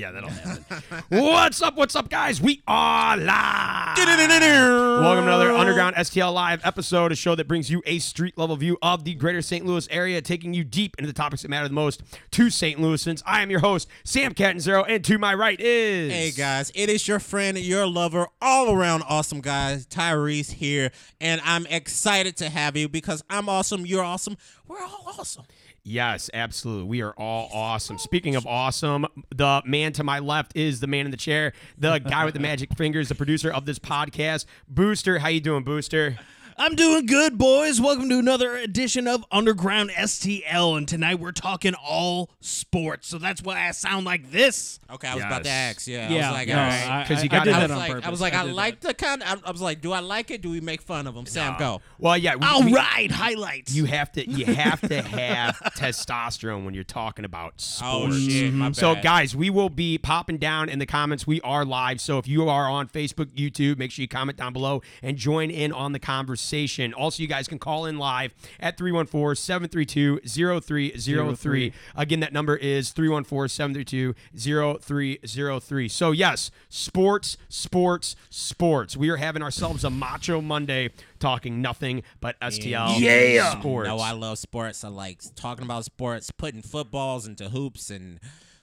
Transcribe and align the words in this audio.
yeah, 0.00 0.12
that'll 0.12 0.30
happen. 0.30 1.02
what's 1.10 1.60
up? 1.60 1.76
What's 1.76 1.94
up, 1.94 2.08
guys? 2.08 2.40
We 2.40 2.62
are 2.66 3.18
live. 3.18 3.98
Welcome 3.98 5.24
to 5.26 5.28
another 5.28 5.50
Underground 5.50 5.94
STL 5.96 6.32
Live 6.32 6.62
episode, 6.64 7.12
a 7.12 7.14
show 7.14 7.34
that 7.34 7.46
brings 7.46 7.70
you 7.70 7.82
a 7.84 7.98
street 7.98 8.38
level 8.38 8.56
view 8.56 8.78
of 8.80 9.04
the 9.04 9.12
greater 9.14 9.42
St. 9.42 9.66
Louis 9.66 9.86
area, 9.90 10.22
taking 10.22 10.54
you 10.54 10.64
deep 10.64 10.96
into 10.96 11.06
the 11.06 11.12
topics 11.12 11.42
that 11.42 11.48
matter 11.48 11.68
the 11.68 11.74
most 11.74 12.02
to 12.30 12.48
St. 12.48 12.80
Louisans. 12.80 13.22
I 13.26 13.42
am 13.42 13.50
your 13.50 13.60
host, 13.60 13.88
Sam 14.02 14.32
Catanzaro, 14.32 14.84
and 14.84 15.04
to 15.04 15.18
my 15.18 15.34
right 15.34 15.60
is. 15.60 16.10
Hey 16.10 16.30
guys, 16.30 16.72
it 16.74 16.88
is 16.88 17.06
your 17.06 17.18
friend, 17.18 17.58
your 17.58 17.86
lover, 17.86 18.28
all 18.40 18.74
around 18.74 19.02
awesome 19.06 19.42
guy, 19.42 19.76
Tyrese 19.90 20.52
here, 20.52 20.92
and 21.20 21.42
I'm 21.44 21.66
excited 21.66 22.38
to 22.38 22.48
have 22.48 22.74
you 22.74 22.88
because 22.88 23.22
I'm 23.28 23.50
awesome, 23.50 23.84
you're 23.84 24.02
awesome, 24.02 24.38
we're 24.66 24.80
all 24.80 25.12
awesome. 25.18 25.44
Yes, 25.90 26.30
absolutely. 26.32 26.84
We 26.84 27.02
are 27.02 27.12
all 27.18 27.50
awesome. 27.52 27.98
Speaking 27.98 28.36
of 28.36 28.46
awesome, 28.46 29.08
the 29.34 29.60
man 29.66 29.92
to 29.94 30.04
my 30.04 30.20
left 30.20 30.56
is 30.56 30.78
the 30.78 30.86
man 30.86 31.04
in 31.04 31.10
the 31.10 31.16
chair, 31.16 31.52
the 31.76 31.98
guy 31.98 32.24
with 32.24 32.34
the 32.34 32.40
magic 32.40 32.76
fingers, 32.76 33.08
the 33.08 33.16
producer 33.16 33.50
of 33.50 33.66
this 33.66 33.80
podcast, 33.80 34.44
Booster. 34.68 35.18
How 35.18 35.28
you 35.28 35.40
doing, 35.40 35.64
Booster? 35.64 36.16
I'm 36.62 36.74
doing 36.74 37.06
good, 37.06 37.38
boys. 37.38 37.80
Welcome 37.80 38.10
to 38.10 38.18
another 38.18 38.54
edition 38.54 39.08
of 39.08 39.24
Underground 39.32 39.88
STL, 39.92 40.76
and 40.76 40.86
tonight 40.86 41.14
we're 41.18 41.32
talking 41.32 41.72
all 41.72 42.28
sports. 42.40 43.08
So 43.08 43.16
that's 43.16 43.42
why 43.42 43.66
I 43.66 43.70
sound 43.70 44.04
like 44.04 44.30
this. 44.30 44.78
Okay, 44.92 45.08
I 45.08 45.14
was 45.14 45.24
about 45.24 45.44
to 45.44 45.48
ask. 45.50 45.86
Yeah, 45.88 46.10
yeah, 46.10 46.28
I 46.28 46.30
was 46.32 46.38
like, 46.38 46.48
all 46.50 46.54
right. 46.56 46.90
I, 46.90 47.04
'Cause 47.08 47.16
I- 47.16 47.22
you 47.22 47.28
I 47.30 47.34
got 47.34 47.44
did 47.44 47.54
that 47.54 47.62
was 47.62 47.70
on 47.70 47.78
like, 47.78 47.90
purpose. 47.92 48.06
I 48.06 48.10
was 48.10 48.20
like, 48.20 48.34
I, 48.34 48.44
did 48.44 48.54
like 48.54 48.80
that. 48.80 48.88
the 48.88 48.92
kind. 49.06 49.22
I, 49.24 49.36
I 49.42 49.50
was 49.52 49.62
like, 49.62 49.80
do 49.80 49.92
I 49.92 50.00
like 50.00 50.30
it? 50.30 50.42
Do 50.42 50.50
we 50.50 50.60
make 50.60 50.82
fun 50.82 51.06
of 51.06 51.16
him? 51.16 51.24
Sam, 51.24 51.56
go. 51.58 51.80
Well, 51.98 52.18
yeah. 52.18 52.36
We, 52.36 52.46
All 52.46 52.62
we- 52.62 52.74
right, 52.74 53.10
highlights. 53.10 53.74
You 53.74 53.86
have 53.86 54.12
to 54.12 54.28
you 54.28 54.44
have 54.44 54.82
to 54.82 55.00
have 55.02 55.56
testosterone 55.78 56.66
when 56.66 56.74
you're 56.74 56.84
talking 56.84 57.24
about 57.24 57.54
Oh 57.82 58.02
sports. 58.10 58.18
shit, 58.18 58.52
my 58.52 58.66
mm-hmm. 58.66 58.68
bad. 58.72 58.76
So, 58.76 58.96
guys, 58.96 59.34
we 59.34 59.48
will 59.48 59.70
be 59.70 59.96
popping 59.96 60.36
down 60.36 60.68
in 60.68 60.78
the 60.78 60.84
comments. 60.84 61.26
We 61.26 61.40
are 61.40 61.64
live. 61.64 62.02
So, 62.02 62.18
if 62.18 62.28
you 62.28 62.50
are 62.50 62.68
on 62.68 62.86
Facebook, 62.88 63.32
YouTube, 63.34 63.78
make 63.78 63.92
sure 63.92 64.02
you 64.02 64.08
comment 64.08 64.36
down 64.36 64.52
below 64.52 64.82
and 65.02 65.16
join 65.16 65.50
in 65.50 65.72
on 65.72 65.92
the 65.92 65.98
conversation. 65.98 66.49
Also, 66.96 67.22
you 67.22 67.28
guys 67.28 67.46
can 67.48 67.58
call 67.58 67.86
in 67.86 67.98
live 67.98 68.34
at 68.58 68.76
314 68.76 69.34
732 69.36 70.20
0303. 70.26 71.72
Again, 71.96 72.20
that 72.20 72.32
number 72.32 72.56
is 72.56 72.90
314 72.90 73.48
732 73.48 74.14
0303. 74.36 75.88
So, 75.88 76.12
yes, 76.12 76.50
sports, 76.68 77.36
sports, 77.48 78.16
sports. 78.30 78.96
We 78.96 79.08
are 79.10 79.16
having 79.16 79.42
ourselves 79.42 79.84
a 79.84 79.90
Macho 79.90 80.40
Monday 80.40 80.90
talking 81.18 81.60
nothing 81.60 82.02
but 82.20 82.36
STL 82.40 82.98
Yeah. 82.98 83.58
sports. 83.58 83.88
No, 83.88 83.98
I 83.98 84.12
love 84.12 84.38
sports. 84.38 84.84
I 84.84 84.88
like 84.88 85.20
talking 85.36 85.64
about 85.64 85.84
sports, 85.84 86.30
putting 86.30 86.62
footballs 86.62 87.26
into 87.26 87.48
hoops 87.50 87.90
and 87.90 88.20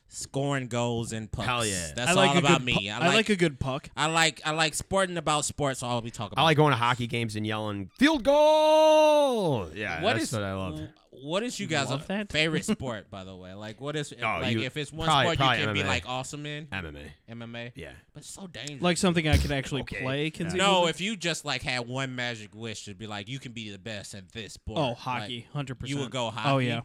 scoring 0.10 0.68
goals 0.68 1.12
and 1.14 1.32
pucks. 1.32 1.48
Hell 1.48 1.66
yeah. 1.66 1.92
That's 1.96 2.12
I 2.12 2.14
like 2.14 2.32
all 2.32 2.38
about 2.38 2.64
me. 2.64 2.74
pu- 2.74 2.90
I 2.90 2.96
I 2.96 3.08
like, 3.08 3.16
like 3.16 3.30
a 3.30 3.36
good 3.36 3.60
puck. 3.60 3.90
I 3.96 4.08
like 4.08 4.42
I 4.46 4.52
like 4.52 4.74
sporting 4.74 5.18
about 5.18 5.46
sports. 5.46 5.84
All 5.84 6.02
we 6.02 6.12
talk 6.12 6.32
about. 6.32 6.42
I 6.42 6.46
like 6.46 6.58
going 6.58 6.72
to 6.72 6.78
hockey 6.78 7.08
games 7.08 7.36
and 7.36 7.46
yelling 7.46 7.90
field 7.98 8.24
goal. 8.24 9.70
Yeah, 9.74 10.02
What 10.04 10.14
that's 10.14 10.26
is 10.28 10.34
what 10.34 10.44
I 10.44 10.54
love. 10.54 10.82
What 11.24 11.42
is 11.42 11.60
you 11.60 11.66
guys' 11.66 11.90
love 11.90 12.06
that? 12.08 12.32
favorite 12.32 12.64
sport, 12.66 13.10
by 13.10 13.24
the 13.24 13.36
way? 13.36 13.54
Like, 13.56 13.82
what 13.82 13.96
is 13.96 14.14
Oh, 14.22 14.24
like 14.24 14.54
you- 14.54 14.62
if 14.62 14.78
it's 14.78 14.94
one 14.94 15.08
probably- 15.08 15.26
sport 15.34 15.38
probably 15.40 15.60
you 15.62 15.66
can 15.66 15.74
be 15.74 15.84
like 15.84 16.08
awesome 16.08 16.46
in 16.46 16.68
MMA. 16.68 17.10
MMA? 17.30 17.72
Yeah. 17.76 17.92
But 18.14 18.20
it's 18.22 18.30
so 18.30 18.46
dangerous. 18.46 18.82
Like 18.84 18.98
something 18.98 19.28
I 19.28 19.38
could 19.38 19.52
actually 19.52 19.82
Okay. 19.82 20.02
play. 20.04 20.30
conceivably. 20.30 20.60
no, 20.60 20.86
if 20.88 21.02
you 21.02 21.16
just 21.18 21.44
like 21.44 21.64
had 21.64 21.88
one 21.88 22.16
magic 22.16 22.54
wish 22.54 22.86
to 22.86 22.94
be 22.94 23.08
like 23.08 23.28
you 23.30 23.40
can 23.40 23.52
be 23.52 23.72
the 23.72 23.80
best 23.80 24.14
at 24.14 24.32
this 24.32 24.54
sport. 24.54 24.78
oh, 24.80 24.94
hockey, 24.94 25.48
hundred 25.54 25.80
percent. 25.80 25.98
you 25.98 26.04
would 26.04 26.12
go 26.12 26.30
hockey. 26.30 26.50
Oh 26.50 26.58
yeah, 26.60 26.82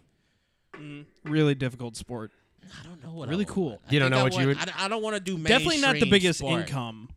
Mm, 0.75 1.05
really 1.25 1.55
difficult 1.55 1.97
sport. 1.97 2.31
I 2.65 2.87
don't 2.87 3.03
know 3.03 3.11
what. 3.13 3.29
Really 3.29 3.45
I 3.45 3.49
would 3.49 3.55
cool. 3.55 3.69
want. 3.71 3.81
I 3.89 3.93
You 3.93 3.99
don't 4.01 4.07
think 4.11 4.17
know 4.17 4.21
I 4.21 4.23
what 4.25 4.41
you 4.41 4.47
would- 4.49 4.59
I, 4.59 4.85
I 4.85 4.89
don't 4.89 5.03
want 5.03 5.17
to 5.17 5.21
do 5.21 5.39
Definitely 5.39 5.81
not 5.81 5.95
the 5.97 6.09
biggest 6.11 6.39
sport. 6.41 6.61
income. 6.61 7.09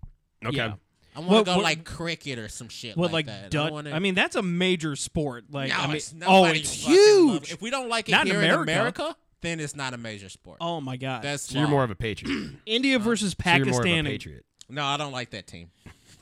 Okay. 0.45 0.57
Yeah. 0.57 0.73
I 1.15 1.19
want 1.19 1.31
What- 1.31 1.37
to 1.39 1.43
go 1.45 1.55
what- 1.57 1.63
like 1.63 1.85
cricket 1.85 2.39
or 2.39 2.49
some 2.49 2.67
shit 2.69 2.97
What 2.97 3.11
like, 3.13 3.25
like 3.27 3.41
that. 3.43 3.51
Dut- 3.51 3.67
I, 3.67 3.71
wanna, 3.71 3.91
I 3.91 3.99
mean, 3.99 4.15
that's 4.15 4.35
a 4.35 4.41
major 4.41 4.95
sport. 4.95 5.45
Like, 5.49 5.69
no, 5.69 5.75
I 5.77 5.87
mean, 5.87 5.95
it's 5.95 6.13
oh, 6.25 6.45
it's 6.45 6.83
fucking 6.83 6.95
love- 6.95 7.33
huge. 7.43 7.51
If 7.53 7.61
we 7.61 7.69
don't 7.69 7.87
like 7.89 8.09
it 8.09 8.11
Not 8.11 8.27
in 8.27 8.35
here 8.39 8.61
America. 8.61 9.15
then 9.41 9.59
it's 9.59 9.75
not 9.75 9.93
a 9.93 9.97
major 9.97 10.27
sport. 10.29 10.57
Oh 10.59 10.81
my 10.81 10.97
god. 10.97 11.21
That's 11.23 11.43
So 11.49 11.59
you're 11.59 11.67
more 11.67 11.83
of 11.83 11.91
a 11.91 11.95
patriot. 11.95 12.51
India 12.65 12.99
versus 12.99 13.31
so 13.31 13.43
you're 13.55 13.65
more 13.65 13.71
of 13.73 13.77
a 13.77 13.81
Pakistan. 13.83 13.99
and, 13.99 14.07
patriot. 14.07 14.45
no, 14.69 14.83
I 14.83 14.97
don't 14.97 15.11
like 15.13 15.29
that 15.31 15.47
team. 15.47 15.69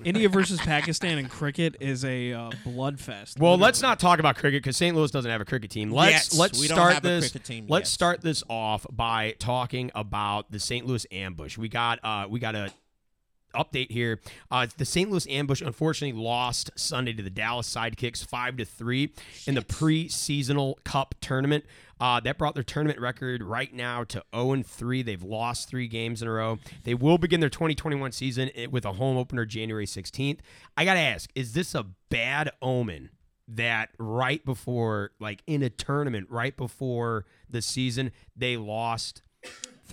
India 0.04 0.30
versus 0.30 0.60
Pakistan 0.60 1.18
in 1.18 1.28
cricket 1.28 1.76
is 1.80 2.04
a 2.06 2.34
uh, 2.34 2.52
bloodfest. 2.66 3.40
Well, 3.40 3.58
let's 3.58 3.82
not 3.82 4.00
talk 4.00 4.20
about 4.20 4.36
cricket 4.38 4.64
because 4.64 4.78
St. 4.78 4.96
Louis 4.96 5.12
doesn't 5.12 5.30
have 5.30 5.42
a 5.42 5.46
cricket 5.46 5.72
team. 5.72 5.92
Let's 5.92 6.34
Yet. 6.34 6.40
let's 6.40 6.60
We 6.62 6.68
don't 6.68 6.76
start 6.78 6.94
have 6.94 7.06
a 7.06 7.08
this. 7.08 7.32
cricket 7.32 7.46
team 7.46 7.66
let's 7.70 7.90
yet. 7.90 7.94
start 7.94 8.22
this 8.22 8.44
off 8.50 8.86
by 8.92 9.36
talking 9.40 9.92
about 9.96 10.52
the 10.52 10.60
St. 10.60 10.86
Louis 10.86 11.06
ambush. 11.12 11.58
We 11.58 11.70
got 11.70 12.00
uh 12.04 12.28
we 12.30 12.40
got 12.40 12.56
a 12.56 12.72
update 13.56 13.92
here. 13.92 14.20
Uh, 14.50 14.66
the 14.78 14.86
St. 14.86 15.12
Louis 15.12 15.28
ambush 15.30 15.62
unfortunately 15.62 16.20
lost 16.20 16.72
Sunday 16.76 17.14
to 17.14 17.22
the 17.22 17.30
Dallas 17.30 17.72
Sidekicks 17.74 18.26
five 18.26 18.58
to 18.58 18.66
three 18.66 19.14
in 19.46 19.54
the 19.56 19.62
pre-seasonal 19.62 20.80
Cup 20.84 21.16
tournament. 21.22 21.64
Uh, 22.04 22.20
that 22.20 22.38
brought 22.38 22.54
their 22.54 22.66
tournament 22.66 23.00
record 23.00 23.42
right 23.42 23.74
now 23.74 24.04
to 24.04 24.22
0 24.36 24.52
and 24.52 24.68
3. 24.68 25.04
They've 25.04 25.24
lost 25.24 25.70
three 25.70 25.88
games 25.88 26.22
in 26.22 26.28
a 26.28 26.32
row. 26.34 26.60
They 26.84 26.94
will 26.94 27.18
begin 27.18 27.40
their 27.40 27.50
2021 27.50 28.12
season 28.12 28.50
with 28.70 28.84
a 28.84 28.92
home 28.92 29.16
opener 29.16 29.46
January 29.46 29.86
16th. 29.86 30.40
I 30.76 30.84
got 30.84 30.96
to 30.96 31.00
ask, 31.00 31.30
is 31.34 31.54
this 31.54 31.74
a 31.74 31.86
bad 32.10 32.52
omen 32.62 33.10
that 33.48 33.92
right 33.98 34.44
before, 34.44 35.12
like 35.22 35.44
in 35.48 35.64
a 35.64 35.70
tournament, 35.70 36.28
right 36.30 36.58
before 36.58 37.24
the 37.50 37.62
season, 37.62 38.12
they 38.36 38.58
lost 38.58 39.22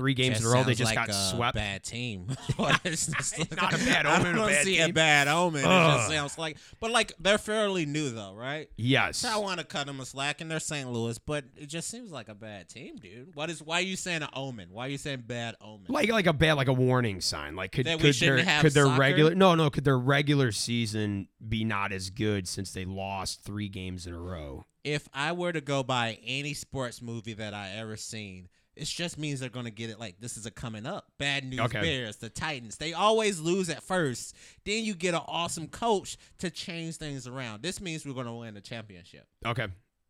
three 0.01 0.15
games 0.15 0.39
Just 0.39 0.47
in 0.47 0.51
a 0.51 0.55
row? 0.55 0.65
They 0.65 0.73
just 0.73 0.95
like 0.95 1.09
got 1.09 1.11
a 1.11 1.13
swept. 1.13 1.55
Bad 1.55 1.85
team. 1.85 2.29
Is 2.85 3.07
this? 3.07 3.39
not 3.57 3.75
a 3.75 3.77
bad 3.85 4.07
omen, 4.07 4.35
a 4.35 4.39
don't 4.39 4.49
bad 4.49 4.65
see 4.65 4.79
a 4.79 4.87
team. 4.87 4.95
bad 4.95 5.29
omen. 5.29 5.61
It 5.61 5.65
just 5.65 6.09
sounds 6.09 6.39
like, 6.39 6.57
but 6.81 6.91
like 6.91 7.13
they're 7.21 7.37
fairly 7.37 7.85
new 7.85 8.09
though, 8.09 8.35
right? 8.35 8.71
Yes. 8.77 9.19
So 9.19 9.29
I 9.29 9.37
want 9.37 9.61
to 9.61 9.67
cut 9.67 9.87
them 9.87 10.01
a 10.01 10.07
slack, 10.07 10.41
and 10.41 10.51
they're 10.51 10.59
St. 10.59 10.91
Louis, 10.91 11.19
but 11.19 11.45
it 11.55 11.67
just 11.67 11.91
seems 11.91 12.11
like 12.11 12.31
a 12.31 12.35
bad 12.35 12.71
team, 12.71 12.97
dude. 12.97 13.35
What 13.35 13.51
is? 13.51 13.63
Why 13.63 13.79
are 13.79 13.83
you 13.83 13.97
saying 13.97 14.23
an 14.23 14.31
omen? 14.33 14.69
Why 14.73 14.87
are 14.87 14.91
you 14.91 14.99
saying 14.99 15.25
bad 15.27 15.57
omen? 15.61 15.87
like 15.89 16.09
like 16.09 16.27
a 16.27 16.33
bad 16.33 16.55
like 16.55 16.69
a 16.69 16.73
warning 16.73 17.21
sign 17.21 17.57
like 17.57 17.73
could 17.73 17.87
could 17.87 18.15
their 18.15 18.39
could 18.61 18.73
their 18.73 18.87
soccer? 18.87 19.01
regular 19.01 19.35
no 19.35 19.55
no 19.55 19.69
could 19.69 19.85
their 19.85 19.99
regular 19.99 20.51
season 20.53 21.29
be 21.47 21.65
not 21.65 21.93
as 21.93 22.09
good 22.09 22.49
since 22.49 22.73
they 22.73 22.85
lost 22.85 23.43
three 23.43 23.69
games 23.69 24.07
in 24.07 24.15
a 24.15 24.19
row 24.19 24.65
if 24.85 25.09
I 25.13 25.33
were 25.33 25.53
to 25.53 25.61
go 25.61 25.83
by 25.83 26.19
any 26.25 26.55
sports 26.55 27.03
movie 27.03 27.35
that 27.35 27.55
I 27.55 27.71
ever 27.77 27.97
seen, 27.97 28.49
it 28.77 28.85
just 28.87 29.19
means 29.19 29.41
they're 29.41 29.49
gonna 29.51 29.71
get 29.71 29.91
it 29.91 29.99
like 29.99 30.21
this 30.21 30.37
is 30.37 30.47
a 30.47 30.51
coming 30.51 30.87
up. 30.87 31.07
Bad 31.19 31.45
news 31.45 31.61
Okay. 31.61 31.81
bears, 31.81 32.17
the 32.17 32.29
Titans. 32.31 32.77
They 32.77 32.93
always 32.93 33.41
lose 33.41 33.69
at 33.69 33.83
first. 33.83 34.35
Then 34.65 34.85
you 34.85 34.95
get 34.95 35.15
an 35.15 35.21
awesome 35.27 35.69
coach 35.69 36.17
to 36.39 36.51
change 36.51 36.97
things 36.97 37.27
around. 37.27 37.63
This 37.63 37.81
means 37.81 38.07
we're 38.07 38.15
gonna 38.15 38.35
win 38.37 38.55
the 38.55 38.61
championship. 38.61 39.27
okay 39.45 39.67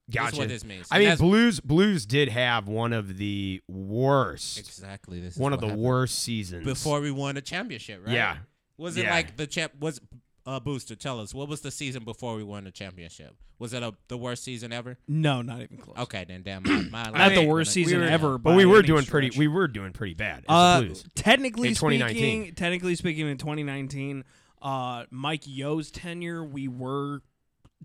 That's 0.08 0.30
gotcha 0.32 0.36
what 0.38 0.48
this 0.48 0.64
means. 0.64 0.86
I 0.90 0.98
And 1.00 1.08
mean 1.08 1.16
Blues 1.30 1.60
Blues 1.60 2.06
did 2.06 2.28
have 2.28 2.68
one 2.68 2.92
of 2.92 3.16
the 3.16 3.60
worst 3.68 4.58
exactly 4.58 5.20
this 5.20 5.34
is 5.34 5.38
one 5.40 5.52
of 5.52 5.60
the 5.60 5.66
happened 5.68 5.82
worst 5.82 6.18
seasons 6.20 6.64
before 6.64 7.00
we 7.00 7.10
won 7.10 7.34
the 7.36 7.42
championship, 7.42 8.02
right? 8.04 8.14
yeah 8.14 8.38
Was 8.76 8.96
it 8.96 9.04
Yeah. 9.04 9.10
like 9.14 9.36
the 9.36 9.46
champ 9.46 9.72
was 9.80 10.00
uh, 10.46 10.58
Booster, 10.60 10.96
tell 10.96 11.20
us 11.20 11.34
what 11.34 11.48
was 11.48 11.60
the 11.60 11.70
season 11.70 12.04
before 12.04 12.34
we 12.36 12.42
won 12.42 12.64
the 12.64 12.70
championship? 12.70 13.36
Was 13.58 13.74
it 13.74 13.82
a, 13.82 13.92
the 14.08 14.16
worst 14.16 14.42
season 14.42 14.72
ever? 14.72 14.96
No, 15.06 15.42
not 15.42 15.60
even 15.60 15.76
close. 15.76 15.98
Okay, 15.98 16.24
then 16.26 16.42
damn. 16.42 16.62
My, 16.90 16.90
my 16.90 17.02
Not 17.04 17.12
life 17.14 17.34
the 17.34 17.46
worst 17.46 17.68
gonna- 17.74 17.84
season 17.86 18.00
were- 18.00 18.06
ever. 18.06 18.38
but 18.38 18.56
we 18.56 18.64
were 18.64 18.78
any 18.78 18.86
doing 18.86 19.04
pretty 19.04 19.36
we 19.38 19.48
were 19.48 19.68
doing 19.68 19.92
pretty 19.92 20.14
bad 20.14 20.38
as 20.38 20.44
Uh, 20.48 20.80
Blues 20.80 21.04
technically 21.14 21.68
In 21.68 21.74
2019. 21.74 22.16
speaking, 22.16 22.54
technically 22.54 22.94
speaking, 22.96 23.28
in 23.28 23.36
2019, 23.36 24.24
uh, 24.62 25.04
Mike 25.10 25.46
Yeo's 25.46 25.90
tenure, 25.90 26.42
we 26.42 26.68
were 26.68 27.20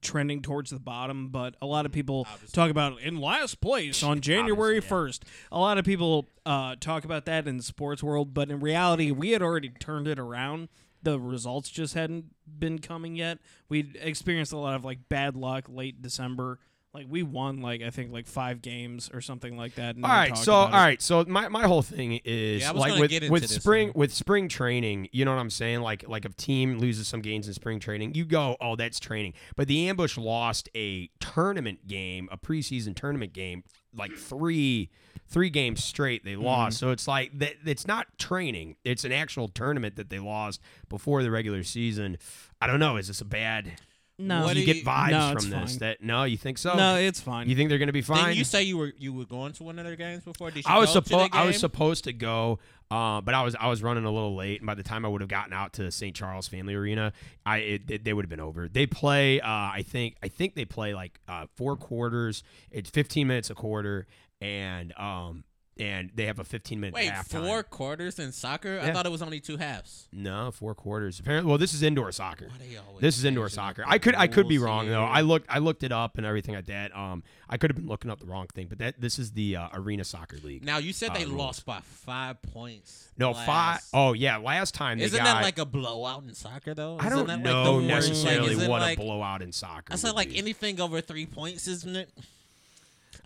trending 0.01 0.41
towards 0.41 0.71
the 0.71 0.79
bottom. 0.79 1.29
But 1.29 1.55
a 1.61 1.65
lot 1.65 1.85
of 1.85 1.91
people 1.91 2.25
talk 2.53 2.69
about 2.69 2.99
in 3.01 3.19
last 3.19 3.59
place 3.61 4.01
on 4.03 4.21
January 4.21 4.77
Obviously, 4.77 4.97
1st. 4.97 5.19
A 5.51 5.59
lot 5.59 5.77
of 5.77 5.83
people 5.85 6.29
uh, 6.45 6.75
talk 6.79 7.03
about 7.05 7.25
that 7.25 7.47
in 7.47 7.57
the 7.57 7.63
sports 7.63 8.01
world, 8.03 8.33
but 8.33 8.49
in 8.49 8.59
reality, 8.61 9.11
we 9.11 9.31
had 9.31 9.41
already 9.41 9.69
turned 9.69 10.07
it 10.07 10.19
around. 10.19 10.69
The 11.05 11.19
results 11.19 11.69
just 11.69 11.93
hadn't 11.93 12.25
been 12.59 12.79
coming 12.79 13.15
yet. 13.15 13.37
We'd 13.69 13.97
experienced 14.01 14.51
a 14.53 14.57
lot 14.57 14.75
of 14.75 14.83
like 14.83 15.07
bad 15.07 15.35
luck 15.35 15.65
late 15.69 16.01
December. 16.01 16.59
Like 16.93 17.07
we 17.09 17.23
won 17.23 17.61
like 17.61 17.81
I 17.81 17.89
think 17.89 18.11
like 18.13 18.25
five 18.25 18.61
games 18.61 19.09
or 19.13 19.19
something 19.19 19.57
like 19.57 19.75
that. 19.75 19.97
and 19.97 20.05
All 20.05 20.09
no 20.09 20.13
one 20.13 20.19
right, 20.21 20.29
talked 20.29 20.43
so 20.45 20.53
all 20.53 20.65
about 20.67 20.77
it. 20.77 20.81
right, 20.81 21.01
so 21.01 21.25
my, 21.27 21.47
my 21.49 21.63
whole 21.63 21.81
thing 21.81 22.21
is 22.23 22.61
Yeah, 22.61 22.71
like 22.71 22.97
with 22.97 23.29
with 23.29 23.49
spring 23.49 23.87
man. 23.89 23.93
with 23.95 24.13
spring 24.13 24.47
training, 24.47 25.09
you 25.11 25.25
know 25.25 25.33
what 25.35 25.41
I'm 25.41 25.49
saying? 25.49 25.81
Like 25.81 26.07
like 26.07 26.23
if 26.25 26.37
team 26.37 26.79
loses 26.79 27.07
some 27.07 27.19
games 27.21 27.47
in 27.49 27.53
spring 27.53 27.79
training, 27.81 28.15
you 28.15 28.23
go, 28.25 28.55
oh, 28.61 28.75
that's 28.77 28.99
training. 28.99 29.33
But 29.57 29.67
the 29.67 29.89
ambush 29.89 30.17
lost 30.17 30.69
a 30.75 31.09
tournament 31.19 31.85
game, 31.85 32.29
a 32.31 32.37
preseason 32.37 32.95
tournament 32.95 33.33
game, 33.33 33.63
like 33.95 34.13
three 34.13 34.89
three 35.27 35.49
games 35.49 35.83
straight 35.83 36.23
they 36.23 36.33
mm-hmm. 36.33 36.43
lost. 36.43 36.77
So 36.77 36.91
it's 36.91 37.07
like 37.07 37.37
that 37.39 37.55
it's 37.65 37.87
not 37.87 38.07
training; 38.17 38.75
it's 38.83 39.03
an 39.03 39.11
actual 39.11 39.47
tournament 39.47 39.95
that 39.95 40.09
they 40.09 40.19
lost 40.19 40.61
before 40.89 41.23
the 41.23 41.31
regular 41.31 41.63
season. 41.63 42.17
I 42.61 42.67
don't 42.67 42.79
know. 42.79 42.97
Is 42.97 43.07
this 43.07 43.21
a 43.21 43.25
bad? 43.25 43.73
No. 44.17 44.43
What 44.45 44.53
Do 44.53 44.59
you 44.61 44.65
get 44.65 44.77
you- 44.77 44.83
vibes 44.85 45.11
no, 45.11 45.33
from 45.39 45.49
this? 45.49 45.71
fine. 45.71 45.79
That 45.79 46.01
no, 46.01 46.23
you 46.23 46.37
think 46.37 46.57
so? 46.57 46.75
no, 46.75 46.95
it's 46.95 47.19
fine. 47.19 47.49
you 47.49 47.55
think 47.55 47.67
they're 47.69 47.77
going 47.77 47.87
to 47.87 47.93
be 47.93 48.01
fine? 48.01 48.25
Didn't 48.25 48.37
you 48.37 48.43
say 48.45 48.63
you 48.63 48.77
were 48.77 48.93
you 48.97 49.11
were 49.13 49.25
going 49.25 49.51
to 49.53 49.63
one 49.63 49.77
of 49.77 49.85
their 49.85 49.97
games 49.97 50.23
before? 50.23 50.51
Did 50.51 50.65
you 50.65 50.71
I 50.73 50.77
was 50.79 50.93
the 50.93 51.01
supposed 51.01 51.33
I 51.33 51.45
was 51.45 51.59
supposed 51.59 52.05
to 52.05 52.13
go, 52.13 52.59
uh, 52.89 53.19
but 53.19 53.33
I 53.33 53.43
was 53.43 53.55
I 53.59 53.67
was 53.67 53.83
running 53.83 54.05
a 54.05 54.11
little 54.11 54.33
late, 54.35 54.61
and 54.61 54.67
by 54.67 54.73
the 54.75 54.83
time 54.83 55.03
I 55.03 55.09
would 55.09 55.19
have 55.19 55.29
gotten 55.29 55.51
out 55.51 55.73
to 55.73 55.91
St. 55.91 56.15
Charles 56.15 56.47
Family 56.47 56.75
Arena, 56.75 57.11
I 57.45 57.57
it, 57.57 57.81
it- 57.91 58.03
they 58.05 58.13
would 58.13 58.23
have 58.23 58.29
been 58.29 58.39
over. 58.39 58.69
They 58.69 58.85
play, 58.85 59.41
uh, 59.41 59.47
I 59.49 59.83
think 59.85 60.15
I 60.23 60.29
think 60.29 60.55
they 60.55 60.65
play 60.65 60.93
like 60.93 61.19
uh, 61.27 61.47
four 61.57 61.75
quarters. 61.75 62.41
It's 62.71 62.89
15 62.89 63.27
minutes 63.27 63.49
a 63.49 63.55
quarter, 63.55 64.07
and 64.39 64.93
um 64.97 65.43
and 65.77 66.09
they 66.15 66.25
have 66.25 66.39
a 66.39 66.43
15 66.43 66.79
minute 66.79 66.93
Wait, 66.95 67.11
halftime. 67.11 67.45
four 67.45 67.63
quarters 67.63 68.17
in 68.19 68.31
soccer? 68.31 68.79
I 68.81 68.91
thought 68.91 69.05
it 69.05 69.11
was 69.11 69.21
only 69.21 69.39
two 69.39 69.57
halves. 69.57 70.07
No, 70.13 70.51
four 70.51 70.73
quarters. 70.73 71.19
Apparently, 71.19 71.49
well, 71.49 71.57
this 71.57 71.73
is 71.73 71.83
indoor 71.83 72.11
soccer. 72.11 72.45
Why 72.47 72.55
they 72.59 72.77
always 72.77 73.01
This 73.01 73.17
is 73.17 73.25
indoor 73.25 73.49
soccer. 73.49 73.83
I 73.85 73.97
could 73.97 74.15
I 74.15 74.27
could 74.27 74.47
be 74.47 74.57
wrong 74.57 74.87
though. 74.87 75.03
I 75.03 75.21
looked 75.21 75.47
I 75.49 75.59
looked 75.59 75.83
it 75.83 75.91
up 75.91 76.17
and 76.17 76.25
everything 76.25 76.55
like 76.55 76.67
that. 76.67 76.95
Um, 76.95 77.23
I 77.49 77.57
could 77.57 77.69
have 77.71 77.75
been 77.77 77.87
looking 77.87 78.09
up 78.09 78.19
the 78.19 78.25
wrong 78.25 78.47
thing, 78.53 78.67
but 78.67 78.79
that 78.79 78.99
this 79.01 79.19
is 79.19 79.31
the 79.33 79.57
uh, 79.57 79.67
arena 79.73 80.03
soccer 80.03 80.37
league. 80.43 80.63
Now 80.63 80.77
you 80.77 80.93
said 80.93 81.11
uh, 81.11 81.13
they 81.15 81.25
rules. 81.25 81.37
lost 81.37 81.65
by 81.65 81.79
five 81.81 82.41
points. 82.41 83.09
No, 83.17 83.31
last- 83.31 83.45
five 83.45 83.79
oh 83.93 84.13
yeah, 84.13 84.37
last 84.37 84.73
time 84.73 84.97
they 84.99 85.05
Isn't 85.05 85.17
got. 85.17 85.25
that 85.25 85.43
like 85.43 85.57
a 85.57 85.65
blowout 85.65 86.23
in 86.23 86.33
soccer 86.33 86.73
though? 86.73 86.97
I 86.99 87.07
Isn't 87.07 87.17
don't 87.19 87.27
that 87.27 87.39
know 87.41 87.73
like 87.75 87.81
the 87.81 87.87
necessarily 87.87 88.55
like, 88.55 88.69
what 88.69 88.81
like, 88.81 88.97
a 88.97 89.01
blowout 89.01 89.41
in 89.41 89.51
soccer. 89.51 89.91
I 89.93 89.95
said 89.97 90.13
like 90.13 90.29
be. 90.29 90.37
anything 90.37 90.79
over 90.79 91.01
three 91.01 91.25
points, 91.25 91.67
isn't 91.67 91.95
it? 91.95 92.09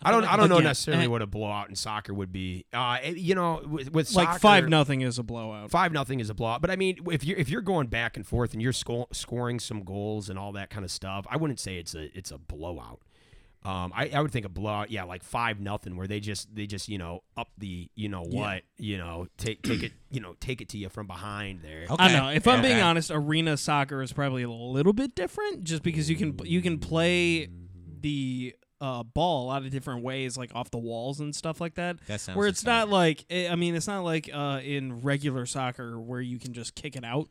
I 0.02 0.10
don't. 0.10 0.24
I 0.24 0.36
don't 0.36 0.48
know 0.48 0.58
necessarily 0.58 1.08
what 1.08 1.22
a 1.22 1.26
blowout 1.26 1.68
in 1.68 1.76
soccer 1.76 2.14
would 2.14 2.32
be. 2.32 2.66
Uh, 2.72 2.98
you 3.04 3.34
know, 3.34 3.62
with, 3.66 3.92
with 3.92 4.14
like 4.14 4.28
soccer, 4.28 4.38
five 4.38 4.68
nothing 4.68 5.02
is 5.02 5.18
a 5.18 5.22
blowout. 5.22 5.70
Five 5.70 5.92
nothing 5.92 6.20
is 6.20 6.30
a 6.30 6.34
blowout, 6.34 6.60
but 6.60 6.70
I 6.70 6.76
mean, 6.76 6.98
if 7.10 7.24
you're 7.24 7.38
if 7.38 7.48
you're 7.48 7.62
going 7.62 7.88
back 7.88 8.16
and 8.16 8.26
forth 8.26 8.52
and 8.52 8.62
you're 8.62 8.72
sco- 8.72 9.08
scoring 9.12 9.60
some 9.60 9.82
goals 9.84 10.30
and 10.30 10.38
all 10.38 10.52
that 10.52 10.70
kind 10.70 10.84
of 10.84 10.90
stuff, 10.90 11.26
I 11.30 11.36
wouldn't 11.36 11.60
say 11.60 11.76
it's 11.78 11.94
a 11.94 12.16
it's 12.16 12.30
a 12.30 12.38
blowout. 12.38 13.00
Um, 13.62 13.92
I, 13.94 14.08
I 14.14 14.22
would 14.22 14.30
think 14.30 14.46
a 14.46 14.48
blowout, 14.48 14.90
yeah, 14.90 15.04
like 15.04 15.22
five 15.22 15.60
nothing, 15.60 15.94
where 15.96 16.06
they 16.06 16.18
just 16.18 16.54
they 16.54 16.66
just 16.66 16.88
you 16.88 16.96
know 16.96 17.22
up 17.36 17.48
the 17.58 17.90
you 17.94 18.08
know 18.08 18.22
what 18.22 18.62
you 18.78 18.96
know 18.96 19.26
take 19.36 19.62
take 19.62 19.82
it 19.82 19.92
you 20.10 20.20
know 20.20 20.34
take 20.40 20.62
it 20.62 20.70
to 20.70 20.78
you 20.78 20.88
from 20.88 21.06
behind 21.06 21.60
there. 21.62 21.84
Okay. 21.90 22.02
I 22.02 22.12
know. 22.12 22.30
If 22.30 22.48
I'm 22.48 22.62
being 22.62 22.80
honest, 22.80 23.10
arena 23.12 23.58
soccer 23.58 24.00
is 24.00 24.14
probably 24.14 24.44
a 24.44 24.50
little 24.50 24.94
bit 24.94 25.14
different, 25.14 25.64
just 25.64 25.82
because 25.82 26.08
you 26.08 26.16
can 26.16 26.38
you 26.44 26.62
can 26.62 26.78
play 26.78 27.50
the 28.00 28.54
uh, 28.80 29.02
ball 29.02 29.44
a 29.44 29.46
lot 29.46 29.64
of 29.64 29.70
different 29.70 30.02
ways, 30.02 30.36
like 30.38 30.50
off 30.54 30.70
the 30.70 30.78
walls 30.78 31.20
and 31.20 31.34
stuff 31.34 31.60
like 31.60 31.74
that. 31.74 31.98
That 32.06 32.20
sounds 32.20 32.36
where 32.36 32.46
it's 32.48 32.64
not 32.64 32.88
like 32.88 33.24
eh, 33.30 33.48
I 33.50 33.56
mean, 33.56 33.74
it's 33.74 33.86
not 33.86 34.04
like 34.04 34.30
uh, 34.32 34.60
in 34.62 35.00
regular 35.02 35.46
soccer 35.46 36.00
where 36.00 36.20
you 36.20 36.38
can 36.38 36.52
just 36.52 36.74
kick 36.74 36.96
it 36.96 37.04
out. 37.04 37.28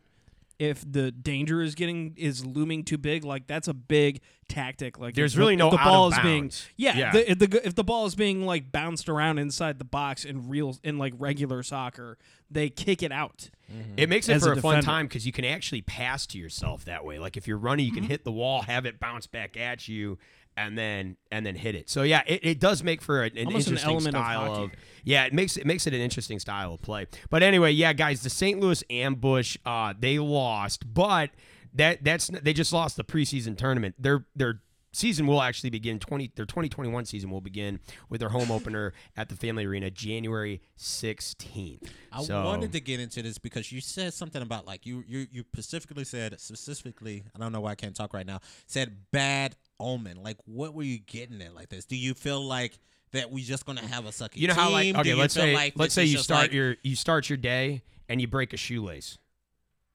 If 0.60 0.84
the 0.92 1.10
danger 1.10 1.62
is 1.62 1.74
getting 1.74 2.14
is 2.18 2.46
looming 2.46 2.84
too 2.84 2.98
big, 2.98 3.24
like 3.24 3.48
that's 3.48 3.70
a 3.70 3.74
big 3.74 4.20
tactic. 4.50 5.00
Like 5.00 5.16
There's 5.16 5.34
the- 5.34 5.40
really 5.40 5.54
if 5.54 5.60
no 5.60 5.70
the 5.70 5.78
ball 5.78 6.12
is 6.12 6.20
being 6.20 6.52
yeah, 6.76 6.98
Yeah. 6.98 7.12
The, 7.14 7.32
if 7.32 7.40
the 7.40 7.68
if 7.68 7.76
the 7.76 7.84
ball 7.86 8.06
is 8.08 8.14
being 8.14 8.46
like 8.46 8.70
bounced 8.70 9.08
around 9.08 9.40
inside 9.40 9.80
the 9.80 9.86
box 9.86 10.26
in 10.26 10.50
real 10.50 10.76
in 10.84 10.98
like 10.98 11.14
regular 11.18 11.64
soccer, 11.64 12.18
they 12.52 12.70
kick 12.70 13.02
it 13.02 13.14
out. 13.14 13.50
It 13.96 14.10
makes 14.10 14.28
it 14.28 14.34
As 14.34 14.44
for 14.44 14.52
a 14.52 14.58
a, 14.58 14.62
fun 14.62 14.84
time 14.84 15.06
because 15.08 15.26
you 15.26 15.32
can 15.32 15.46
actually 15.46 15.82
pass 15.84 16.26
to 16.28 16.38
yourself 16.38 16.84
that 16.86 17.06
way. 17.06 17.20
Like 17.20 17.38
if 17.38 17.48
you're 17.48 17.58
running, 17.58 17.86
you 17.86 17.94
can 17.94 18.04
Mm-hmm. 18.04 18.12
hit 18.12 18.26
the 18.26 18.32
wall, 18.34 18.64
have 18.64 18.86
it 18.86 19.00
bounce 19.00 19.28
back 19.28 19.56
at 19.56 19.88
you, 19.88 20.18
and 20.60 20.78
then 20.78 21.16
and 21.32 21.46
then 21.46 21.56
hit 21.56 21.76
it. 21.76 21.90
So 21.90 22.04
yeah, 22.04 22.22
it, 22.28 22.42
it 22.44 22.60
does 22.60 22.84
make 22.84 23.02
for 23.02 23.24
an, 23.24 23.38
an 23.38 23.48
Almost 23.48 23.68
an 23.68 23.74
interesting 23.74 23.90
element 23.90 24.16
of 24.16 24.22
style 24.22 24.72
yeah, 25.04 25.26
it 25.26 25.34
makes 25.34 25.58
it 25.58 25.66
makes 25.66 25.88
it 25.88 25.94
an 25.94 26.02
interesting 26.02 26.40
style 26.40 26.74
of 26.74 26.82
play. 26.82 27.08
But 27.30 27.44
anyway, 27.44 27.72
yeah, 27.72 27.94
guys, 27.94 28.22
the 28.22 28.30
St. 28.30 28.60
Louis 28.60 28.84
Ambush, 28.90 29.58
uh, 29.66 29.94
they 29.98 30.20
lost, 30.20 30.94
but 30.94 31.32
that 31.74 32.04
that's 32.04 32.28
they 32.28 32.54
just 32.54 32.74
lost 32.74 32.98
the 32.98 33.04
preseason 33.04 33.58
tournament. 33.58 33.96
Their 33.98 34.26
their 34.36 34.62
season 34.92 35.28
will 35.28 35.42
actually 35.42 35.70
begin 35.70 36.00
20 36.00 36.32
their 36.36 36.46
2021 36.48 37.06
season 37.06 37.30
will 37.30 37.42
begin 37.42 37.80
with 38.10 38.20
their 38.20 38.30
home 38.30 38.50
opener 38.52 38.92
at 39.16 39.30
the 39.30 39.36
Family 39.36 39.66
Arena 39.66 39.90
January 39.92 40.62
16th. 40.78 41.88
I 42.12 42.24
So- 42.24 42.44
wanted 42.44 42.72
to 42.74 42.80
get 42.80 43.00
into 43.00 43.22
this 43.22 43.38
because 43.38 43.72
you 43.72 43.82
said 43.82 44.14
something 44.14 44.42
about 44.42 44.66
like 44.66 44.86
you 44.86 45.04
you 45.08 45.28
you 45.32 45.44
specifically 45.54 46.04
said 46.04 46.40
specifically 46.40 47.24
I 47.36 47.40
don't 47.40 47.52
know 47.52 47.62
why 47.62 47.72
I 47.72 47.76
can't 47.76 47.96
talk 47.96 48.14
right 48.14 48.26
now 48.26 48.40
said 48.66 48.98
bad 49.12 49.56
omen 49.80 50.22
like 50.24 50.38
what 50.46 50.74
were 50.74 50.84
you 50.84 51.00
getting 51.00 51.42
at 51.42 51.54
like 51.56 51.70
this 51.70 51.86
do 51.86 51.96
you 51.96 52.14
feel 52.14 52.42
like 52.42 52.78
that 53.12 53.32
we 53.32 53.42
just 53.42 53.66
gonna 53.66 53.86
have 53.86 54.06
a 54.06 54.10
sucky 54.10 54.36
You 54.38 54.48
know 54.50 54.54
how 54.54 54.70
like 54.70 54.84
team? 54.84 54.96
Okay, 54.98 55.14
let's 55.16 55.34
say 55.34 55.54
like 55.54 55.74
let's 55.76 55.94
say 55.94 56.06
you 56.06 56.18
start 56.20 56.42
like- 56.44 56.54
your 56.54 56.76
you 56.84 56.96
start 56.96 57.30
your 57.30 57.38
day 57.38 57.82
and 58.08 58.20
you 58.22 58.28
break 58.28 58.54
a 58.54 58.58
shoelace. 58.58 59.18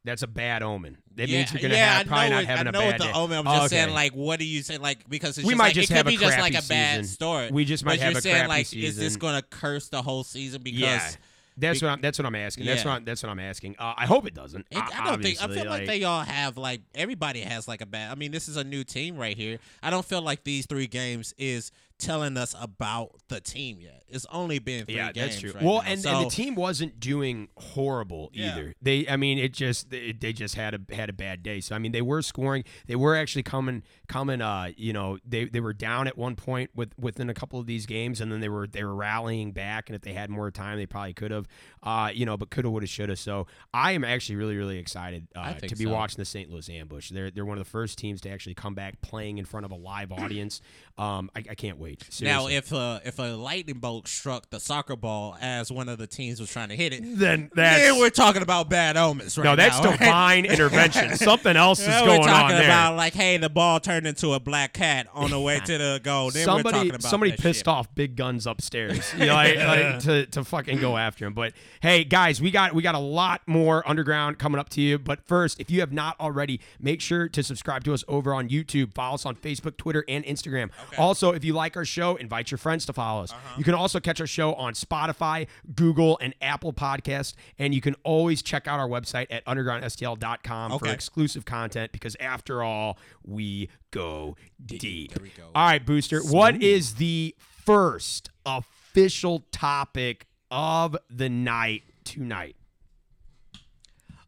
That's 0.04 0.22
a 0.22 0.26
bad 0.26 0.62
omen. 0.62 0.98
That 1.14 1.28
yeah, 1.28 1.38
means 1.38 1.52
you're 1.52 1.62
gonna 1.62 1.75
yeah, 1.75 1.98
have 1.98 2.06
probably 2.06 2.28
not 2.31 2.42
it- 2.42 2.46
having 2.46 2.66
I 2.66 2.69
a 2.69 2.72
know 2.72 2.78
bad 2.81 2.86
what 2.86 2.98
the 2.98 3.04
day. 3.04 3.12
omen. 3.19 3.38
I'm 3.38 3.44
just 3.44 3.56
oh, 3.56 3.64
Okay. 3.64 3.69
saying, 3.76 3.94
like, 3.94 4.12
what 4.12 4.38
do 4.38 4.44
you 4.44 4.62
say? 4.62 4.76
Like, 4.76 5.08
because 5.08 5.38
it's 5.38 5.46
We 5.46 5.52
just 5.54 5.58
might 5.58 5.64
like, 5.69 5.75
just 5.75 5.90
it 5.90 5.94
have 5.94 6.04
could 6.06 6.14
a 6.14 6.19
be 6.19 6.25
just 6.25 6.38
like 6.38 6.52
a 6.54 6.69
bad 6.69 7.00
season. 7.00 7.14
story. 7.14 7.50
We 7.50 7.64
just 7.64 7.84
might 7.86 7.92
but 7.92 8.00
have 8.00 8.12
you're 8.12 8.19
a 8.19 8.22
saying, 8.22 8.34
crappy 8.36 8.48
like, 8.48 8.75
is 8.75 8.96
this 8.96 9.16
gonna 9.16 9.40
curse 9.42 9.88
the 9.88 10.02
whole 10.02 10.22
season? 10.22 10.60
Because 10.62 10.78
yeah. 10.81 11.10
That's 11.56 11.81
be- 11.81 11.87
what 11.87 11.93
I'm. 11.93 12.01
That's 12.01 12.19
what 12.19 12.27
I'm 12.27 12.35
asking. 12.35 12.67
That's 12.67 12.83
Yeah. 12.85 12.91
what 12.91 12.97
I'm, 12.97 13.05
that's 13.05 13.23
what 13.23 13.31
I'm 13.31 13.39
asking. 13.39 13.77
Uh, 13.79 13.95
I 13.97 14.06
hope 14.06 14.27
it 14.27 14.35
doesn't. 14.35 14.67
It, 14.71 14.79
I 14.79 15.05
don't 15.09 15.23
think. 15.23 15.41
I 15.41 15.45
obviously, 15.45 15.62
feel 15.62 15.71
like, 15.71 15.87
they 15.87 16.03
all 16.05 16.23
have 16.23 16.56
like 16.59 16.81
everybody 16.95 17.41
has 17.41 17.69
like 17.69 17.81
a 17.81 17.87
bad. 17.87 18.11
I 18.11 18.15
mean, 18.17 18.33
this 18.33 18.49
is 18.49 18.56
a 18.56 18.65
new 18.65 18.83
team 18.85 19.17
right 19.17 19.37
here. 19.37 19.59
I 19.83 19.91
don't 19.91 20.05
feel 20.05 20.23
like 20.23 20.45
these 20.45 20.67
three 20.67 20.87
games 20.87 21.33
is 21.39 21.71
telling 21.99 22.37
us 22.37 22.55
about 22.61 23.12
the 23.29 23.41
team 23.41 23.81
yet. 23.81 24.02
It's 24.08 24.26
only 24.31 24.58
been 24.58 24.85
three 24.85 24.96
Yeah, 24.96 25.12
games. 25.12 25.26
that's 25.29 25.41
true. 25.41 25.52
right 25.52 25.62
well, 25.64 25.82
now. 25.82 25.88
and, 25.91 26.00
so, 26.00 26.11
and 26.11 26.26
the 26.26 26.31
team 26.31 26.55
wasn't 26.55 27.00
doing 27.00 27.49
horrible 27.56 28.31
Yeah. 28.32 28.52
either. 28.52 28.75
They, 28.82 29.06
I 29.08 29.17
mean, 29.17 29.38
it 29.38 29.52
just 29.52 29.91
they, 29.91 30.12
they 30.12 30.32
just 30.32 30.55
had 30.55 30.75
a 30.75 30.94
had 30.94 31.08
a 31.08 31.12
bad 31.12 31.43
day. 31.43 31.61
So 31.61 31.75
I 31.75 31.79
mean, 31.79 31.93
they 31.93 32.02
were 32.02 32.23
scoring. 32.23 32.64
They 32.87 32.96
were 32.96 33.17
actually 33.17 33.43
coming 33.44 33.82
coming. 34.08 34.41
Uh, 34.41 34.70
you 34.76 34.93
know, 34.93 35.19
they 35.26 35.46
they 35.46 35.61
were 35.61 35.73
down 35.73 36.06
at 36.06 36.17
one 36.19 36.37
point 36.37 36.70
with 36.75 36.93
within 36.99 37.31
a 37.31 37.35
couple 37.35 37.58
of 37.58 37.67
these 37.67 37.87
games, 37.87 38.20
and 38.20 38.31
then 38.31 38.41
they 38.41 38.49
were 38.49 38.67
they 38.67 38.85
were 38.85 38.94
rallying 38.94 39.52
back. 39.52 39.88
And 39.88 39.96
if 39.96 40.02
they 40.02 40.12
had 40.12 40.31
more 40.31 40.50
time, 40.50 40.76
they 40.79 40.87
probably 40.87 41.14
could 41.14 41.31
have. 41.31 41.46
Uh, 41.82 42.11
you 42.12 42.25
know, 42.26 42.37
but 42.37 42.50
coulda, 42.50 42.70
woulda, 42.70 42.87
shoulda. 42.87 43.17
So 43.17 43.46
I 43.73 43.93
am 43.93 44.05
actually 44.05 44.37
really 44.37 44.56
really 44.56 44.79
excited 44.79 45.29
uh, 45.35 45.55
to 45.55 45.76
be 45.76 45.85
so. 45.85 45.91
watching 45.91 46.19
the 46.19 46.25
St. 46.25 46.50
Louis 46.50 46.69
Ambush. 46.70 47.11
They're 47.11 47.31
they're 47.31 47.44
one 47.44 47.58
of 47.58 47.64
the 47.64 47.70
first 47.70 47.99
teams 47.99 48.20
to 48.23 48.31
actually 48.31 48.55
come 48.55 48.75
back 48.75 49.00
playing 49.00 49.38
in 49.38 49.44
front 49.44 49.64
of 49.67 49.73
a 49.73 49.76
live 49.76 50.12
audience. 50.12 50.61
Um, 50.96 51.31
I, 51.35 51.41
I 51.51 51.55
can't 51.55 51.79
wait. 51.79 52.08
now, 52.22 52.46
if 52.46 52.72
uh, 52.72 53.01
if 53.05 53.19
a 53.19 53.34
lightning 53.36 53.79
bolt 53.79 54.06
struck 54.06 54.51
the 54.51 54.60
soccer 54.60 54.94
ball 54.94 55.36
as 55.41 55.72
one 55.72 55.89
of 55.89 55.98
the 55.98 56.06
teams 56.06 56.39
was 56.39 56.51
trying 56.51 56.69
to 56.69 56.77
hit 56.77 56.93
it, 56.93 57.03
then 57.19 57.51
that's 57.55 57.82
then 57.82 57.98
we're 57.98 58.10
talking 58.10 58.43
about 58.43 58.70
bad 58.70 58.96
omens, 58.96 59.36
right 59.36 59.44
No, 59.44 59.56
that's 59.56 59.81
now, 59.81 59.91
right? 59.91 59.98
divine 59.98 60.44
intervention. 60.44 61.17
Something 61.17 61.56
else 61.56 61.81
is 61.81 61.89
going 61.89 62.20
we're 62.20 62.27
talking 62.27 62.55
on 62.55 62.60
there. 62.60 62.65
about 62.65 62.96
like, 62.96 63.15
hey, 63.15 63.39
the 63.39 63.48
ball 63.48 63.81
turned 63.81 64.06
into 64.06 64.34
a 64.34 64.41
black 64.41 64.72
cat 64.72 65.08
on 65.13 65.31
the 65.31 65.41
way 65.41 65.58
to 65.58 65.79
the 65.79 66.01
goal. 66.03 66.31
Then 66.31 66.43
we're 66.43 66.44
somebody 66.44 66.77
talking 66.77 66.91
about 66.91 67.03
somebody 67.03 67.32
pissed 67.32 67.60
shit. 67.60 67.69
off 67.69 67.93
big 67.94 68.17
guns 68.17 68.46
upstairs 68.46 69.13
you 69.15 69.27
know, 69.27 69.34
like, 69.34 69.56
like, 69.56 69.98
to, 70.01 70.27
to 70.27 70.44
fucking 70.44 70.79
go 70.79 70.96
after 70.96 71.27
him 71.27 71.32
but 71.32 71.53
hey 71.81 72.05
guys 72.05 72.41
we 72.41 72.51
got 72.51 72.74
we 72.74 72.82
got 72.82 72.94
a 72.94 72.98
lot 72.98 73.41
more 73.46 73.86
underground 73.89 74.39
coming 74.39 74.58
up 74.58 74.69
to 74.69 74.81
you 74.81 74.98
but 74.98 75.20
first 75.27 75.60
if 75.60 75.70
you 75.70 75.81
have 75.81 75.93
not 75.93 76.19
already 76.20 76.60
make 76.81 77.01
sure 77.01 77.29
to 77.29 77.43
subscribe 77.43 77.84
to 77.84 77.93
us 77.93 78.05
over 78.08 78.34
on 78.34 78.48
youtube 78.48 78.93
follow 78.94 79.15
us 79.15 79.27
on 79.27 79.34
facebook 79.34 79.77
twitter 79.77 80.05
and 80.08 80.24
instagram 80.24 80.70
also 80.98 81.32
if 81.32 81.44
you 81.44 81.53
like 81.53 81.76
our 81.76 81.84
show 81.84 82.17
invite 82.17 82.50
your 82.50 82.58
friends 82.58 82.84
to 82.86 82.93
follow 82.93 83.22
us 83.22 83.32
Uh-huh. 83.32 83.55
you 83.58 83.64
can 83.64 83.74
also 83.74 84.00
catch 84.00 84.20
our 84.20 84.26
show 84.26 84.55
on 84.55 84.72
spotify 84.74 85.46
google 85.74 86.19
and 86.20 86.34
apple 86.43 86.72
podcast 86.72 87.34
and 87.58 87.74
you 87.74 87.81
can 87.81 87.94
always 88.05 88.43
check 88.43 88.67
out 88.67 88.79
our 88.79 88.88
website 88.88 89.26
at 89.31 89.44
undergroundstl.com 89.46 90.79
for 90.79 90.88
exclusive 90.88 91.44
content 91.44 91.93
because 91.93 92.17
after 92.20 92.62
all 92.62 92.98
we 93.24 93.69
go 93.91 94.36
deep 94.64 95.12
There 95.14 95.22
we 95.22 95.31
go. 95.31 95.44
all 95.55 95.67
right, 95.67 95.84
Booster. 95.84 96.20
What 96.22 96.62
is 96.62 96.94
the 96.96 97.34
first 97.38 98.31
official 98.44 99.44
topic 99.53 100.26
of 100.50 100.96
the 101.08 101.29
night 101.29 101.82
tonight? 102.05 102.56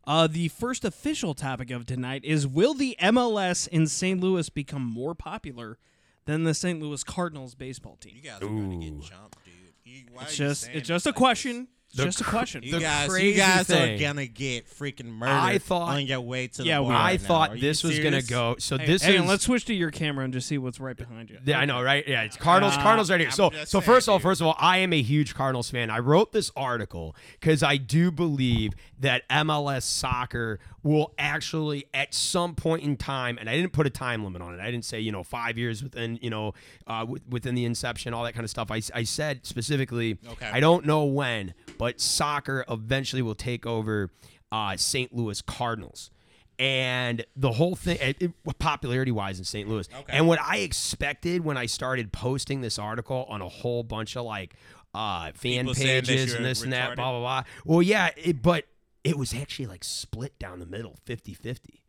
Uh, 0.07 0.29
the 0.29 0.49
first 0.49 0.85
official 0.85 1.35
topic 1.35 1.71
of 1.71 1.85
tonight 1.85 2.25
is 2.25 2.47
Will 2.47 2.75
the 2.75 2.97
MLS 3.03 3.67
in 3.67 3.87
St. 3.89 4.21
Louis 4.21 4.49
become 4.49 4.83
more 4.83 5.15
popular 5.17 5.79
than 6.27 6.45
the 6.45 6.55
St. 6.55 6.81
Louis 6.81 7.03
Cardinals 7.03 7.55
baseball 7.55 7.99
You 8.05 8.13
team? 8.13 8.21
guys 8.23 8.43
are 8.43 8.47
gonna 8.47 8.77
get 8.77 9.01
jumped, 9.01 9.45
dude. 9.45 9.55
You, 9.85 10.03
why 10.13 10.23
It's 10.25 10.39
are 10.39 10.43
you 10.45 10.49
just 10.51 10.61
saying 10.63 10.77
it's 10.79 10.89
just 10.89 11.07
a 11.07 11.11
like 11.11 11.17
question. 11.17 11.69
It's 11.97 12.03
The 12.03 12.05
just 12.05 12.21
a 12.21 12.25
question. 12.25 12.61
this? 12.61 12.71
the 12.71 12.77
You 12.79 12.83
guys, 12.83 13.09
crazy 13.09 13.27
you 13.29 13.35
guys 13.37 13.67
thing- 13.67 13.95
are 13.97 13.99
gonna 13.99 14.27
get 14.27 14.69
freaking 14.69 15.07
murdered 15.07 15.33
I 15.33 15.59
thought- 15.59 15.89
on 15.95 16.07
your 16.07 16.21
way 16.21 16.47
to 16.49 16.59
the 16.63 16.65
we 16.65 16.71
bar. 16.71 16.93
I 16.93 17.05
right 17.13 17.21
thought 17.21 17.51
Are 17.51 17.55
you 17.55 17.61
this 17.63 17.83
was 17.83 17.97
gonna 17.99 18.23
serious? 18.23 18.27
go. 18.29 18.57
So 18.59 18.77
Hey, 18.79 18.87
this 18.87 19.03
hang 19.03 19.15
is. 19.15 19.21
on, 19.23 19.27
let's 19.27 19.45
switch 19.45 19.65
to 19.67 19.75
your 19.75 19.91
camera 19.91 20.25
and 20.25 20.33
just 20.33 20.47
see 20.49 20.59
what's 20.59 20.79
right 20.81 20.97
behind 20.97 21.31
you. 21.31 21.39
Yeah, 21.45 21.59
I 21.59 21.65
know, 21.65 21.81
right? 21.83 22.07
Yeah, 22.07 22.23
it's 22.23 22.37
Cardinals. 22.37 22.75
Uh, 22.77 22.83
Cardinals 22.83 23.11
right 23.11 23.21
here. 23.21 23.29
I'm 23.31 23.35
So, 23.35 23.51
so 23.51 23.65
saying, 23.65 23.83
first 23.83 24.09
of 24.09 24.13
all, 24.13 24.19
first 24.19 24.41
of 24.41 24.47
all, 24.47 24.57
I 24.59 24.79
am 24.79 24.93
a 24.93 25.01
huge 25.03 25.35
Cardinals 25.35 25.71
fan. 25.71 25.89
I 25.91 25.99
wrote 26.01 26.33
this 26.33 26.51
article 26.57 27.17
because 27.41 27.63
I 27.63 27.77
do 27.79 28.11
believe 28.11 28.73
that 28.99 29.23
MLS 29.31 29.85
soccer 29.85 30.59
will 30.83 31.13
actually, 31.19 31.85
at 31.93 32.15
some 32.15 32.55
point 32.55 32.83
in 32.83 32.97
time, 32.97 33.37
and 33.39 33.49
I 33.51 33.57
didn't 33.57 33.73
put 33.73 33.87
a 33.87 33.91
time 33.91 34.25
limit 34.25 34.41
on 34.43 34.55
it. 34.55 34.61
I 34.61 34.71
didn't 34.71 34.85
say 34.85 35.01
you 35.01 35.13
know 35.13 35.23
five 35.23 35.57
years 35.59 35.83
within 35.83 36.19
you 36.23 36.31
know 36.31 36.55
uh, 36.87 37.07
within 37.29 37.55
the 37.55 37.65
inception, 37.65 38.15
all 38.15 38.25
that 38.25 38.33
kind 38.35 38.45
of 38.45 38.51
stuff. 38.51 38.71
I, 38.71 38.81
I 38.95 39.03
said 39.05 39.47
specifically, 39.47 40.19
Okay. 40.29 40.51
I 40.53 40.61
don't 40.61 40.85
know 40.87 41.05
when, 41.05 41.55
but 41.79 41.86
soccer 41.97 42.65
eventually 42.69 43.23
will 43.23 43.35
take 43.35 43.67
over 43.67 44.11
uh, 44.53 44.77
St. 44.77 45.15
Louis 45.15 45.41
Cardinals. 45.43 46.11
and 46.59 47.25
the 47.37 47.53
whole 47.53 47.77
thing, 47.77 47.99
it, 48.01 48.17
it, 48.21 48.59
popularity 48.59 49.13
wise 49.13 49.39
in 49.39 49.45
St. 49.45 49.69
Louis. 49.69 49.89
Okay. 49.95 50.17
And 50.17 50.27
what 50.27 50.41
I 50.41 50.59
expected 50.59 51.45
when 51.45 51.57
I 51.57 51.67
started 51.67 52.13
posting 52.13 52.63
this 52.63 52.79
article 52.79 53.27
on 53.29 53.43
a 53.43 53.49
whole 53.49 53.83
bunch 53.83 54.17
of 54.17 54.25
like 54.25 54.55
uh, 54.95 55.33
fan 55.35 55.67
People 55.67 55.75
pages 55.75 56.33
and 56.33 56.45
this 56.45 56.63
and 56.63 56.73
that, 56.73 56.97
blah, 56.97 57.11
blah, 57.11 57.21
blah. 57.21 57.43
Well, 57.65 57.83
yeah, 57.83 58.11
it, 58.17 58.41
but 58.43 58.65
it 59.05 59.19
was 59.19 59.35
actually 59.35 59.67
like 59.67 59.85
split 59.85 60.39
down 60.39 60.59
the 60.59 60.67
middle 60.67 60.99
50 61.05 61.35
50. 61.35 61.83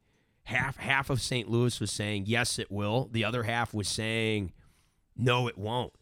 Half, 0.43 0.77
half 0.77 1.09
of 1.09 1.21
St. 1.21 1.49
Louis 1.49 1.79
was 1.79 1.91
saying, 1.91 2.23
yes, 2.25 2.57
it 2.59 2.71
will. 2.71 3.09
The 3.11 3.25
other 3.25 3.43
half 3.43 3.73
was 3.73 3.87
saying, 3.87 4.53
no, 5.15 5.47
it 5.47 5.57
won't. 5.57 5.93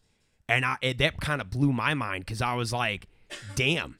And 0.47 0.65
I, 0.65 0.77
it, 0.81 0.97
that 0.99 1.19
kind 1.19 1.41
of 1.41 1.49
blew 1.49 1.71
my 1.71 1.93
mind 1.93 2.25
because 2.25 2.41
I 2.41 2.53
was 2.53 2.71
like, 2.71 3.07
damn. 3.55 3.99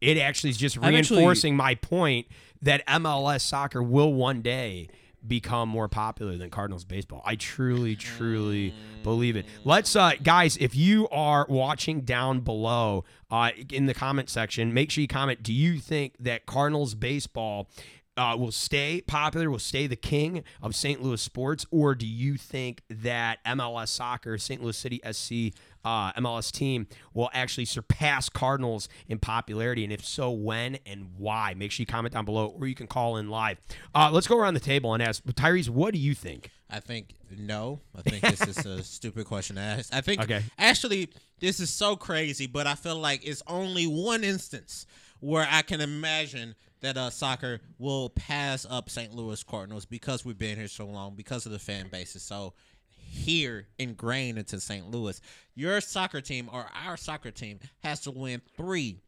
It 0.00 0.18
actually 0.18 0.50
is 0.50 0.56
just 0.56 0.76
actually- 0.78 1.18
reinforcing 1.18 1.56
my 1.56 1.74
point 1.76 2.26
that 2.60 2.84
MLS 2.86 3.42
soccer 3.42 3.82
will 3.82 4.12
one 4.12 4.42
day 4.42 4.88
become 5.26 5.68
more 5.68 5.88
popular 5.88 6.36
than 6.36 6.50
Cardinals 6.50 6.84
baseball. 6.84 7.22
I 7.24 7.36
truly, 7.36 7.94
truly 7.94 8.74
believe 9.04 9.36
it. 9.36 9.46
Let's, 9.64 9.94
uh, 9.94 10.12
guys, 10.20 10.56
if 10.56 10.74
you 10.74 11.08
are 11.10 11.46
watching 11.48 12.00
down 12.00 12.40
below 12.40 13.04
uh, 13.30 13.50
in 13.70 13.86
the 13.86 13.94
comment 13.94 14.28
section, 14.28 14.74
make 14.74 14.90
sure 14.90 15.02
you 15.02 15.08
comment. 15.08 15.42
Do 15.42 15.52
you 15.52 15.78
think 15.78 16.14
that 16.18 16.46
Cardinals 16.46 16.94
baseball 16.96 17.68
uh, 18.16 18.36
will 18.38 18.52
stay 18.52 19.00
popular, 19.06 19.50
will 19.50 19.58
stay 19.58 19.86
the 19.86 19.96
king 19.96 20.44
of 20.60 20.74
St. 20.76 21.02
Louis 21.02 21.20
sports, 21.20 21.64
or 21.70 21.94
do 21.94 22.06
you 22.06 22.36
think 22.36 22.82
that 22.90 23.38
MLS 23.46 23.88
soccer, 23.88 24.36
St. 24.38 24.62
Louis 24.62 24.76
City 24.76 25.00
SC 25.10 25.56
uh, 25.84 26.12
MLS 26.12 26.52
team, 26.52 26.86
will 27.14 27.30
actually 27.32 27.64
surpass 27.64 28.28
Cardinals 28.28 28.88
in 29.08 29.18
popularity? 29.18 29.82
And 29.84 29.92
if 29.92 30.04
so, 30.04 30.30
when 30.30 30.78
and 30.84 31.10
why? 31.16 31.54
Make 31.56 31.72
sure 31.72 31.82
you 31.82 31.86
comment 31.86 32.12
down 32.12 32.24
below, 32.26 32.48
or 32.58 32.66
you 32.66 32.74
can 32.74 32.86
call 32.86 33.16
in 33.16 33.28
live. 33.30 33.58
Uh, 33.94 34.10
let's 34.12 34.26
go 34.26 34.38
around 34.38 34.54
the 34.54 34.60
table 34.60 34.92
and 34.94 35.02
ask 35.02 35.22
Tyrese, 35.24 35.68
what 35.70 35.94
do 35.94 35.98
you 35.98 36.14
think? 36.14 36.50
I 36.68 36.80
think 36.80 37.14
no. 37.30 37.80
I 37.96 38.02
think 38.02 38.22
this 38.22 38.46
is 38.46 38.64
a 38.64 38.82
stupid 38.84 39.26
question 39.26 39.56
to 39.56 39.62
ask. 39.62 39.92
I 39.94 40.00
think 40.00 40.22
Okay. 40.22 40.42
actually 40.58 41.10
this 41.40 41.60
is 41.60 41.70
so 41.70 41.96
crazy, 41.96 42.46
but 42.46 42.66
I 42.66 42.74
feel 42.74 42.96
like 42.96 43.26
it's 43.26 43.42
only 43.46 43.86
one 43.86 44.22
instance 44.24 44.86
where 45.20 45.46
I 45.50 45.62
can 45.62 45.80
imagine 45.80 46.54
that 46.82 46.96
uh, 46.96 47.10
soccer 47.10 47.60
will 47.78 48.10
pass 48.10 48.66
up 48.68 48.90
St. 48.90 49.14
Louis 49.14 49.42
Cardinals 49.42 49.86
because 49.86 50.24
we've 50.24 50.38
been 50.38 50.58
here 50.58 50.68
so 50.68 50.86
long, 50.86 51.14
because 51.14 51.46
of 51.46 51.52
the 51.52 51.58
fan 51.58 51.88
base 51.88 52.14
is 52.14 52.22
so 52.22 52.52
here 52.94 53.68
ingrained 53.78 54.38
into 54.38 54.60
St. 54.60 54.90
Louis. 54.90 55.20
Your 55.54 55.80
soccer 55.80 56.20
team 56.20 56.48
or 56.52 56.66
our 56.86 56.96
soccer 56.96 57.30
team 57.30 57.60
has 57.82 58.00
to 58.00 58.10
win 58.10 58.40
three 58.56 59.00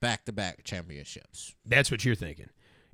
back-to-back 0.00 0.64
championships. 0.64 1.54
That's 1.64 1.90
what 1.90 2.04
you're 2.04 2.14
thinking. 2.14 2.48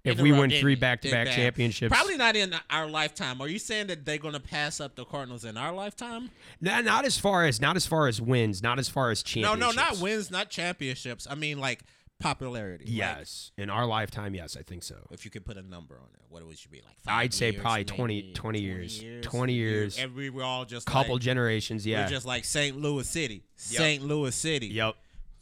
If 0.04 0.18
In 0.18 0.24
we 0.24 0.32
win 0.32 0.50
three 0.50 0.74
back-to-back 0.74 1.28
championships, 1.28 1.94
Probably 1.94 2.16
not 2.16 2.34
in 2.34 2.54
our 2.70 2.88
lifetime. 2.88 3.40
Are 3.40 3.46
you 3.46 3.60
saying 3.60 3.86
that 3.86 4.04
they're 4.04 4.18
going 4.18 4.34
to 4.34 4.40
pass 4.40 4.80
up 4.80 4.96
the 4.96 5.04
Cardinals 5.04 5.44
in 5.44 5.56
our 5.56 5.72
lifetime? 5.72 6.30
not, 6.60 6.84
not 6.84 7.04
as 7.04 7.18
far 7.18 7.44
as 7.44 7.60
not 7.60 7.76
as 7.76 7.86
far 7.86 8.08
as 8.08 8.20
wins, 8.20 8.62
not 8.62 8.80
as 8.80 8.88
far 8.88 9.10
as 9.12 9.22
championships. 9.22 9.60
No, 9.60 9.70
no, 9.70 9.72
not 9.72 9.98
wins, 10.00 10.30
not 10.30 10.50
championships. 10.50 11.28
I 11.30 11.36
mean, 11.36 11.58
like 11.60 11.84
popularity. 12.22 12.84
Like, 12.84 12.94
Yes, 12.94 13.52
in 13.58 13.68
our 13.70 13.84
lifetime, 13.86 14.34
yes, 14.34 14.56
I 14.56 14.62
think 14.62 14.82
so. 14.82 14.96
if 15.10 15.24
you 15.24 15.30
could 15.30 15.44
put 15.44 15.56
a 15.56 15.62
number 15.62 15.96
on 15.96 16.08
it, 16.14 16.20
what 16.28 16.46
would 16.46 16.64
you 16.64 16.70
be 16.70 16.80
like? 16.84 16.96
Five 17.02 17.14
I'd 17.24 17.34
say 17.34 17.52
probably 17.52 17.84
20 17.84 18.14
maybe 18.22 18.32
20 18.32 18.60
years. 18.60 19.00
20 19.22 19.52
years. 19.52 19.98
And 19.98 20.14
we 20.14 20.30
were 20.30 20.42
all 20.44 20.64
just 20.64 20.88
a 20.88 20.90
Couple 20.90 21.14
like, 21.14 21.22
generations, 21.22 21.86
yeah. 21.86 22.04
We're 22.04 22.10
just 22.10 22.26
like 22.26 22.44
St. 22.44 22.76
Louis 22.76 23.06
City. 23.08 23.42
St. 23.56 24.02
Louis 24.02 24.34
City. 24.34 24.68
Yep. 24.68 24.94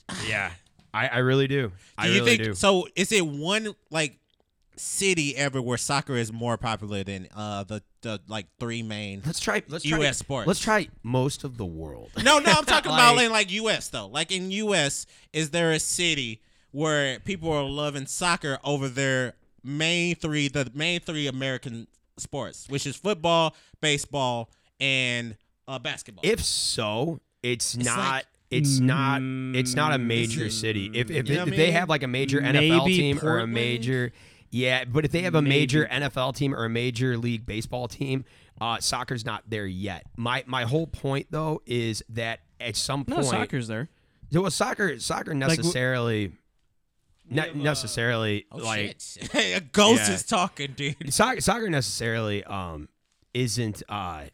Yeah. 0.28 0.50
I, 0.92 1.06
I 1.06 1.18
really 1.18 1.46
do. 1.46 1.68
Do 1.68 1.72
I 1.96 2.06
you 2.08 2.14
really 2.14 2.37
think 2.37 2.42
do. 2.49 2.54
so? 2.54 2.88
Is 2.96 3.12
it 3.12 3.25
one 3.25 3.75
like 3.90 4.18
city 4.76 5.37
ever 5.37 5.60
where 5.60 5.76
soccer 5.76 6.14
is 6.16 6.32
more 6.32 6.56
popular 6.56 7.04
than 7.04 7.28
uh 7.37 7.62
the 7.64 7.80
the 8.02 8.20
like 8.26 8.46
three 8.58 8.82
main? 8.82 9.22
Let's 9.25 9.38
try. 9.38 9.62
Let's 9.68 9.84
try. 9.84 10.00
US 10.00 10.18
sports. 10.18 10.49
Let's 10.49 10.58
try 10.58 10.88
most 11.04 11.44
of 11.44 11.58
the 11.58 11.64
world. 11.66 12.10
No, 12.25 12.40
no, 12.40 12.50
I'm 12.50 12.64
talking 12.64 12.90
about 12.92 13.18
in 13.22 13.30
like 13.30 13.52
U.S. 13.52 13.88
though. 13.88 14.08
Like 14.08 14.32
in 14.32 14.50
U.S., 14.50 15.06
is 15.32 15.50
there 15.50 15.70
a 15.70 15.78
city 15.78 16.42
where 16.73 17.19
people 17.21 17.50
are 17.53 17.62
loving 17.65 18.07
soccer 18.07 18.59
over 18.65 18.89
their 18.89 19.35
main 19.65 20.15
three, 20.15 20.49
the 20.49 20.71
main 20.75 21.00
three 21.00 21.27
American 21.27 21.87
sports, 22.17 22.67
which 22.69 22.87
is 22.87 22.97
football, 22.97 23.55
baseball, 23.81 24.50
and 24.79 25.37
uh, 25.69 25.79
basketball? 25.79 26.23
If 26.25 26.43
so, 26.45 27.21
it's, 27.43 27.77
not. 27.77 27.99
like- 27.99 28.27
it's 28.50 28.81
not. 28.81 29.21
It's 29.23 29.75
not 29.77 29.93
a 29.93 29.99
major 29.99 30.47
it- 30.47 30.50
city. 30.53 30.91
If 30.93 31.09
if, 31.11 31.29
You 31.29 31.37
know 31.37 31.43
if 31.43 31.47
what 31.50 31.55
I 31.55 31.57
they 31.57 31.71
have 31.71 31.89
like 31.89 32.03
a 32.03 32.09
major 32.09 32.41
NFL 32.41 32.85
Maybe 32.85 32.97
team 32.97 33.21
or 33.23 33.39
a 33.39 33.47
major, 33.47 34.11
yeah. 34.50 34.85
But 34.85 35.05
if 35.05 35.12
they 35.12 35.23
have 35.23 35.37
a 35.37 35.43
major 35.43 35.87
NFL 35.87 36.35
team 36.35 36.53
or 36.53 36.65
a 36.65 36.69
major 36.69 37.17
league 37.17 37.47
baseball 37.47 37.87
team, 37.87 38.25
uh, 38.61 38.81
soccer's 38.81 39.25
not 39.25 39.45
there 39.49 39.67
yet. 39.67 40.05
My 40.17 40.43
my 40.49 40.65
whole 40.65 40.89
point 40.89 41.29
though 41.31 41.62
is 41.65 42.03
that 42.09 42.41
at 42.61 42.75
some 42.75 43.05
point, 43.05 43.19
No, 43.19 43.23
point, 43.23 43.29
soccer's 43.29 43.69
there. 43.69 43.89
well, 44.33 44.50
soccer 44.50 44.99
soccer 44.99 45.33
w- 45.33 45.39
necessarily. 45.47 46.33
Not 47.30 47.46
have, 47.49 47.56
uh, 47.56 47.62
necessarily 47.62 48.46
oh 48.52 48.58
like 48.58 48.96
shit! 49.00 49.34
a 49.34 49.60
ghost 49.60 50.02
Yeah. 50.08 50.14
is 50.14 50.25
talking, 50.25 50.72
dude. 50.76 50.96
soccer, 51.14 51.40
soccer 51.40 51.70
necessarily 51.70 52.44
um 52.44 52.88
isn't 53.34 53.82
uh 53.88 54.25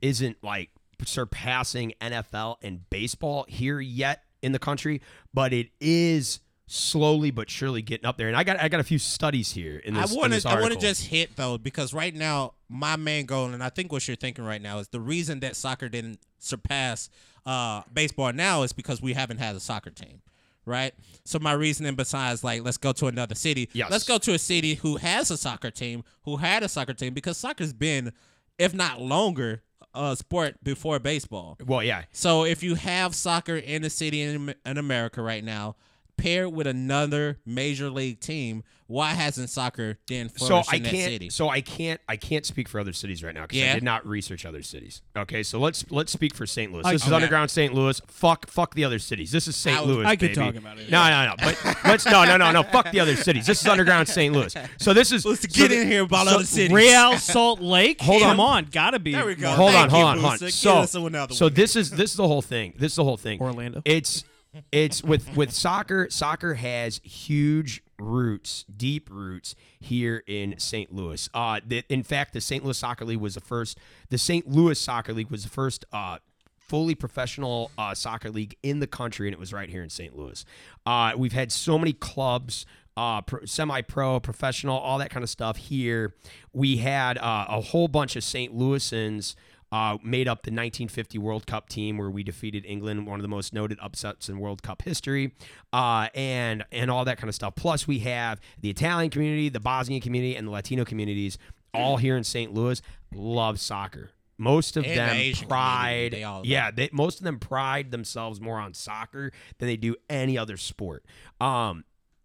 isn't 0.00 0.42
like 0.42 0.70
surpassing 1.04 1.92
NFL 2.00 2.56
and 2.62 2.88
baseball 2.90 3.44
here 3.48 3.80
yet 3.80 4.22
in 4.42 4.52
the 4.52 4.58
country, 4.58 5.00
but 5.34 5.52
it 5.52 5.68
is 5.80 6.40
slowly 6.68 7.30
but 7.30 7.48
surely 7.48 7.80
getting 7.80 8.06
up 8.06 8.16
there. 8.16 8.28
And 8.28 8.36
I 8.36 8.42
got 8.44 8.58
I 8.60 8.68
got 8.68 8.80
a 8.80 8.84
few 8.84 8.98
studies 8.98 9.52
here 9.52 9.76
in 9.78 9.96
I 9.96 10.02
this. 10.02 10.12
in 10.12 10.18
want 10.18 10.32
to. 10.32 10.48
I 10.48 10.60
want 10.60 10.72
to 10.72 10.78
just 10.80 11.06
hit 11.06 11.36
though 11.36 11.58
because 11.58 11.92
right 11.94 12.14
now 12.14 12.54
my 12.68 12.96
main 12.96 13.26
goal, 13.26 13.46
and 13.52 13.62
I 13.62 13.68
think 13.68 13.92
what 13.92 14.06
you're 14.08 14.16
thinking 14.16 14.44
right 14.44 14.60
now 14.60 14.78
is 14.78 14.88
the 14.88 15.00
reason 15.00 15.40
that 15.40 15.54
soccer 15.56 15.88
didn't 15.88 16.18
surpass 16.38 17.08
uh, 17.44 17.82
baseball 17.92 18.32
now 18.32 18.62
is 18.62 18.72
because 18.72 19.00
we 19.00 19.12
haven't 19.12 19.38
had 19.38 19.54
a 19.54 19.60
soccer 19.60 19.90
team, 19.90 20.20
right? 20.66 20.92
So 21.24 21.38
my 21.38 21.52
reasoning, 21.52 21.94
besides 21.94 22.44
like 22.44 22.62
let's 22.62 22.76
go 22.76 22.92
to 22.92 23.06
another 23.06 23.34
city, 23.34 23.70
Yes. 23.72 23.90
let's 23.90 24.04
go 24.04 24.18
to 24.18 24.34
a 24.34 24.38
city 24.38 24.74
who 24.74 24.96
has 24.96 25.30
a 25.30 25.36
soccer 25.36 25.70
team, 25.70 26.04
who 26.24 26.36
had 26.36 26.62
a 26.62 26.68
soccer 26.68 26.92
team, 26.92 27.14
because 27.14 27.38
soccer's 27.38 27.72
been, 27.72 28.12
if 28.58 28.74
not 28.74 29.00
longer, 29.00 29.62
a 29.94 30.14
sport 30.16 30.56
before 30.62 30.98
baseball. 30.98 31.56
well, 31.64 31.82
yeah. 31.82 32.02
So 32.12 32.44
if 32.44 32.62
you 32.62 32.74
have 32.74 33.14
soccer 33.14 33.56
in 33.56 33.82
a 33.84 33.88
city 33.90 34.20
in, 34.20 34.54
in 34.66 34.76
America 34.76 35.22
right 35.22 35.42
now, 35.42 35.76
paired 36.16 36.52
with 36.52 36.66
another 36.66 37.38
major 37.44 37.90
league 37.90 38.20
team, 38.20 38.64
why 38.88 39.10
hasn't 39.14 39.50
soccer 39.50 39.98
then 40.06 40.28
So 40.28 40.46
flourished 40.46 40.72
I 40.72 40.76
in 40.76 40.82
that 40.84 40.90
can't. 40.92 41.10
city? 41.12 41.30
So 41.30 41.48
I 41.48 41.60
can't. 41.60 42.00
I 42.08 42.16
can't 42.16 42.46
speak 42.46 42.68
for 42.68 42.78
other 42.78 42.92
cities 42.92 43.22
right 43.24 43.34
now 43.34 43.42
because 43.42 43.60
I 43.62 43.74
did 43.74 43.82
not 43.82 44.06
research 44.06 44.46
other 44.46 44.62
cities. 44.62 45.02
Okay, 45.16 45.42
so 45.42 45.58
let's 45.58 45.84
let's 45.90 46.12
speak 46.12 46.34
for 46.34 46.46
St. 46.46 46.72
Louis. 46.72 46.84
I- 46.84 46.92
This 46.92 47.04
is 47.06 47.12
underground 47.12 47.50
St. 47.50 47.74
Louis. 47.74 48.00
Fuck 48.06 48.48
fuck 48.48 48.74
the 48.76 48.84
other 48.84 49.00
cities. 49.00 49.32
This 49.32 49.48
is 49.48 49.56
St. 49.56 49.76
I 49.78 49.82
Louis. 49.82 50.04
I 50.04 50.14
could 50.14 50.28
baby. 50.28 50.34
talk 50.36 50.54
about 50.54 50.78
it. 50.78 50.88
No, 50.88 51.08
no, 51.08 51.26
no. 51.26 51.34
But 51.38 51.76
let's 51.84 52.06
no, 52.06 52.24
no, 52.24 52.36
no, 52.36 52.52
no. 52.52 52.62
Fuck 52.62 52.92
the 52.92 53.00
other 53.00 53.16
cities. 53.16 53.44
This 53.46 53.60
is 53.60 53.66
underground 53.66 54.06
St. 54.08 54.32
Louis. 54.32 54.54
So 54.78 54.94
this 54.94 55.10
is 55.10 55.26
Let's 55.26 55.42
so 55.42 55.48
get 55.48 55.68
the- 55.70 55.80
in 55.80 55.88
here 55.88 56.02
about 56.04 56.28
so 56.28 56.34
other 56.36 56.44
cities. 56.44 56.70
Real 56.72 57.18
Salt 57.18 57.60
Lake. 57.60 58.00
Hold 58.00 58.22
Come 58.22 58.38
on. 58.38 58.64
on, 58.64 58.68
gotta 58.70 59.00
be. 59.00 59.12
There 59.12 59.26
we 59.26 59.34
go. 59.34 59.48
more- 59.48 59.56
Hold 59.56 59.74
on, 59.74 59.74
Thank 59.74 59.90
hold 59.90 60.00
you, 60.02 60.06
on, 60.06 60.18
hold 60.18 60.32
on. 60.34 60.38
Booster. 60.38 60.50
So, 60.52 60.74
Give 60.74 60.82
us 60.84 60.94
another 60.94 61.34
so 61.34 61.48
this 61.48 61.74
is 61.74 61.90
this 61.90 62.10
is 62.12 62.16
the 62.16 62.28
whole 62.28 62.42
thing. 62.42 62.72
This 62.78 62.92
is 62.92 62.96
the 62.96 63.04
whole 63.04 63.16
thing. 63.16 63.40
Orlando. 63.40 63.82
It's 63.84 64.22
it's 64.72 65.02
with 65.02 65.36
with 65.36 65.52
soccer. 65.52 66.08
Soccer 66.10 66.54
has 66.54 67.00
huge 67.04 67.82
roots, 67.98 68.64
deep 68.64 69.08
roots 69.10 69.54
here 69.80 70.22
in 70.26 70.58
St. 70.58 70.94
Louis. 70.94 71.28
Uh, 71.32 71.60
the, 71.66 71.84
in 71.88 72.02
fact, 72.02 72.32
the 72.32 72.40
St. 72.40 72.64
Louis 72.64 72.76
Soccer 72.76 73.04
League 73.04 73.18
was 73.18 73.34
the 73.34 73.40
first. 73.40 73.78
The 74.10 74.18
St. 74.18 74.48
Louis 74.48 74.78
Soccer 74.78 75.12
League 75.12 75.30
was 75.30 75.44
the 75.44 75.50
first. 75.50 75.84
Uh, 75.92 76.18
fully 76.66 76.96
professional 76.96 77.70
uh, 77.78 77.94
soccer 77.94 78.28
league 78.28 78.56
in 78.62 78.80
the 78.80 78.88
country, 78.88 79.28
and 79.28 79.32
it 79.32 79.38
was 79.38 79.52
right 79.52 79.68
here 79.68 79.84
in 79.84 79.88
St. 79.88 80.16
Louis. 80.16 80.44
Uh, 80.84 81.12
we've 81.16 81.32
had 81.32 81.52
so 81.52 81.78
many 81.78 81.92
clubs, 81.92 82.66
uh, 82.96 83.22
pro, 83.22 83.44
semi-pro, 83.44 84.18
professional, 84.18 84.76
all 84.76 84.98
that 84.98 85.10
kind 85.10 85.22
of 85.22 85.30
stuff 85.30 85.56
here. 85.56 86.14
We 86.52 86.78
had 86.78 87.18
uh, 87.18 87.46
a 87.48 87.60
whole 87.60 87.86
bunch 87.86 88.16
of 88.16 88.24
St. 88.24 88.56
Louisans 88.56 89.36
uh, 89.76 89.98
made 90.02 90.26
up 90.26 90.38
the 90.38 90.50
1950 90.50 91.18
World 91.18 91.46
Cup 91.46 91.68
team 91.68 91.98
where 91.98 92.08
we 92.10 92.22
defeated 92.22 92.64
England, 92.66 93.06
one 93.06 93.20
of 93.20 93.22
the 93.22 93.28
most 93.28 93.52
noted 93.52 93.78
upsets 93.82 94.28
in 94.28 94.38
World 94.38 94.62
Cup 94.62 94.82
history, 94.82 95.32
uh, 95.72 96.08
and 96.14 96.64
and 96.72 96.90
all 96.90 97.04
that 97.04 97.18
kind 97.18 97.28
of 97.28 97.34
stuff. 97.34 97.54
Plus, 97.56 97.86
we 97.86 97.98
have 98.00 98.40
the 98.60 98.70
Italian 98.70 99.10
community, 99.10 99.48
the 99.48 99.60
Bosnian 99.60 100.00
community, 100.00 100.34
and 100.34 100.46
the 100.46 100.50
Latino 100.50 100.84
communities 100.84 101.36
all 101.74 101.98
here 101.98 102.16
in 102.16 102.24
St. 102.24 102.54
Louis. 102.54 102.80
Love 103.14 103.60
soccer. 103.60 104.10
Most 104.38 104.76
of 104.76 104.84
And 104.84 104.98
them 104.98 105.08
community, 105.10 105.46
pride, 105.46 106.12
they 106.12 106.40
yeah, 106.44 106.70
they, 106.70 106.90
most 106.92 107.18
of 107.18 107.24
them 107.24 107.38
pride 107.38 107.90
themselves 107.90 108.40
more 108.40 108.58
on 108.58 108.74
soccer 108.74 109.30
than 109.58 109.66
they 109.66 109.76
do 109.76 109.96
any 110.10 110.36
other 110.36 110.56
sport. 110.56 111.04
Um, 111.40 111.84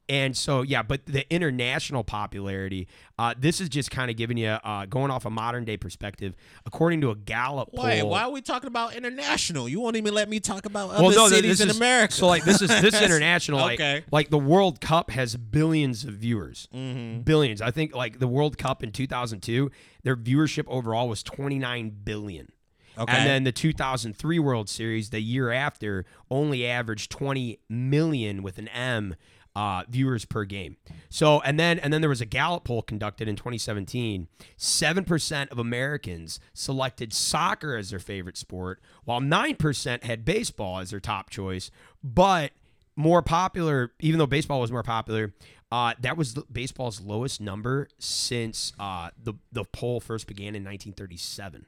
and 0.10 0.36
so 0.36 0.62
yeah, 0.62 0.84
but 0.84 1.06
the 1.06 1.32
international 1.34 2.04
popularity, 2.04 2.88
uh, 3.18 3.34
this 3.38 3.62
is 3.62 3.70
just 3.70 3.92
kind 3.92 4.12
of 4.12 4.18
giving 4.18 4.38
you 4.38 4.48
uh, 4.50 4.86
going 4.86 5.12
off 5.12 5.26
a 5.26 5.30
modern 5.30 5.64
day 5.64 5.78
perspective. 5.78 6.36
According 6.66 7.02
to 7.02 7.12
a 7.12 7.16
Gallup 7.16 7.70
Wait, 7.74 8.02
poll, 8.02 8.10
why 8.10 8.24
are 8.24 8.32
we 8.32 8.42
talking 8.42 8.68
about 8.68 8.96
international? 8.96 9.70
You 9.70 9.80
won't 9.80 9.96
even 9.96 10.14
let 10.14 10.28
me 10.28 10.40
talk 10.40 10.66
about 10.66 10.90
other 10.90 11.04
well, 11.04 11.12
no, 11.12 11.28
cities 11.28 11.60
this 11.60 11.62
in 11.62 11.70
is, 11.70 11.78
America. 11.78 12.14
So 12.14 12.28
like 12.28 12.44
this 12.44 12.62
is 12.62 12.70
this 12.70 12.94
is 12.94 13.02
international. 13.02 13.60
like, 13.60 14.06
like 14.12 14.30
the 14.30 14.40
World 14.40 14.82
Cup 14.82 15.12
has 15.12 15.36
billions 15.36 16.04
of 16.04 16.16
viewers, 16.16 16.68
Mm-hmm. 16.74 17.22
billions. 17.22 17.62
I 17.62 17.72
think 17.72 17.96
like 17.96 18.20
the 18.20 18.28
World 18.28 18.58
Cup 18.58 18.84
in 18.84 18.92
2002, 18.92 19.72
their 20.04 20.16
viewership 20.16 20.66
overall 20.68 21.08
was 21.08 21.24
29 21.24 21.90
billion. 22.04 22.52
Okay. 22.98 23.14
And 23.16 23.26
then 23.26 23.44
the 23.46 23.54
2003 23.54 24.40
World 24.40 24.68
Series, 24.68 25.12
the 25.12 25.22
year 25.22 25.50
after, 25.52 26.06
only 26.30 26.68
averaged 26.68 27.10
20 27.10 27.60
million 27.70 28.44
with 28.44 28.58
an 28.58 28.68
M 28.68 29.16
uh, 29.56 29.84
viewers 29.90 30.26
per 30.26 30.46
game. 30.46 30.78
So, 31.10 31.42
and 31.42 31.60
then 31.60 31.80
and 31.80 31.94
then 31.94 32.02
there 32.02 32.10
was 32.10 32.22
a 32.22 32.26
Gallup 32.26 32.64
poll 32.64 32.82
conducted 32.82 33.28
in 33.28 33.36
2017. 33.36 34.28
Seven 34.58 35.04
percent 35.04 35.52
of 35.52 35.60
Americans 35.60 36.40
selected 36.54 37.14
soccer 37.14 37.76
as 37.76 37.90
their 37.90 38.00
favorite 38.00 38.38
sport, 38.38 38.80
while 39.04 39.22
nine 39.22 39.56
percent 39.56 40.04
had 40.04 40.26
baseball 40.26 40.80
as 40.80 40.92
their 40.92 41.00
top 41.00 41.30
choice. 41.30 41.72
But 42.04 42.52
more 42.96 43.22
popular, 43.22 43.94
even 44.00 44.20
though 44.20 44.28
baseball 44.28 44.62
was 44.62 44.72
more 44.72 44.84
popular, 44.84 45.34
uh, 45.72 45.94
that 46.00 46.18
was 46.18 46.34
the, 46.34 46.44
baseball's 46.52 47.02
lowest 47.02 47.42
number 47.42 47.88
since 48.00 48.74
uh, 48.80 49.10
the 49.22 49.34
the 49.52 49.66
poll 49.66 50.00
first 50.00 50.28
began 50.28 50.56
in 50.56 50.64
1937 50.64 51.66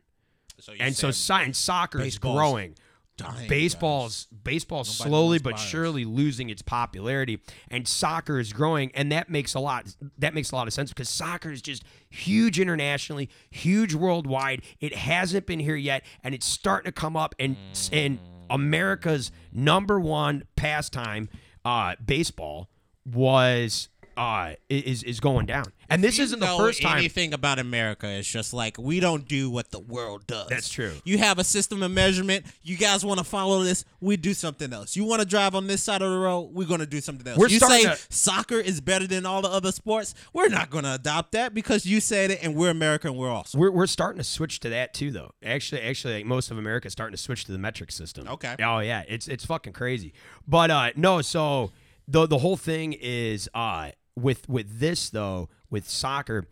so 0.59 0.73
and 0.79 0.95
so 0.95 1.11
and 1.35 1.55
soccer 1.55 2.01
is 2.01 2.17
growing. 2.17 2.75
Dying, 3.17 3.47
baseball's 3.47 4.25
baseball's 4.25 4.99
Nobody 4.99 5.09
slowly 5.09 5.39
but 5.39 5.59
surely 5.59 6.05
losing 6.05 6.49
its 6.49 6.61
popularity, 6.61 7.39
and 7.69 7.87
soccer 7.87 8.39
is 8.39 8.53
growing, 8.53 8.91
and 8.93 9.11
that 9.11 9.29
makes 9.29 9.53
a 9.53 9.59
lot 9.59 9.85
that 10.17 10.33
makes 10.33 10.51
a 10.51 10.55
lot 10.55 10.67
of 10.67 10.73
sense 10.73 10.89
because 10.89 11.09
soccer 11.09 11.51
is 11.51 11.61
just 11.61 11.83
huge 12.09 12.59
internationally, 12.59 13.29
huge 13.49 13.93
worldwide. 13.93 14.63
It 14.79 14.95
hasn't 14.95 15.45
been 15.45 15.59
here 15.59 15.75
yet, 15.75 16.03
and 16.23 16.33
it's 16.33 16.45
starting 16.45 16.89
to 16.89 16.91
come 16.91 17.15
up, 17.15 17.35
and 17.39 17.55
and 17.91 18.19
America's 18.49 19.31
number 19.51 19.99
one 19.99 20.43
pastime, 20.55 21.29
uh, 21.65 21.95
baseball, 22.03 22.69
was 23.05 23.89
uh 24.17 24.53
is 24.69 25.03
is 25.03 25.19
going 25.19 25.45
down, 25.45 25.65
and 25.89 26.03
this 26.03 26.17
you 26.17 26.23
isn't 26.25 26.39
the 26.39 26.55
first 26.57 26.81
time. 26.81 26.97
anything 26.97 27.33
about 27.33 27.59
America. 27.59 28.07
It's 28.07 28.27
just 28.27 28.53
like 28.53 28.77
we 28.77 28.99
don't 28.99 29.27
do 29.27 29.49
what 29.49 29.71
the 29.71 29.79
world 29.79 30.27
does. 30.27 30.47
That's 30.47 30.69
true. 30.69 30.93
You 31.03 31.17
have 31.17 31.39
a 31.39 31.43
system 31.43 31.81
of 31.83 31.91
measurement. 31.91 32.45
You 32.61 32.77
guys 32.77 33.05
want 33.05 33.19
to 33.19 33.23
follow 33.23 33.63
this? 33.63 33.85
We 34.01 34.17
do 34.17 34.33
something 34.33 34.71
else. 34.73 34.95
You 34.95 35.03
want 35.05 35.21
to 35.21 35.27
drive 35.27 35.55
on 35.55 35.67
this 35.67 35.83
side 35.83 36.01
of 36.01 36.11
the 36.11 36.17
road? 36.17 36.49
We're 36.53 36.67
going 36.67 36.79
to 36.79 36.85
do 36.85 37.01
something 37.01 37.27
else. 37.27 37.37
We're 37.37 37.47
you 37.49 37.59
say 37.59 37.83
to- 37.83 37.97
soccer 38.09 38.59
is 38.59 38.81
better 38.81 39.07
than 39.07 39.25
all 39.25 39.41
the 39.41 39.49
other 39.49 39.71
sports? 39.71 40.13
We're 40.33 40.49
not 40.49 40.69
going 40.69 40.83
to 40.83 40.93
adopt 40.95 41.31
that 41.33 41.53
because 41.53 41.85
you 41.85 41.99
said 41.99 42.31
it, 42.31 42.39
and 42.43 42.55
we're 42.55 42.69
American. 42.71 43.11
and 43.11 43.19
we're 43.19 43.31
awesome. 43.31 43.59
We're, 43.59 43.71
we're 43.71 43.87
starting 43.87 44.17
to 44.19 44.23
switch 44.23 44.59
to 44.61 44.69
that 44.69 44.93
too, 44.93 45.11
though. 45.11 45.31
Actually, 45.43 45.81
actually, 45.81 46.15
like 46.15 46.25
most 46.25 46.51
of 46.51 46.57
America 46.57 46.87
is 46.87 46.93
starting 46.93 47.15
to 47.15 47.21
switch 47.21 47.45
to 47.45 47.51
the 47.51 47.57
metric 47.57 47.91
system. 47.91 48.27
Okay. 48.27 48.55
Oh 48.61 48.79
yeah, 48.79 49.03
it's 49.07 49.27
it's 49.27 49.45
fucking 49.45 49.73
crazy. 49.73 50.13
But 50.47 50.71
uh, 50.71 50.91
no, 50.95 51.21
so 51.21 51.71
the 52.07 52.27
the 52.27 52.39
whole 52.39 52.57
thing 52.57 52.93
is 52.93 53.49
uh 53.53 53.91
with 54.15 54.47
with 54.49 54.79
this 54.79 55.09
though 55.09 55.49
with 55.69 55.87
soccer. 55.89 56.45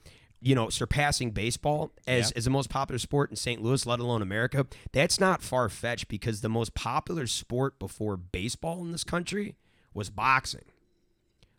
You 0.44 0.56
know, 0.56 0.70
surpassing 0.70 1.30
baseball 1.30 1.92
as, 2.08 2.32
Yeah. 2.32 2.38
as 2.38 2.46
the 2.46 2.50
most 2.50 2.68
popular 2.72 2.98
sport 2.98 3.30
in 3.30 3.36
St. 3.36 3.62
Louis, 3.62 3.86
let 3.86 4.00
alone 4.00 4.24
America, 4.24 4.66
that's 4.92 5.20
not 5.20 5.44
far 5.44 5.70
fetched 5.70 6.08
because 6.08 6.42
the 6.42 6.50
most 6.50 6.74
popular 6.74 7.28
sport 7.28 7.78
before 7.78 8.18
baseball 8.18 8.82
in 8.84 8.92
this 8.92 9.04
country 9.04 9.56
was 9.94 10.10
boxing 10.10 10.64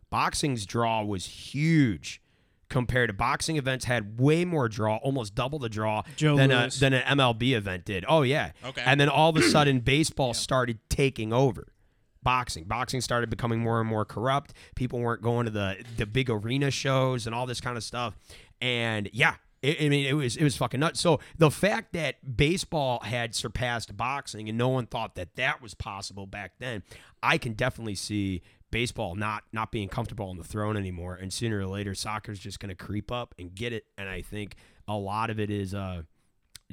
boxing's 0.09 0.65
draw 0.65 1.03
was 1.03 1.25
huge 1.25 2.21
compared 2.69 3.09
to 3.09 3.13
boxing 3.13 3.55
events 3.57 3.85
had 3.85 4.19
way 4.19 4.45
more 4.45 4.67
draw, 4.67 4.97
almost 4.97 5.35
double 5.35 5.59
the 5.59 5.69
draw 5.69 6.01
Joe 6.15 6.35
than 6.35 6.51
a, 6.51 6.69
than 6.79 6.93
an 6.93 7.17
MLB 7.17 7.53
event 7.53 7.85
did. 7.85 8.03
Oh 8.07 8.23
yeah. 8.23 8.51
Okay. 8.65 8.81
And 8.85 8.99
then 8.99 9.09
all 9.09 9.29
of 9.29 9.37
a 9.37 9.41
sudden 9.49 9.79
baseball 9.79 10.33
started 10.33 10.79
taking 10.89 11.31
over. 11.33 11.67
Boxing, 12.23 12.63
boxing 12.63 13.01
started 13.01 13.29
becoming 13.29 13.59
more 13.59 13.79
and 13.79 13.89
more 13.89 14.05
corrupt. 14.05 14.53
People 14.75 14.99
weren't 14.99 15.21
going 15.21 15.45
to 15.45 15.51
the 15.51 15.83
the 15.97 16.05
big 16.05 16.29
arena 16.29 16.71
shows 16.71 17.25
and 17.25 17.35
all 17.35 17.45
this 17.45 17.61
kind 17.61 17.77
of 17.77 17.83
stuff. 17.83 18.15
And 18.61 19.09
yeah, 19.13 19.35
I 19.63 19.87
mean, 19.87 20.05
it 20.05 20.13
was 20.13 20.35
it 20.35 20.43
was 20.43 20.57
fucking 20.57 20.79
nuts. 20.79 20.99
So 20.99 21.19
the 21.37 21.49
fact 21.49 21.93
that 21.93 22.35
baseball 22.35 22.99
had 23.01 23.33
surpassed 23.33 23.95
boxing 23.95 24.49
and 24.49 24.57
no 24.57 24.69
one 24.69 24.87
thought 24.87 25.15
that 25.15 25.35
that 25.35 25.61
was 25.61 25.73
possible 25.73 26.25
back 26.27 26.53
then, 26.59 26.83
I 27.21 27.37
can 27.37 27.53
definitely 27.53 27.95
see 27.95 28.41
baseball 28.71 29.15
not 29.15 29.43
not 29.53 29.71
being 29.71 29.87
comfortable 29.87 30.27
on 30.27 30.37
the 30.37 30.43
throne 30.43 30.75
anymore. 30.75 31.15
And 31.15 31.31
sooner 31.31 31.59
or 31.59 31.67
later, 31.67 31.95
soccer's 31.95 32.39
just 32.39 32.59
going 32.59 32.75
to 32.75 32.75
creep 32.75 33.11
up 33.11 33.35
and 33.39 33.55
get 33.55 33.71
it. 33.71 33.85
And 33.97 34.09
I 34.09 34.21
think 34.21 34.55
a 34.87 34.97
lot 34.97 35.29
of 35.29 35.39
it 35.39 35.49
is 35.49 35.73
uh, 35.73 36.03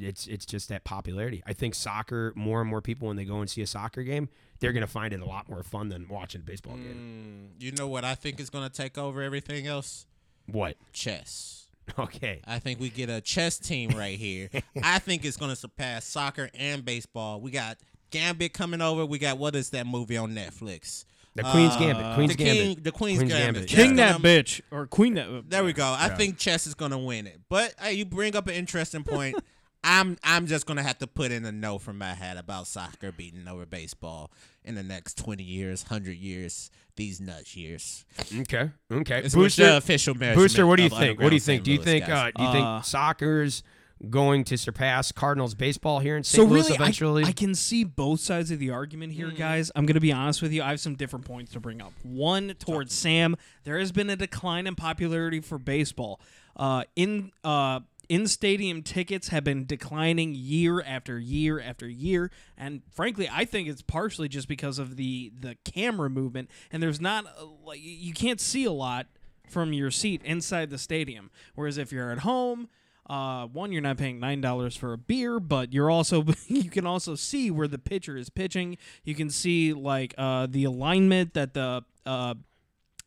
it's 0.02 0.26
it's 0.26 0.44
just 0.46 0.68
that 0.68 0.84
popularity. 0.84 1.42
I 1.46 1.52
think 1.52 1.74
soccer, 1.74 2.32
more 2.36 2.60
and 2.60 2.68
more 2.70 2.80
people 2.80 3.08
when 3.08 3.16
they 3.16 3.24
go 3.24 3.40
and 3.40 3.48
see 3.50 3.62
a 3.62 3.66
soccer 3.66 4.02
game, 4.02 4.28
they're 4.60 4.72
going 4.72 4.86
to 4.86 4.90
find 4.92 5.12
it 5.12 5.20
a 5.20 5.24
lot 5.24 5.48
more 5.48 5.62
fun 5.62 5.88
than 5.88 6.08
watching 6.08 6.40
a 6.40 6.44
baseball 6.44 6.74
game. 6.76 7.50
Mm, 7.58 7.62
you 7.62 7.72
know 7.72 7.88
what 7.88 8.04
I 8.04 8.14
think 8.14 8.40
is 8.40 8.50
going 8.50 8.68
to 8.68 8.74
take 8.74 8.98
over 8.98 9.22
everything 9.22 9.66
else? 9.66 10.06
What? 10.46 10.76
Chess. 10.92 11.56
Okay. 11.98 12.40
I 12.46 12.60
think 12.60 12.78
we 12.78 12.88
get 12.88 13.10
a 13.10 13.20
chess 13.20 13.58
team 13.58 13.90
right 13.90 14.16
here. 14.16 14.48
I 14.82 15.00
think 15.00 15.24
it's 15.24 15.36
going 15.36 15.50
to 15.50 15.56
surpass 15.56 16.04
soccer 16.04 16.48
and 16.54 16.84
baseball. 16.84 17.40
We 17.40 17.50
got 17.50 17.78
Gambit 18.10 18.52
coming 18.52 18.80
over. 18.80 19.04
We 19.04 19.18
got 19.18 19.38
what 19.38 19.56
is 19.56 19.70
that 19.70 19.88
movie 19.88 20.16
on 20.16 20.32
Netflix? 20.32 21.04
The 21.34 21.42
Queen's 21.42 21.74
Uh, 21.74 21.78
Gambit. 21.80 22.14
Queen's 22.14 22.36
the 22.36 22.44
Gambit. 22.44 22.62
King, 22.76 22.78
the 22.84 22.92
Queen's, 22.92 23.18
Queen's 23.18 23.32
Gambit. 23.32 23.54
Gambit, 23.54 23.68
King 23.68 23.96
gonna- 23.96 24.18
that 24.18 24.22
bitch 24.22 24.60
or 24.70 24.86
queen 24.86 25.14
that. 25.14 25.50
There 25.50 25.64
we 25.64 25.72
go. 25.72 25.84
I 25.98 26.10
think 26.10 26.38
chess 26.38 26.68
is 26.68 26.74
going 26.74 26.92
to 26.92 26.98
win 26.98 27.26
it. 27.26 27.40
But 27.48 27.74
hey, 27.80 27.94
you 27.94 28.04
bring 28.04 28.36
up 28.36 28.46
an 28.46 28.54
interesting 28.54 29.02
point. 29.02 29.36
I'm 29.82 30.18
I'm 30.22 30.46
just 30.46 30.66
gonna 30.66 30.82
have 30.82 30.98
to 30.98 31.06
put 31.06 31.30
in 31.32 31.44
a 31.44 31.52
no 31.52 31.78
from 31.78 31.98
my 31.98 32.14
hat 32.14 32.36
about 32.36 32.66
soccer 32.66 33.12
beating 33.12 33.48
over 33.48 33.64
baseball 33.64 34.30
in 34.64 34.74
the 34.74 34.82
next 34.82 35.16
twenty 35.16 35.42
years, 35.42 35.84
hundred 35.84 36.16
years, 36.18 36.70
these 36.96 37.20
nuts 37.20 37.56
years. 37.56 38.04
Okay. 38.40 38.70
Okay. 38.92 39.20
It's 39.24 39.34
Booster, 39.34 39.64
the 39.66 39.76
official. 39.78 40.14
Booster, 40.14 40.66
what 40.66 40.76
do 40.76 40.82
you 40.82 40.90
think? 40.90 41.20
What 41.20 41.30
do 41.30 41.34
you 41.36 41.40
think? 41.40 41.58
St. 41.60 41.64
Do 41.64 41.70
you 41.72 41.78
Louis 41.78 41.84
think 41.84 42.06
guys. 42.06 42.32
uh, 42.36 42.38
do 42.38 42.42
you 42.42 42.48
Uh, 42.48 42.52
think 42.76 42.84
soccer's 42.84 43.62
going 44.08 44.44
to 44.44 44.56
surpass 44.56 45.12
Cardinals 45.12 45.54
baseball 45.54 45.98
here 46.00 46.16
in 46.16 46.24
St. 46.24 46.36
So 46.42 46.44
Louis 46.44 46.62
really, 46.62 46.72
I- 46.72 46.74
eventually? 46.82 47.24
I, 47.24 47.32
can 47.32 47.54
see 47.54 47.84
both 47.84 48.20
sides 48.20 48.50
of 48.50 48.58
the 48.58 48.70
argument 48.70 49.12
here, 49.12 49.30
guys. 49.30 49.70
I'm 49.76 49.84
going 49.84 49.94
to 49.94 50.00
be 50.00 50.10
honest 50.10 50.40
with 50.40 50.52
you. 50.52 50.62
I 50.62 50.70
have 50.70 50.80
some 50.80 50.94
different 50.94 51.26
points 51.26 51.52
to 51.52 51.60
bring 51.60 51.82
up. 51.82 51.92
One 52.02 52.54
towards 52.58 52.94
Sam, 52.94 53.36
there 53.64 53.78
has 53.78 53.92
been 53.92 54.08
a 54.08 54.16
decline 54.16 54.66
in 54.66 54.74
popularity 54.74 55.40
for 55.40 55.58
baseball. 55.58 56.18
Uh, 56.56 56.84
in 56.96 57.30
uh, 57.44 57.80
in 58.10 58.26
stadium 58.26 58.82
tickets 58.82 59.28
have 59.28 59.44
been 59.44 59.64
declining 59.64 60.34
year 60.34 60.82
after 60.82 61.16
year 61.20 61.60
after 61.60 61.88
year, 61.88 62.32
and 62.58 62.82
frankly, 62.90 63.30
I 63.32 63.44
think 63.44 63.68
it's 63.68 63.82
partially 63.82 64.28
just 64.28 64.48
because 64.48 64.80
of 64.80 64.96
the 64.96 65.32
the 65.38 65.56
camera 65.64 66.10
movement. 66.10 66.50
And 66.72 66.82
there's 66.82 67.00
not 67.00 67.24
uh, 67.26 67.46
like 67.64 67.78
you 67.80 68.12
can't 68.12 68.40
see 68.40 68.64
a 68.64 68.72
lot 68.72 69.06
from 69.48 69.72
your 69.72 69.92
seat 69.92 70.22
inside 70.24 70.70
the 70.70 70.78
stadium. 70.78 71.30
Whereas 71.54 71.78
if 71.78 71.92
you're 71.92 72.10
at 72.10 72.18
home, 72.18 72.68
uh, 73.08 73.46
one, 73.46 73.70
you're 73.70 73.80
not 73.80 73.96
paying 73.96 74.18
nine 74.18 74.40
dollars 74.40 74.74
for 74.74 74.92
a 74.92 74.98
beer, 74.98 75.38
but 75.38 75.72
you're 75.72 75.90
also 75.90 76.24
you 76.48 76.68
can 76.68 76.86
also 76.86 77.14
see 77.14 77.48
where 77.48 77.68
the 77.68 77.78
pitcher 77.78 78.16
is 78.16 78.28
pitching. 78.28 78.76
You 79.04 79.14
can 79.14 79.30
see 79.30 79.72
like 79.72 80.16
uh, 80.18 80.48
the 80.50 80.64
alignment 80.64 81.34
that 81.34 81.54
the 81.54 81.84
uh, 82.04 82.34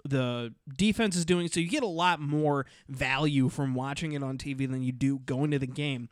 the 0.03 0.53
defense 0.77 1.15
is 1.15 1.25
doing. 1.25 1.47
So 1.47 1.59
you 1.59 1.69
get 1.69 1.83
a 1.83 1.87
lot 1.87 2.19
more 2.19 2.65
value 2.89 3.49
from 3.49 3.73
watching 3.73 4.13
it 4.13 4.23
on 4.23 4.37
TV 4.37 4.69
than 4.69 4.83
you 4.83 4.91
do 4.91 5.19
going 5.19 5.51
to 5.51 5.59
the 5.59 5.67
game. 5.67 6.09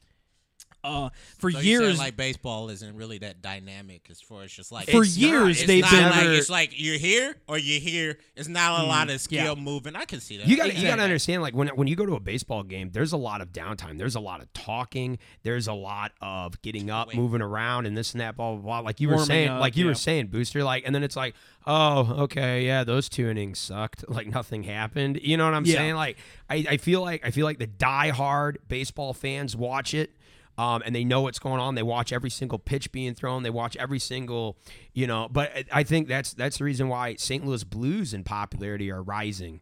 Uh, 0.83 1.09
for 1.37 1.51
So 1.51 1.59
years, 1.59 1.99
like 1.99 2.17
baseball 2.17 2.69
isn't 2.69 2.95
really 2.95 3.19
that 3.19 3.41
dynamic 3.41 4.07
as 4.09 4.19
far 4.19 4.43
as 4.43 4.51
just 4.51 4.71
like 4.71 4.89
For 4.89 5.03
It's 5.03 5.17
years, 5.17 5.59
not, 5.61 5.67
they've 5.67 5.83
it's 5.83 5.91
been- 5.91 6.09
like 6.09 6.25
it's 6.25 6.49
like 6.49 6.71
you're 6.79 6.97
here 6.97 7.35
or 7.47 7.57
you're 7.57 7.79
here. 7.79 8.17
It's 8.35 8.47
not 8.47 8.81
a 8.81 8.83
lot 8.85 9.09
of 9.09 9.21
skill 9.21 9.55
yeah. 9.55 9.63
moving. 9.63 9.95
I 9.95 10.05
can 10.05 10.19
see 10.19 10.37
that. 10.37 10.47
You 10.47 10.57
got 10.57 10.75
you 10.75 10.87
got 10.87 10.95
to 10.95 11.03
understand 11.03 11.41
like 11.41 11.53
when 11.53 11.67
when 11.69 11.87
you 11.87 11.95
go 11.95 12.05
to 12.05 12.15
a 12.15 12.19
baseball 12.19 12.63
game, 12.63 12.89
there's 12.91 13.11
a 13.13 13.17
lot 13.17 13.41
of 13.41 13.51
downtime. 13.53 13.97
There's 13.97 14.15
a 14.15 14.19
lot 14.19 14.41
of 14.41 14.51
talking. 14.53 15.19
There's 15.43 15.67
a 15.67 15.73
lot 15.73 16.11
of 16.21 16.61
getting 16.61 16.89
up, 16.89 17.09
Wait. 17.09 17.17
moving 17.17 17.41
around, 17.41 17.85
and 17.85 17.95
this 17.95 18.13
and 18.13 18.21
that, 18.21 18.35
blah 18.35 18.53
blah 18.53 18.61
blah. 18.61 18.79
Like 18.79 18.99
you 18.99 19.09
were 19.09 19.19
saying, 19.19 19.49
up, 19.49 19.61
like 19.61 19.77
you 19.77 19.85
were 19.85 19.93
saying, 19.95 20.27
booster. 20.27 20.63
Like, 20.63 20.83
and 20.85 20.95
then 20.95 21.03
it's 21.03 21.15
like, 21.15 21.35
oh, 21.67 22.23
okay, 22.23 22.65
yeah, 22.65 22.83
those 22.83 23.07
two 23.09 23.29
innings 23.29 23.59
sucked. 23.59 24.03
Like 24.11 24.27
nothing 24.27 24.63
happened. 24.63 25.19
You 25.23 25.37
know 25.37 25.45
what 25.45 25.53
I'm 25.53 25.65
Yeah. 25.65 25.75
saying? 25.75 25.95
Like, 25.95 26.17
I, 26.49 26.65
I 26.71 26.77
feel 26.77 27.01
like 27.01 27.25
I 27.25 27.31
feel 27.31 27.45
like 27.45 27.59
the 27.59 27.67
diehard 27.67 28.57
baseball 28.67 29.13
fans 29.13 29.55
watch 29.55 29.93
it. 29.93 30.11
Um, 30.57 30.81
and 30.85 30.95
they 30.95 31.03
know 31.03 31.21
what's 31.21 31.39
going 31.39 31.59
on. 31.59 31.75
They 31.75 31.83
watch 31.83 32.11
every 32.11 32.29
single 32.29 32.59
pitch 32.59 32.91
being 32.91 33.15
thrown. 33.15 33.43
They 33.43 33.49
watch 33.49 33.75
every 33.77 33.99
single, 33.99 34.57
you 34.93 35.07
know. 35.07 35.27
But 35.31 35.51
I- 35.55 35.65
I 35.79 35.83
think 35.83 36.07
that's 36.07 36.33
that's 36.33 36.57
the 36.57 36.63
reason 36.63 36.87
why 36.89 37.15
St. 37.15 37.45
Louis 37.45 37.63
Blues 37.63 38.13
in 38.13 38.23
popularity 38.23 38.91
are 38.91 39.01
rising. 39.01 39.61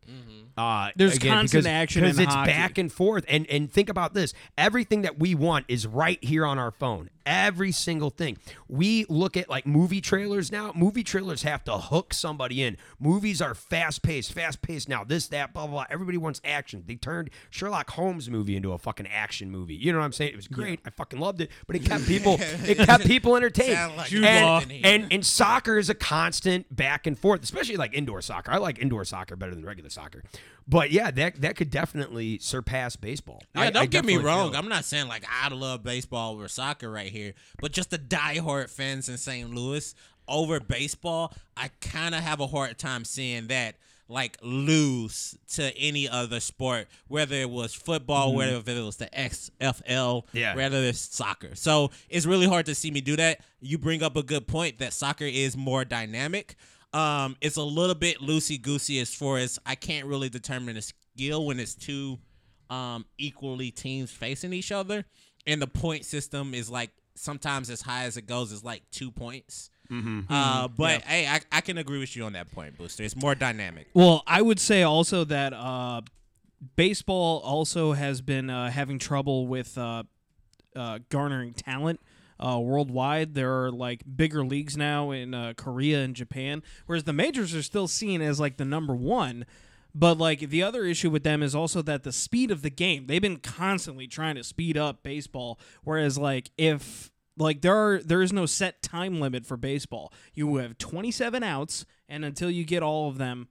Uh, 0.58 0.90
There's 0.96 1.16
again, 1.16 1.34
constant 1.34 1.64
because, 1.64 1.74
action 1.74 2.02
because 2.04 2.20
it's 2.20 2.34
hockey. 2.34 2.52
back 2.52 2.78
and 2.78 2.92
forth. 2.92 3.24
And 3.30 3.48
and 3.50 3.72
think 3.72 3.88
about 3.90 4.14
this: 4.14 4.34
everything 4.58 5.04
that 5.04 5.18
we 5.20 5.36
want 5.36 5.66
is 5.68 5.88
right 5.88 6.22
here 6.24 6.46
on 6.46 6.60
our 6.60 6.72
phone. 6.72 7.10
Every 7.26 7.72
single 7.72 8.10
thing. 8.10 8.38
We 8.68 9.06
look 9.08 9.38
at 9.38 9.50
like 9.50 9.68
movie 9.68 10.02
trailers 10.02 10.52
now. 10.52 10.72
Movie 10.76 11.04
trailers 11.04 11.44
have 11.44 11.64
to 11.66 11.78
hook 11.78 12.12
somebody 12.14 12.64
in. 12.64 12.76
Movies 13.00 13.40
are 13.40 13.54
fast 13.54 14.02
paced, 14.02 14.34
fast 14.34 14.64
paced 14.64 14.90
now. 14.90 15.04
This, 15.04 15.28
that, 15.28 15.54
blah, 15.54 15.68
blah, 15.68 15.74
blah. 15.74 15.86
Everybody 15.92 16.18
wants 16.18 16.42
action. 16.44 16.84
They 16.88 16.96
turned 16.96 17.30
Sherlock 17.52 17.92
Holmes 17.92 18.32
movie 18.32 18.56
into 18.56 18.72
a 18.74 18.80
fucking 18.80 19.06
action 19.06 19.52
movie. 19.52 19.76
You 19.76 19.92
know 19.94 20.00
what 20.00 20.06
I'm 20.06 20.12
saying? 20.12 20.32
It 20.34 20.38
was 20.38 20.48
great. 20.48 20.80
I 20.86 20.90
fucking 20.90 21.20
loved 21.20 21.40
it, 21.42 21.52
but 21.68 21.76
it 21.76 21.80
kept 21.86 22.08
people 22.08 22.38
it 22.40 22.78
kept 22.80 23.06
people 23.06 23.36
entertained. 23.38 23.96
Like 23.96 24.08
Jude 24.10 24.24
and, 24.26 25.06
and 25.12 25.19
and 25.20 25.26
soccer 25.26 25.78
is 25.78 25.90
a 25.90 25.94
constant 25.94 26.74
back 26.76 27.06
and 27.06 27.18
forth, 27.20 27.44
especially 27.44 27.76
like 27.76 27.94
indoor 27.94 28.22
soccer. 28.22 28.52
I 28.52 28.58
like 28.58 28.80
indoor 28.80 29.04
soccer 29.06 29.36
better 29.36 29.54
than 29.54 29.66
regular 29.66 29.90
soccer. 29.90 30.24
But 30.68 30.92
yeah, 30.92 31.12
that 31.12 31.42
that 31.42 31.56
could 31.56 31.70
definitely 31.70 32.40
surpass 32.40 32.96
baseball. 32.96 33.42
Yeah, 33.56 33.62
I- 33.62 33.70
don't 33.72 33.84
I 33.84 33.86
get 33.86 34.06
me 34.06 34.18
wrong. 34.18 34.52
feel. 34.52 34.60
I'm 34.60 34.70
not 34.70 34.86
saying 34.86 35.08
like 35.08 35.26
I 35.30 35.50
love 35.50 35.84
baseball 35.84 36.34
over 36.34 36.48
soccer 36.48 36.90
right 36.90 37.12
here, 37.12 37.34
but 37.60 37.72
just 37.72 37.90
the 37.90 38.00
diehard 38.00 38.70
fans 38.70 39.10
in 39.10 39.18
St. 39.18 39.54
Louis 39.54 39.94
over 40.28 40.60
baseball, 40.60 41.34
I 41.58 41.70
kind 41.82 42.14
of 42.16 42.22
have 42.22 42.40
a 42.40 42.48
hard 42.48 42.78
time 42.78 43.04
seeing 43.04 43.48
that 43.48 43.76
like 44.10 44.38
lose 44.42 45.38
to 45.54 45.74
any 45.78 46.10
other 46.10 46.40
sport, 46.40 46.88
whether 47.08 47.36
it 47.36 47.50
was 47.50 47.74
football, 47.74 48.34
whether 48.34 48.56
it 48.56 48.66
was 48.84 48.98
the 48.98 49.06
XFL, 49.16 50.26
Yeah. 50.34 50.56
whether 50.56 50.78
it's 50.78 51.00
soccer. 51.16 51.56
So 51.56 51.92
it's 52.10 52.26
really 52.26 52.48
hard 52.48 52.66
to 52.66 52.76
see 52.76 52.92
me 52.92 53.02
do 53.02 53.16
that. 53.18 53.42
You 53.62 53.78
bring 53.78 54.02
up 54.04 54.16
a 54.18 54.24
good 54.24 54.48
point 54.48 54.80
that 54.80 54.94
soccer 54.94 55.26
is 55.26 55.56
more 55.56 55.86
dynamic. 55.86 56.56
Um, 56.92 57.38
it's 57.40 57.58
a 57.58 57.64
little 57.64 57.94
bit 57.96 58.18
loosey 58.18 58.60
goosey 58.60 59.00
as 59.00 59.14
far 59.14 59.38
as 59.38 59.60
I 59.66 59.76
can't 59.76 60.08
really 60.08 60.30
determine 60.30 60.76
the 60.76 60.82
skill 60.82 61.46
when 61.46 61.60
it's 61.60 61.76
two 61.76 62.18
um, 62.72 63.06
equally 63.20 63.70
teams 63.72 64.12
facing 64.12 64.54
each 64.54 64.72
other, 64.72 65.06
and 65.48 65.62
the 65.62 65.68
point 65.68 66.06
system 66.06 66.54
is 66.54 66.70
like 66.70 66.92
sometimes 67.16 67.70
as 67.70 67.82
high 67.82 68.06
as 68.06 68.16
it 68.18 68.26
goes 68.28 68.52
is 68.52 68.64
like 68.64 68.82
two 68.92 69.12
points. 69.12 69.70
Uh, 70.30 70.68
but 70.68 71.02
hey, 71.02 71.28
I, 71.28 71.42
I 71.52 71.62
can 71.62 71.78
agree 71.78 72.00
with 72.00 72.16
you 72.16 72.24
on 72.26 72.34
that 72.34 72.52
point, 72.52 72.78
Booster. 72.78 73.04
It's 73.04 73.16
more 73.16 73.36
dynamic. 73.36 73.88
Well, 73.94 74.24
I 74.28 74.42
would 74.42 74.60
say 74.60 74.84
also 74.84 75.24
that 75.26 75.54
uh, 75.54 76.02
baseball 76.76 77.40
also 77.40 77.94
has 77.94 78.22
been 78.22 78.50
uh, 78.50 78.70
having 78.70 79.00
trouble 79.00 79.48
with 79.48 79.78
uh, 79.78 80.04
uh, 80.76 81.00
garnering 81.10 81.54
talent. 81.54 82.00
Uh, 82.40 82.58
worldwide, 82.58 83.34
there 83.34 83.64
are 83.64 83.72
like 83.72 84.02
bigger 84.16 84.46
leagues 84.46 84.78
now 84.78 85.12
in 85.12 85.34
uh, 85.34 85.54
Korea 85.58 86.00
and 86.00 86.16
Japan, 86.16 86.64
whereas 86.86 87.04
the 87.04 87.12
majors 87.12 87.54
are 87.54 87.62
still 87.64 87.88
seen 87.88 88.22
as 88.22 88.40
like 88.40 88.56
the 88.56 88.66
number 88.66 88.96
one. 88.96 89.46
But 89.94 90.18
like 90.18 90.40
the 90.40 90.64
other 90.64 90.86
issue 90.86 91.10
with 91.10 91.24
them 91.24 91.44
is 91.44 91.54
also 91.54 91.82
that 91.82 92.04
the 92.04 92.12
speed 92.14 92.52
of 92.52 92.62
the 92.62 92.70
game. 92.70 93.08
They've 93.08 93.22
been 93.22 93.40
constantly 93.40 94.08
trying 94.08 94.36
to 94.36 94.44
speed 94.44 94.78
up 94.78 95.04
baseball. 95.04 95.60
Whereas 95.84 96.18
like 96.18 96.52
if 96.58 97.12
like 97.40 97.62
there 97.62 97.76
are 97.76 98.00
there 98.04 98.22
is 98.22 98.32
no 98.34 98.46
set 98.46 98.82
time 98.84 99.20
limit 99.20 99.46
for 99.46 99.58
baseball. 99.58 100.14
You 100.34 100.58
have 100.58 100.78
27 100.78 101.42
outs, 101.44 101.86
and 102.08 102.24
until 102.26 102.52
you 102.52 102.64
get 102.66 102.84
all 102.84 103.10
of 103.10 103.18
them, 103.18 103.48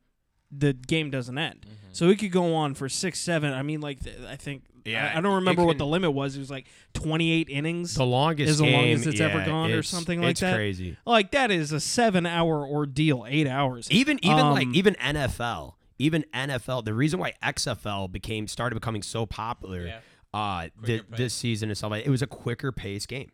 the 0.50 0.72
game 0.72 1.10
doesn't 1.10 1.36
end. 1.38 1.66
So 1.92 2.08
it 2.10 2.18
could 2.18 2.30
go 2.32 2.54
on 2.54 2.74
for 2.74 2.88
six, 2.88 3.18
seven. 3.18 3.52
I 3.52 3.62
mean, 3.62 3.80
like 3.80 4.00
th- 4.04 4.20
I 4.28 4.36
think 4.36 4.62
Yeah, 4.84 5.10
I, 5.14 5.18
I 5.18 5.20
don't 5.20 5.32
it 5.32 5.36
remember 5.36 5.64
what 5.64 5.78
the 5.78 5.86
limit 5.86 6.12
was. 6.12 6.36
It 6.36 6.38
was 6.38 6.50
like 6.50 6.66
28 6.94 7.48
innings. 7.50 7.94
the 7.94 8.06
longest 8.06 8.50
is 8.50 8.58
the 8.58 8.64
game, 8.64 8.74
longest 8.74 9.06
it's 9.08 9.20
ever 9.20 9.38
yeah, 9.38 9.46
gone 9.46 9.70
or 9.72 9.82
something 9.82 10.20
like 10.20 10.32
it's 10.32 10.40
that. 10.40 10.54
crazy. 10.54 10.96
Like 11.04 11.32
that 11.32 11.50
is 11.50 11.72
a 11.72 11.80
seven-hour 11.80 12.66
ordeal, 12.66 13.26
eight 13.28 13.46
hours. 13.48 13.90
Even 13.90 14.18
even 14.24 14.50
like 14.50 14.66
Um, 14.68 14.74
even 14.74 14.94
NFL, 14.94 15.74
even 15.98 16.24
NFL. 16.32 16.84
The 16.84 16.94
reason 16.94 17.18
why 17.20 17.32
XFL 17.42 18.10
became 18.12 18.46
started 18.46 18.74
becoming 18.76 19.02
so 19.02 19.26
popular 19.26 19.86
Yeah. 19.86 19.98
uh 20.32 20.62
thi- 20.84 20.98
Quicker 20.98 21.04
pace. 21.04 21.18
this 21.18 21.34
season 21.34 21.68
and 21.70 21.76
stuff 21.76 21.90
like 21.90 22.06
it 22.06 22.10
was 22.10 22.22
a 22.22 22.26
quicker 22.26 22.70
pace 22.70 23.06
game. 23.06 23.30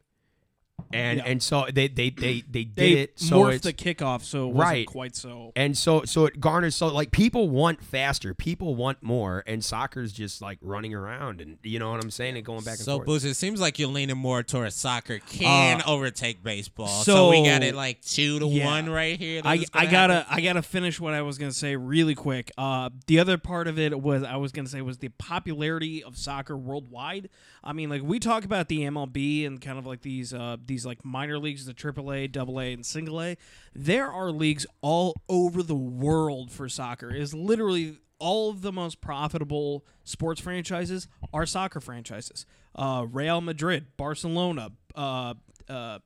And 0.92 1.18
Yeah. 1.18 1.24
and 1.26 1.42
so 1.42 1.66
they 1.72 1.88
they 1.88 2.10
they 2.10 2.42
they 2.48 2.64
did 2.64 2.76
they 2.76 2.92
it 2.92 3.18
so 3.18 3.40
morphed 3.40 3.54
it's 3.54 3.64
the 3.64 3.72
kickoff, 3.72 4.22
so 4.22 4.48
it 4.48 4.54
wasn't 4.54 4.58
Right. 4.70 4.86
quite 4.86 5.16
so. 5.16 5.52
and 5.56 5.76
so 5.76 6.04
so 6.04 6.26
it 6.26 6.40
garners 6.40 6.74
so 6.76 6.86
like 6.88 7.10
people 7.10 7.48
want 7.48 7.82
faster, 7.82 8.32
people 8.34 8.74
want 8.76 9.02
more, 9.02 9.42
and 9.46 9.64
soccer's 9.64 10.12
just 10.12 10.40
like 10.40 10.58
running 10.60 10.94
around 10.94 11.40
and 11.40 11.58
you 11.64 11.78
know 11.80 11.90
what 11.90 12.02
I'm 12.02 12.10
saying 12.12 12.36
and 12.36 12.44
going 12.44 12.60
back 12.60 12.74
and 12.74 12.84
So, 12.84 12.96
forth. 12.98 13.06
Booster, 13.06 13.28
it 13.28 13.34
seems 13.36 13.60
like 13.60 13.78
you're 13.78 13.88
leaning 13.88 14.16
more 14.16 14.42
towards 14.44 14.74
soccer 14.76 15.18
can 15.18 15.80
Uh, 15.80 15.84
overtake 15.86 16.42
baseball. 16.44 16.86
So, 16.86 17.30
we 17.30 17.44
got 17.44 17.62
it 17.64 17.74
like 17.74 18.00
two 18.02 18.38
to 18.40 18.46
Yeah. 18.46 18.66
one 18.66 18.88
right 18.90 19.18
here. 19.18 19.42
I, 19.44 19.64
I 19.72 19.86
gotta 19.86 20.14
happen. 20.14 20.26
I 20.30 20.40
gotta 20.42 20.62
finish 20.62 21.00
what 21.00 21.14
I 21.14 21.22
was 21.22 21.38
gonna 21.38 21.52
say 21.52 21.74
really 21.76 22.14
quick. 22.14 22.52
Uh, 22.58 22.90
the 23.08 23.18
other 23.18 23.38
part 23.38 23.66
of 23.68 23.78
it 23.80 24.00
was 24.00 24.22
I 24.22 24.36
was 24.36 24.52
gonna 24.52 24.68
say 24.68 24.80
was 24.80 24.98
the 24.98 25.08
popularity 25.08 26.02
of 26.04 26.16
soccer 26.16 26.56
worldwide. 26.56 27.30
I 27.66 27.72
mean, 27.72 27.88
like 27.88 28.02
we 28.02 28.18
talk 28.20 28.44
about 28.44 28.68
the 28.68 28.80
MLB 28.80 29.46
and 29.46 29.60
kind 29.60 29.78
of 29.78 29.86
like 29.86 30.02
these 30.02 30.34
uh, 30.34 30.58
these 30.64 30.84
like 30.84 31.04
minor 31.04 31.38
leagues, 31.38 31.64
the 31.64 31.72
AAA, 31.74 32.36
AA, 32.36 32.72
and 32.74 32.84
Single 32.84 33.22
A. 33.22 33.36
There 33.74 34.10
are 34.10 34.30
leagues 34.30 34.66
all 34.82 35.14
over 35.28 35.62
the 35.62 35.74
world 35.74 36.52
for 36.52 36.68
soccer. 36.68 37.10
It 37.10 37.20
is 37.22 37.32
literally 37.32 37.98
all 38.18 38.50
of 38.50 38.60
the 38.62 38.70
most 38.70 39.00
profitable 39.00 39.84
sports 40.04 40.40
franchises 40.40 41.08
are 41.32 41.46
soccer 41.46 41.80
franchises. 41.80 42.46
Uh, 42.74 43.06
Real 43.10 43.40
Madrid, 43.40 43.86
Barcelona, 43.96 44.70
uh, 44.94 45.34
uh, 45.68 45.98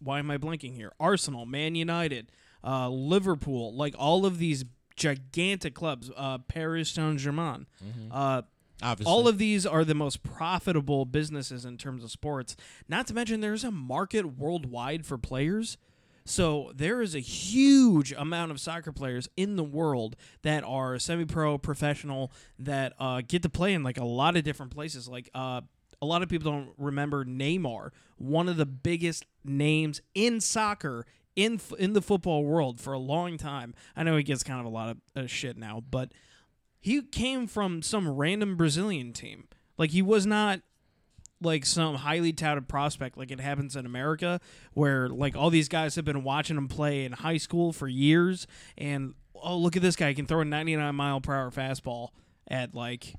why 0.00 0.20
am 0.20 0.30
I 0.30 0.38
blanking 0.38 0.74
here? 0.74 0.92
Arsenal, 1.00 1.44
Man 1.44 1.74
United, 1.74 2.30
uh, 2.64 2.88
Liverpool, 2.88 3.74
like 3.74 3.94
all 3.98 4.24
of 4.24 4.38
these 4.38 4.64
gigantic 4.96 5.74
clubs, 5.74 6.10
uh, 6.16 6.38
Paris 6.38 6.90
Saint 6.90 7.18
Germain. 7.18 7.66
Uh, 8.10 8.42
Obviously. 8.82 9.12
all 9.12 9.26
of 9.26 9.38
these 9.38 9.66
are 9.66 9.84
the 9.84 9.94
most 9.94 10.22
profitable 10.22 11.04
businesses 11.04 11.64
in 11.64 11.78
terms 11.78 12.04
of 12.04 12.10
sports. 12.10 12.54
Not 12.88 13.06
to 13.08 13.14
mention, 13.14 13.40
there's 13.40 13.64
a 13.64 13.70
market 13.70 14.38
worldwide 14.38 15.04
for 15.04 15.18
players. 15.18 15.78
So 16.24 16.72
there 16.74 17.00
is 17.00 17.14
a 17.14 17.20
huge 17.20 18.12
amount 18.12 18.50
of 18.50 18.60
soccer 18.60 18.92
players 18.92 19.28
in 19.36 19.56
the 19.56 19.64
world 19.64 20.14
that 20.42 20.62
are 20.62 20.98
semi-pro, 20.98 21.56
professional, 21.56 22.30
that 22.58 22.92
uh, 23.00 23.22
get 23.26 23.42
to 23.44 23.48
play 23.48 23.72
in 23.72 23.82
like 23.82 23.98
a 23.98 24.04
lot 24.04 24.36
of 24.36 24.44
different 24.44 24.72
places. 24.74 25.08
Like 25.08 25.30
uh, 25.34 25.62
a 26.02 26.06
lot 26.06 26.22
of 26.22 26.28
people 26.28 26.52
don't 26.52 26.70
remember 26.76 27.24
Neymar, 27.24 27.90
one 28.18 28.48
of 28.48 28.58
the 28.58 28.66
biggest 28.66 29.24
names 29.44 30.02
in 30.14 30.40
soccer 30.40 31.06
in 31.34 31.60
in 31.78 31.92
the 31.92 32.02
football 32.02 32.44
world 32.44 32.80
for 32.80 32.92
a 32.92 32.98
long 32.98 33.38
time. 33.38 33.74
I 33.96 34.02
know 34.02 34.16
he 34.16 34.22
gets 34.22 34.42
kind 34.42 34.60
of 34.60 34.66
a 34.66 34.70
lot 34.70 34.90
of 34.90 35.24
uh, 35.24 35.26
shit 35.26 35.56
now, 35.56 35.82
but 35.88 36.12
he 36.88 37.02
came 37.02 37.46
from 37.46 37.82
some 37.82 38.08
random 38.08 38.56
Brazilian 38.56 39.12
team. 39.12 39.46
Like 39.76 39.90
he 39.90 40.00
was 40.00 40.24
not 40.26 40.60
like 41.40 41.66
some 41.66 41.96
highly 41.96 42.32
touted 42.32 42.66
prospect 42.66 43.16
like 43.16 43.30
it 43.30 43.38
happens 43.40 43.76
in 43.76 43.86
America 43.86 44.40
where 44.72 45.08
like 45.08 45.36
all 45.36 45.50
these 45.50 45.68
guys 45.68 45.94
have 45.94 46.04
been 46.04 46.24
watching 46.24 46.56
him 46.56 46.66
play 46.66 47.04
in 47.04 47.12
high 47.12 47.36
school 47.36 47.72
for 47.72 47.86
years 47.86 48.48
and 48.76 49.14
oh 49.36 49.56
look 49.56 49.76
at 49.76 49.82
this 49.82 49.94
guy 49.94 50.08
he 50.08 50.14
can 50.14 50.26
throw 50.26 50.40
a 50.40 50.44
99 50.44 50.92
mile 50.96 51.20
per 51.20 51.32
hour 51.32 51.50
fastball 51.52 52.08
at 52.48 52.74
like 52.74 53.14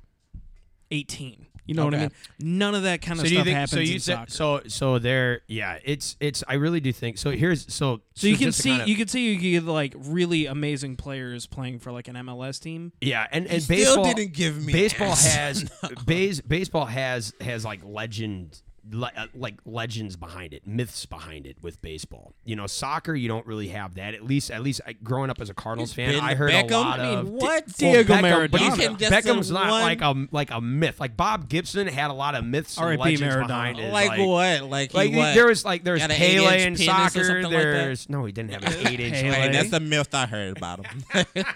18 0.92 1.46
you 1.70 1.76
know 1.76 1.86
what 1.86 1.94
I 1.94 1.98
mean? 2.00 2.12
None 2.40 2.76
of 2.76 2.84
that 2.84 3.02
kind 3.02 3.20
of 3.20 3.28
so 3.28 3.32
stuff 3.34 3.46
think 3.46 3.56
happens 3.56 3.72
so 3.72 3.80
you 3.80 3.94
in 3.96 4.00
said 4.00 4.14
soccer. 4.32 4.32
so 4.32 4.62
so 4.68 5.00
there 5.00 5.42
yeah 5.48 5.78
it's 5.84 6.18
it's 6.20 6.44
I 6.48 6.56
really 6.56 6.80
do 6.80 6.92
think 6.92 7.18
so 7.18 7.32
here's 7.32 7.72
so 7.74 8.02
so 8.16 8.28
you 8.28 8.36
can 8.36 8.46
just 8.48 8.58
to 8.58 8.64
see 8.64 8.70
kinda- 8.72 8.90
you 8.90 8.96
can 8.96 9.08
see 9.08 9.32
you 9.34 9.40
get 9.60 9.64
like 9.64 9.94
really 9.96 10.46
amazing 10.48 10.96
players 10.98 11.46
playing 11.48 11.80
for 11.80 11.92
like 11.92 12.08
an 12.08 12.16
MLS 12.16 12.60
team. 12.60 12.92
Yeah 13.02 13.28
and 13.32 13.46
and 13.48 13.62
Still 13.64 13.78
baseball 13.78 14.14
didn't 14.14 14.34
give 14.34 14.66
me 14.66 14.74
baseball 14.74 15.10
ass. 15.10 15.34
has 15.34 15.64
base, 16.06 16.42
baseball 16.42 16.86
has 16.86 17.34
has 17.42 17.64
like 17.64 17.82
legend 17.84 18.62
le, 18.92 19.12
uh, 19.16 19.28
like 19.36 19.56
legends 19.66 20.16
behind 20.16 20.54
it 20.54 20.66
myths 20.66 21.06
behind 21.06 21.46
it 21.46 21.58
with 21.62 21.82
baseball 21.82 22.34
you 22.46 22.56
know 22.56 22.68
soccer 22.68 23.14
you 23.16 23.28
don't 23.28 23.46
really 23.46 23.68
have 23.70 23.96
that 23.96 24.14
at 24.14 24.24
least 24.24 24.50
at 24.52 24.62
least 24.64 24.82
I, 24.88 24.94
growing 24.94 25.30
up 25.30 25.40
as 25.42 25.50
a 25.50 25.54
Cardinals 25.54 25.94
fan 25.94 26.16
I 26.20 26.36
heard 26.36 26.52
Beckham? 26.52 26.72
a 26.72 26.78
lot 26.78 27.00
I 27.00 27.10
mean, 27.10 27.20
of 27.20 27.30
what? 27.30 27.68
Diego 27.78 28.14
Beckham, 28.14 28.52
but 28.52 28.62
Maradona. 28.62 28.76
he's- 28.78 28.78
You 28.80 28.90
Beckham's 29.10 29.52
not 29.52 29.70
one- 29.70 29.82
like 29.82 30.02
a 30.02 30.28
like 30.32 30.52
a 30.52 30.62
myth 30.62 31.00
like 31.00 31.16
Bob 31.18 31.50
Gibson 31.50 31.88
had 31.88 32.10
a 32.10 32.14
lot 32.14 32.36
of 32.36 32.44
myths 32.46 32.78
and 32.78 32.86
R.I.P. 32.86 33.02
legends 33.18 33.36
Maradona. 33.36 33.48
behind 33.48 33.80
it 33.80 33.92
like, 33.94 34.20
what? 34.20 34.64
Like, 34.70 34.94
like 34.94 35.14
what? 35.14 35.34
there 35.36 35.48
was 35.48 35.64
like 35.66 35.84
there's 35.84 36.06
Pele 36.06 36.64
in 36.64 36.76
soccer. 36.76 37.24
something 37.24 37.44
like 37.44 37.52
there's 37.52 38.10
no, 38.10 38.26
he 38.26 38.32
didn't 38.32 38.52
have 38.54 38.64
an 38.64 38.88
eight 38.88 39.00
inch. 39.00 39.14
Pele. 39.16 39.32
Hey, 39.34 39.52
that's 39.52 39.70
the 39.72 39.80
myth 39.80 40.14
I 40.14 40.26
heard 40.26 40.58
about 40.58 40.86
him. 40.86 41.04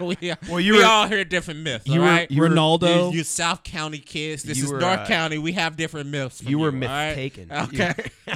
we, 0.00 0.16
Well, 0.48 0.60
you 0.60 0.74
we 0.74 0.78
were- 0.80 0.84
all 0.84 1.08
heard 1.08 1.28
different 1.28 1.60
myths. 1.60 1.86
you 1.86 1.94
all 1.94 2.06
were- 2.06 2.12
right? 2.12 2.30
you 2.30 2.42
Ronaldo 2.42 3.10
You, 3.12 3.18
you 3.18 3.24
South 3.24 3.62
County 3.62 3.98
kids. 3.98 4.42
This 4.42 4.62
is 4.62 4.70
North 4.70 4.84
uh, 4.84 5.06
County. 5.06 5.38
We 5.38 5.52
have 5.52 5.76
different 5.76 6.10
myths. 6.10 6.42
You 6.42 6.58
were 6.58 6.68
all 6.68 6.72
myth 6.72 6.88
right? 7.24 7.34
taken. 7.34 7.50
Okay. 7.64 8.10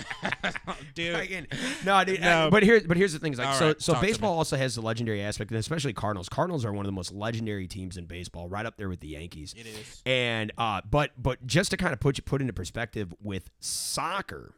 Dude. 0.94 1.14
Fucking- 1.16 1.46
no, 1.84 2.04
dude. 2.04 2.20
No. 2.20 2.46
uh, 2.46 2.50
but 2.50 2.62
here's 2.62 2.84
but 2.84 2.96
here's 2.96 3.12
the 3.12 3.18
thing. 3.18 3.32
Is 3.32 3.38
like 3.38 3.48
All 3.48 3.54
so 3.54 3.66
right, 3.68 3.82
so 3.82 4.00
baseball 4.00 4.36
also 4.36 4.56
has 4.56 4.74
the 4.74 4.80
legendary 4.82 5.22
aspect, 5.22 5.50
and 5.50 5.58
especially 5.58 5.92
Cardinals. 5.92 6.28
Cardinals 6.28 6.64
are 6.64 6.72
one 6.72 6.84
of 6.84 6.88
the 6.88 6.92
most 6.94 7.12
legendary 7.12 7.66
teams 7.66 7.96
in 7.96 8.06
baseball, 8.06 8.48
right 8.48 8.66
up 8.66 8.76
there 8.76 8.88
with 8.88 9.00
the 9.00 9.08
Yankees. 9.08 9.54
It 9.56 9.66
is. 9.66 10.02
And 10.06 10.52
uh, 10.58 10.80
but 10.88 11.10
but 11.18 11.46
just 11.46 11.70
to 11.70 11.76
kind 11.76 11.92
of 11.92 12.00
put 12.00 12.18
you 12.18 12.22
put 12.22 12.40
into 12.40 12.52
perspective 12.52 13.12
with 13.22 13.50
soccer, 13.60 14.54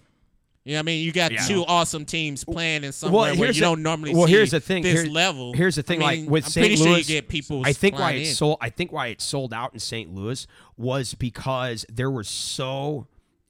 You 0.64 0.74
know 0.74 0.78
what 0.78 0.80
I 0.80 0.84
mean? 0.84 1.04
You 1.06 1.12
got 1.12 1.32
Yeah. 1.32 1.42
two 1.48 1.66
awesome 1.66 2.06
teams 2.06 2.44
playing 2.44 2.84
in 2.84 2.92
somewhere 2.92 3.34
where 3.36 3.48
you 3.48 3.54
the- 3.54 3.60
don't 3.62 3.82
normally 3.82 4.14
well, 4.14 4.28
see 4.28 4.34
here's 4.34 4.52
the 4.52 4.60
thing. 4.60 4.84
this 4.84 5.02
Here- 5.04 5.12
level. 5.12 5.54
Here's 5.54 5.76
the 5.76 5.82
thing. 5.84 6.04
I 6.04 6.16
mean, 6.18 6.22
like 6.26 6.32
with 6.32 6.46
I'm 6.46 6.52
St. 6.52 6.68
Louis, 6.68 6.78
sure 6.78 6.98
you 7.00 7.04
get 7.04 7.30
people. 7.30 7.64
I 7.66 7.74
think 7.74 7.98
why 7.98 8.12
it 8.12 8.28
in. 8.28 8.34
sold. 8.36 8.58
I 8.62 8.70
think 8.70 8.92
why 8.92 9.08
it 9.08 9.22
sold 9.22 9.54
out 9.54 9.74
in 9.74 9.80
St. 9.80 10.14
Louis 10.14 10.46
was 10.78 11.16
because 11.16 11.86
there 11.90 12.12
were 12.12 12.24
so. 12.24 13.08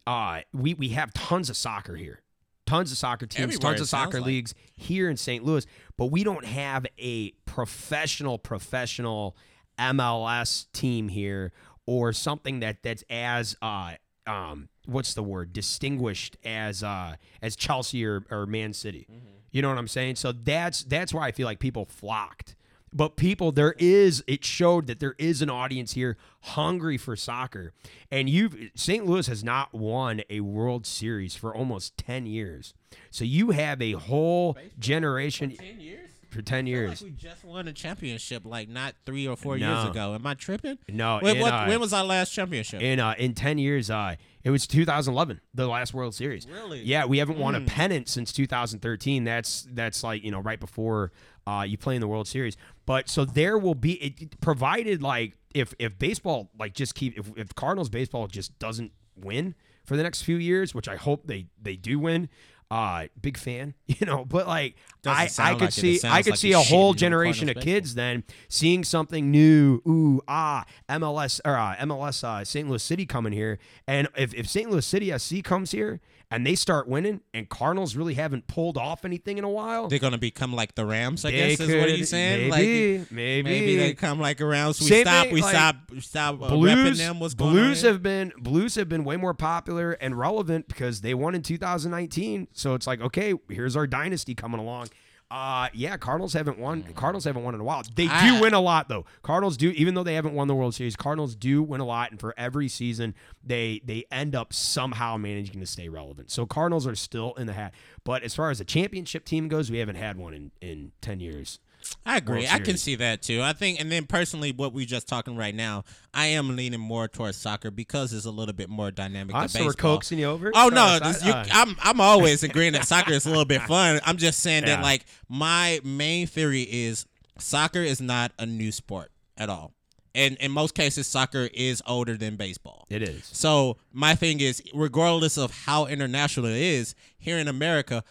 Uh, 0.07 0.41
we 0.53 0.73
we 0.73 0.89
have 0.89 1.13
tons 1.13 1.49
of 1.49 1.57
soccer 1.57 1.95
here, 1.97 2.21
tons 2.65 2.91
of 2.93 2.97
soccer 2.97 3.25
teams, 3.25 3.55
Everywhere, 3.55 3.71
tons 3.73 3.81
of 3.81 3.89
soccer 3.89 4.19
like. 4.19 4.27
leagues 4.27 4.55
here 4.73 5.09
in 5.09 5.17
St. 5.17 5.43
Louis, 5.43 5.65
but 5.97 6.05
we 6.07 6.23
don't 6.23 6.45
have 6.45 6.85
a 6.97 7.31
professional 7.45 8.37
professional 8.39 9.35
MLS 9.77 10.67
team 10.73 11.09
here 11.09 11.51
or 11.85 12.13
something 12.13 12.61
that 12.61 12.83
that's 12.83 13.03
as 13.09 13.55
uh 13.61 13.93
um 14.27 14.69
what's 14.85 15.13
the 15.13 15.23
word 15.23 15.53
distinguished 15.53 16.37
as 16.45 16.83
uh 16.83 17.15
as 17.41 17.55
Chelsea 17.55 18.05
or, 18.05 18.23
or 18.29 18.45
Man 18.45 18.73
City. 18.73 19.07
You 19.51 19.61
know 19.61 19.69
what 19.69 19.77
I'm 19.77 19.87
saying? 19.87 20.15
So 20.15 20.31
that's 20.31 20.83
that's 20.83 21.13
why 21.13 21.27
I 21.27 21.31
feel 21.31 21.45
like 21.45 21.59
people 21.59 21.85
flocked. 21.85 22.55
But 22.93 23.15
people, 23.15 23.53
there 23.53 23.73
is 23.77 24.21
it 24.27 24.43
showed 24.43 24.87
that 24.87 24.99
there 24.99 25.15
is 25.17 25.41
an 25.41 25.49
audience 25.49 25.93
here 25.93 26.17
hungry 26.41 26.97
for 26.97 27.15
soccer. 27.15 27.71
And 28.11 28.29
you've 28.29 28.55
St. 28.75 29.05
Louis 29.05 29.27
has 29.27 29.43
not 29.43 29.73
won 29.73 30.21
a 30.29 30.41
World 30.41 30.85
Series 30.85 31.35
for 31.35 31.55
almost 31.55 31.97
ten 31.97 32.25
years. 32.25 32.73
So 33.09 33.23
you 33.23 33.51
have 33.51 33.81
a 33.81 33.93
whole 33.93 34.57
generation 34.77 35.55
ten 35.55 35.79
years. 35.79 36.10
For 36.31 36.41
ten 36.41 36.59
I 36.59 36.61
feel 36.61 36.67
years. 36.69 37.01
Like 37.01 37.11
we 37.11 37.15
just 37.17 37.43
won 37.43 37.67
a 37.67 37.73
championship 37.73 38.45
like 38.45 38.69
not 38.69 38.95
three 39.05 39.27
or 39.27 39.35
four 39.35 39.57
No. 39.57 39.69
years 39.81 39.89
ago. 39.91 40.13
Am 40.15 40.25
I 40.25 40.33
tripping? 40.33 40.77
No, 40.89 41.19
Wait, 41.21 41.35
in, 41.35 41.41
what, 41.41 41.53
uh, 41.53 41.65
when 41.65 41.79
was 41.79 41.93
our 41.93 42.03
last 42.03 42.31
championship? 42.31 42.81
in 42.81 42.99
uh, 42.99 43.13
in 43.17 43.33
10 43.33 43.57
years 43.57 43.89
uh 43.89 44.15
it 44.43 44.49
was 44.49 44.65
2011 44.65 45.39
the 45.53 45.67
last 45.67 45.93
world 45.93 46.15
series 46.15 46.47
Really? 46.47 46.81
yeah 46.81 47.05
we 47.05 47.17
haven't 47.19 47.37
won 47.37 47.53
a 47.55 47.59
Mm. 47.61 47.67
pennant 47.67 48.09
since 48.09 48.31
2013 48.33 49.23
that's 49.23 49.67
that's 49.71 50.03
like 50.03 50.23
you 50.23 50.31
know 50.31 50.39
right 50.39 50.59
before 50.59 51.11
uh 51.45 51.63
you 51.67 51.77
play 51.77 51.95
in 51.95 52.01
the 52.01 52.07
world 52.07 52.27
series 52.27 52.55
but 52.85 53.07
so 53.09 53.25
there 53.25 53.57
will 53.57 53.75
be 53.75 53.93
it 53.93 54.39
provided 54.41 55.01
like 55.03 55.37
if 55.53 55.73
if 55.79 55.99
baseball 55.99 56.49
like 56.57 56.73
just 56.73 56.95
keep 56.95 57.17
if, 57.17 57.29
if 57.37 57.53
cardinals 57.55 57.89
baseball 57.89 58.27
just 58.27 58.57
doesn't 58.59 58.91
win 59.15 59.53
for 59.85 59.95
the 59.97 60.03
next 60.03 60.21
few 60.23 60.37
years 60.37 60.73
which 60.73 60.87
i 60.87 60.95
hope 60.95 61.27
they 61.27 61.45
they 61.61 61.75
do 61.75 61.99
win 61.99 62.29
uh 62.71 63.05
big 63.21 63.37
fan 63.37 63.73
you 63.85 64.05
know 64.05 64.23
but 64.23 64.47
like 64.47 64.75
Doesn't 65.03 65.45
i 65.45 65.51
i 65.51 65.53
could 65.53 65.61
like 65.61 65.71
see 65.73 65.99
i 66.05 66.21
could 66.23 66.31
like 66.31 66.39
see 66.39 66.53
a 66.53 66.59
whole 66.59 66.93
generation 66.93 67.49
of 67.49 67.55
Cardinals 67.55 67.75
kids 67.75 67.95
then 67.95 68.23
seeing 68.47 68.83
something 68.83 69.29
new. 69.29 69.81
Ooh 69.87 70.21
ah 70.27 70.65
mls 70.89 71.41
or 71.43 71.57
uh, 71.57 71.75
mls 71.75 72.23
uh, 72.23 72.45
st 72.45 72.69
louis 72.69 72.81
city 72.81 73.05
coming 73.05 73.33
here. 73.33 73.59
And 73.85 74.07
if, 74.15 74.33
if 74.33 74.49
st 74.49 74.71
louis 74.71 74.85
city 74.85 75.11
sc 75.17 75.43
comes 75.43 75.71
here 75.71 75.99
and 76.31 76.47
they 76.47 76.55
start 76.55 76.87
winning 76.87 77.21
and 77.33 77.47
cardinals 77.49 77.95
really 77.95 78.13
haven't 78.15 78.47
pulled 78.47 78.77
off 78.77 79.05
anything 79.05 79.37
in 79.37 79.43
a 79.43 79.49
while 79.49 79.87
They're 79.89 79.99
gonna 79.99 80.17
become 80.17 80.53
like 80.53 80.73
the 80.75 80.85
Rams. 80.85 81.23
I 81.25 81.31
they 81.31 81.37
guess 81.55 81.59
is 81.59 81.67
what 81.75 81.87
could- 81.87 81.99
you 81.99 82.05
saying. 82.05 82.49
maybe 82.49 82.97
like 82.99 83.11
maybe 83.11 83.43
maybe 83.49 83.75
they 83.75 83.93
come 83.93 84.19
like 84.19 84.41
around. 84.41 84.73
So 84.75 84.85
we 84.85 84.89
Same 84.89 85.03
stop. 85.05 85.25
thing, 85.25 85.33
we 85.33 85.41
like, 85.41 85.53
stop. 85.53 85.75
We 85.91 85.99
stop 85.99 86.41
uh, 86.41 86.47
Blues, 86.49 86.97
them. 86.97 87.19
What's 87.19 87.33
going 87.33 87.51
Blues 87.51 87.81
have 87.83 88.01
been 88.01 88.31
Blues 88.39 88.75
have 88.75 88.89
been 88.89 89.03
way 89.03 89.17
more 89.17 89.33
popular 89.33 89.91
and 89.91 90.17
relevant 90.17 90.67
because 90.67 91.01
they 91.01 91.13
won 91.13 91.35
in 91.35 91.41
2019. 91.43 92.47
So 92.53 92.73
it's 92.73 92.87
like, 92.87 93.01
okay, 93.01 93.33
here's 93.49 93.75
our 93.75 93.85
dynasty 93.85 94.33
coming 94.33 94.59
along. 94.59 94.87
Uh 95.33 95.69
yeah, 95.73 95.95
Cardinals 95.95 96.33
haven't 96.33 96.59
won. 96.59 96.83
Cardinals 96.93 97.23
haven't 97.23 97.43
won 97.43 97.55
in 97.55 97.61
a 97.61 97.63
while. 97.63 97.81
They 97.95 98.07
do 98.07 98.11
I- 98.11 98.41
win 98.41 98.53
a 98.53 98.59
lot 98.59 98.89
though. 98.89 99.05
Cardinals 99.23 99.55
do, 99.55 99.69
even 99.71 99.93
though 99.93 100.03
they 100.03 100.15
haven't 100.15 100.33
won 100.33 100.49
the 100.49 100.55
World 100.55 100.75
Series. 100.75 100.97
Cardinals 100.97 101.35
do 101.35 101.63
win 101.63 101.79
a 101.79 101.85
lot, 101.85 102.11
and 102.11 102.19
for 102.19 102.33
every 102.37 102.67
season, 102.67 103.15
they 103.41 103.79
they 103.85 104.03
end 104.11 104.35
up 104.35 104.51
somehow 104.51 105.15
managing 105.15 105.61
to 105.61 105.65
stay 105.65 105.87
relevant. 105.87 106.31
So 106.31 106.45
Cardinals 106.45 106.85
are 106.85 106.95
still 106.95 107.33
in 107.35 107.47
the 107.47 107.53
hat. 107.53 107.73
But 108.03 108.23
as 108.23 108.35
far 108.35 108.49
as 108.51 108.59
a 108.59 108.65
championship 108.65 109.23
team 109.23 109.47
goes, 109.47 109.71
we 109.71 109.77
haven't 109.77 109.95
had 109.95 110.17
one 110.17 110.33
in 110.33 110.51
in 110.61 110.91
ten 110.99 111.21
years. 111.21 111.59
I 112.05 112.17
agree. 112.17 112.47
I 112.47 112.59
can 112.59 112.77
see 112.77 112.95
that 112.95 113.21
too. 113.21 113.41
I 113.41 113.53
think, 113.53 113.79
and 113.79 113.91
then 113.91 114.05
personally, 114.05 114.51
what 114.51 114.73
we're 114.73 114.85
just 114.85 115.07
talking 115.07 115.35
right 115.35 115.53
now, 115.53 115.83
I 116.13 116.27
am 116.27 116.55
leaning 116.55 116.79
more 116.79 117.07
towards 117.07 117.37
soccer 117.37 117.69
because 117.71 118.13
it's 118.13 118.25
a 118.25 118.31
little 118.31 118.53
bit 118.53 118.69
more 118.69 118.91
dynamic 118.91 119.35
than 119.35 119.47
so 119.49 119.65
we're 119.65 119.73
coaxing 119.73 120.19
you 120.19 120.25
over. 120.25 120.51
Oh 120.55 120.69
no, 120.69 120.99
this, 120.99 121.23
you, 121.23 121.31
I'm 121.33 121.75
I'm 121.81 122.01
always 122.01 122.43
agreeing 122.43 122.73
that 122.73 122.85
soccer 122.85 123.13
is 123.13 123.25
a 123.25 123.29
little 123.29 123.45
bit 123.45 123.61
fun. 123.63 123.99
I'm 124.05 124.17
just 124.17 124.39
saying 124.39 124.63
Yeah. 124.63 124.77
that 124.77 124.83
like 124.83 125.05
my 125.29 125.79
main 125.83 126.27
theory 126.27 126.63
is 126.63 127.05
soccer 127.39 127.79
is 127.79 128.01
not 128.01 128.31
a 128.39 128.45
new 128.45 128.71
sport 128.71 129.11
at 129.37 129.49
all, 129.49 129.73
and 130.15 130.37
in 130.37 130.51
most 130.51 130.73
cases, 130.75 131.07
soccer 131.07 131.49
is 131.53 131.81
older 131.87 132.17
than 132.17 132.35
baseball. 132.35 132.85
it 132.89 133.01
is. 133.03 133.29
So 133.31 133.77
my 133.93 134.15
thing 134.15 134.39
is, 134.41 134.61
regardless 134.73 135.37
of 135.37 135.51
how 135.65 135.85
international 135.85 136.47
it 136.47 136.57
is 136.57 136.95
here 137.17 137.37
in 137.37 137.47
America, 137.47 138.03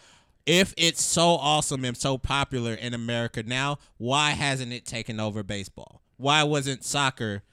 if 0.45 0.73
it's 0.77 1.03
so 1.03 1.29
awesome 1.35 1.85
and 1.85 1.95
so 1.97 2.17
popular 2.17 2.73
in 2.73 2.93
America 2.93 3.43
now, 3.43 3.77
why 3.97 4.31
hasn't 4.31 4.73
it 4.73 4.85
taken 4.85 5.19
over 5.19 5.43
baseball? 5.43 6.01
Why 6.17 6.43
wasn't 6.43 6.83
soccer 6.83 7.43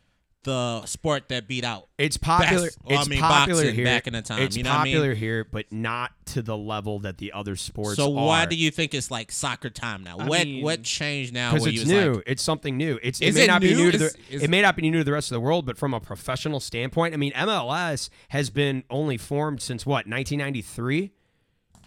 the 0.45 0.85
sport 0.87 1.29
that 1.29 1.49
beat 1.49 1.65
out? 1.65 1.89
It's 1.99 2.17
popular. 2.17 2.67
Best- 2.67 2.79
well, 2.85 2.99
I 2.99 3.01
it's 3.01 3.11
mean, 3.11 3.21
popular 3.21 3.63
boxing 3.63 3.75
here. 3.75 3.85
back 3.85 4.07
in 4.07 4.13
the 4.13 4.23
time, 4.23 4.43
It's 4.43 4.57
you 4.57 4.63
know 4.63 4.71
what 4.71 4.79
I 4.81 4.85
mean? 4.85 4.95
popular 4.95 5.15
here, 5.15 5.45
but 5.45 5.71
not 5.73 6.13
to 6.27 6.43
the 6.43 6.57
level 6.57 7.01
that 7.01 7.19
the 7.19 7.33
other 7.33 7.57
sports. 7.57 7.97
So 7.97 8.09
why 8.09 8.47
do 8.47 8.55
you 8.57 8.71
think 8.71 8.95
it's 8.95 9.11
like 9.11 9.33
soccer 9.33 9.69
time 9.69 10.05
now? 10.05 10.17
I 10.19 10.27
what 10.27 10.45
mean- 10.47 10.63
what 10.63 10.83
changed 10.85 11.35
now? 11.35 11.53
Because 11.53 11.67
it's 11.67 11.77
you 11.77 11.87
new. 11.87 12.13
like- 12.15 12.23
it's 12.27 12.43
something 12.43 12.77
new. 12.77 12.99
It's 13.03 13.21
it 13.21 13.29
Is 13.29 13.35
may 13.35 13.45
it 13.45 13.47
not 13.49 13.61
be 13.61 13.75
new? 13.75 13.85
new 13.85 13.91
to 13.93 13.99
the. 13.99 14.05
Is- 14.07 14.17
is- 14.31 14.43
it 14.45 14.51
may 14.51 14.63
not 14.63 14.77
be 14.77 14.83
new 14.89 14.99
to 14.99 15.05
the 15.05 15.13
rest 15.13 15.31
of 15.31 15.35
the 15.35 15.41
world, 15.41 15.67
but 15.67 15.77
from 15.77 15.93
a 15.93 16.01
professional 16.01 16.61
standpoint, 16.61 17.15
I 17.15 17.17
mean, 17.17 17.33
MLS 17.33 18.09
has 18.29 18.49
been 18.51 18.85
only 18.91 19.17
formed 19.19 19.61
since 19.61 19.85
what 19.85 20.07
1993. 20.07 21.11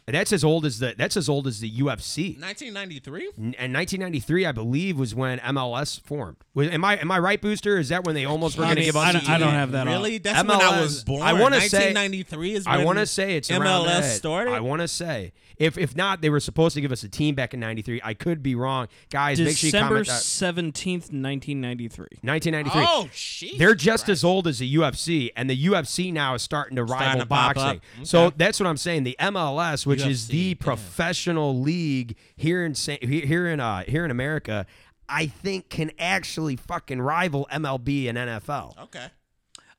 That's 0.08 0.34
as 0.34 0.44
old 0.44 0.66
as 0.66 0.80
the. 0.80 0.94
That's 0.98 1.16
as 1.16 1.30
old 1.30 1.48
as 1.48 1.60
the 1.62 1.70
UFC. 1.72 2.38
1993. 2.40 3.30
And 3.38 3.74
1993, 3.74 4.46
I 4.46 4.52
believe, 4.52 4.98
was 4.98 5.14
when 5.16 5.40
MLS 5.40 6.02
formed. 6.02 6.38
Was- 6.54 6.70
Am 6.70 6.84
I 6.84 6.98
am 7.00 7.12
I 7.12 7.20
right, 7.20 7.40
Booster? 7.40 7.78
Is 7.78 7.90
that 7.90 8.04
when 8.04 8.16
they 8.16 8.26
almost 8.26 8.58
were 8.58 8.64
going 8.66 8.76
to 8.78 8.84
give 8.84 8.96
us? 8.96 9.06
I 9.06 9.10
a 9.10 9.14
don't- 9.14 9.30
I 9.30 9.38
don't 9.38 9.54
have 9.54 9.72
that 9.72 9.86
Really? 9.88 10.18
That's 10.18 10.46
when 10.46 10.52
I 10.60 10.82
was 10.82 11.04
born. 11.04 11.22
I 11.22 11.34
wanna 11.34 11.62
say- 11.62 11.94
1993 11.94 12.54
is. 12.56 12.68
I 12.68 12.78
when 12.78 12.86
want 12.88 13.00
to 13.00 13.06
say 13.06 13.36
it's 13.38 13.50
around 13.52 13.62
MLS 13.86 14.02
that. 14.02 14.18
started. 14.18 14.52
I 14.54 14.60
want 14.60 14.82
to 14.82 14.88
say 14.88 15.34
if 15.62 15.78
if 15.78 15.96
not, 15.96 16.22
they 16.22 16.30
were 16.30 16.40
supposed 16.40 16.74
to 16.74 16.82
give 16.82 16.92
us 16.92 17.04
a 17.04 17.10
team 17.10 17.36
back 17.36 17.54
in 17.54 17.60
'93. 17.60 18.02
I 18.04 18.14
could 18.14 18.42
be 18.42 18.56
wrong, 18.56 18.88
guys. 19.10 19.40
make 19.40 19.56
sure 19.56 19.68
you 19.68 19.72
December 19.72 19.96
comment 19.96 20.08
that. 20.08 20.22
seventeenth, 20.22 21.12
nineteen 21.12 21.62
ninety 21.62 21.88
three. 21.88 22.08
1993. 22.22 22.86
Oh, 22.88 23.10
shit. 23.14 23.58
They're 23.60 23.76
just 23.76 24.10
as 24.10 24.24
old 24.24 24.48
as 24.48 24.60
the 24.60 24.76
UFC, 24.76 25.30
and 25.36 25.50
the 25.50 25.66
UFC 25.68 26.12
now 26.12 26.34
is 26.34 26.42
starting 26.42 26.76
to 26.78 26.84
rival 26.84 26.98
Starting 26.98 27.22
to 27.22 27.26
boxing. 27.28 27.64
up. 27.64 27.80
So 28.04 28.32
that's 28.36 28.60
what 28.60 28.68
I'm 28.68 28.78
saying. 28.78 29.04
The 29.04 29.16
MLS, 29.20 29.86
which 29.86 30.04
is 30.04 30.26
UFC, 30.26 30.30
the 30.30 30.38
yeah. 30.38 30.56
professional 30.60 31.60
league 31.60 32.16
here 32.36 32.66
in 32.66 32.74
Sa- 32.74 32.98
here 33.02 33.48
in 33.48 33.60
uh 33.60 33.84
here 33.88 34.04
in 34.04 34.12
America, 34.12 34.66
I 35.08 35.28
think 35.28 35.70
can 35.70 35.92
actually 36.00 36.56
fucking 36.56 37.02
rival 37.02 37.48
MLB 37.52 38.10
and 38.10 38.18
NFL. 38.18 38.82
Okay. 38.84 39.06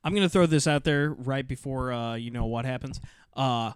I'm 0.05 0.15
gonna 0.15 0.29
throw 0.29 0.47
this 0.47 0.67
out 0.67 0.85
there 0.85 1.11
right 1.11 1.47
before 1.47 1.93
uh, 1.93 2.15
you 2.15 2.31
know 2.31 2.47
what 2.47 2.65
happens. 2.65 3.01
Uh, 3.35 3.73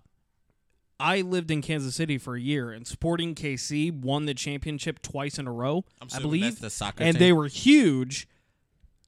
I 0.98 1.20
lived 1.20 1.50
in 1.50 1.60
Kansas 1.62 1.94
City 1.94 2.16
for 2.18 2.36
a 2.36 2.40
year, 2.40 2.70
and 2.70 2.86
Sporting 2.86 3.34
KC 3.34 3.92
won 3.92 4.24
the 4.26 4.34
championship 4.34 5.02
twice 5.02 5.38
in 5.38 5.46
a 5.46 5.52
row, 5.52 5.84
I'm 6.00 6.08
I 6.14 6.20
believe. 6.20 6.42
that's 6.44 6.58
the 6.60 6.70
soccer 6.70 7.02
and 7.04 7.14
team. 7.16 7.20
they 7.20 7.32
were 7.32 7.48
huge. 7.48 8.26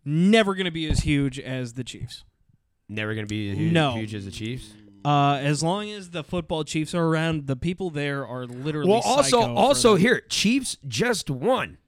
Never 0.04 0.54
going 0.54 0.64
to 0.66 0.70
be 0.70 0.88
as 0.90 1.00
huge 1.00 1.38
as 1.38 1.74
the 1.74 1.84
Chiefs. 1.84 2.24
Never 2.88 3.14
going 3.14 3.26
to 3.26 3.28
be 3.28 3.50
as 3.50 3.58
huge, 3.58 3.72
No. 3.72 3.92
huge 3.92 4.14
as 4.14 4.24
the 4.24 4.30
Chiefs. 4.30 4.70
Uh, 5.04 5.34
as 5.42 5.62
long 5.62 5.90
as 5.90 6.10
the 6.10 6.24
football 6.24 6.64
Chiefs 6.64 6.94
are 6.94 7.04
around, 7.04 7.46
the 7.46 7.56
people 7.56 7.88
there 7.90 8.26
are 8.26 8.46
literally. 8.46 8.90
Well, 8.90 9.00
also, 9.04 9.22
psycho 9.40 9.54
for 9.54 9.58
also 9.60 9.92
them. 9.94 10.00
here, 10.02 10.20
Chiefs 10.28 10.76
just 10.86 11.30
won. 11.30 11.78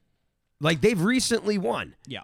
Like 0.59 0.81
they've 0.81 1.01
recently 1.01 1.57
won. 1.57 1.95
yeah, 2.07 2.21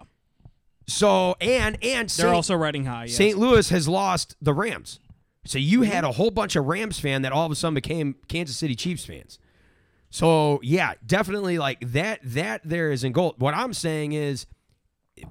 So 0.86 1.34
and 1.40 1.76
and 1.82 2.08
they're 2.08 2.26
Saint, 2.26 2.28
also 2.34 2.54
riding 2.54 2.84
high. 2.86 3.04
Yes. 3.04 3.16
St. 3.16 3.36
Louis 3.36 3.68
has 3.70 3.88
lost 3.88 4.36
the 4.40 4.52
Rams. 4.54 5.00
So 5.44 5.58
you 5.58 5.82
had 5.82 6.04
mm-hmm. 6.04 6.10
a 6.10 6.12
whole 6.12 6.30
bunch 6.30 6.56
of 6.56 6.66
Rams 6.66 7.00
fan 7.00 7.22
that 7.22 7.32
all 7.32 7.46
of 7.46 7.52
a 7.52 7.54
sudden 7.54 7.74
became 7.74 8.16
Kansas 8.28 8.56
City 8.56 8.74
Chiefs 8.74 9.04
fans. 9.04 9.38
So 10.10 10.60
yeah, 10.62 10.94
definitely 11.04 11.58
like 11.58 11.80
that. 11.92 12.20
That 12.22 12.62
there 12.64 12.90
is 12.90 13.04
in 13.04 13.12
gold. 13.12 13.36
What 13.38 13.54
I'm 13.54 13.72
saying 13.72 14.12
is, 14.12 14.46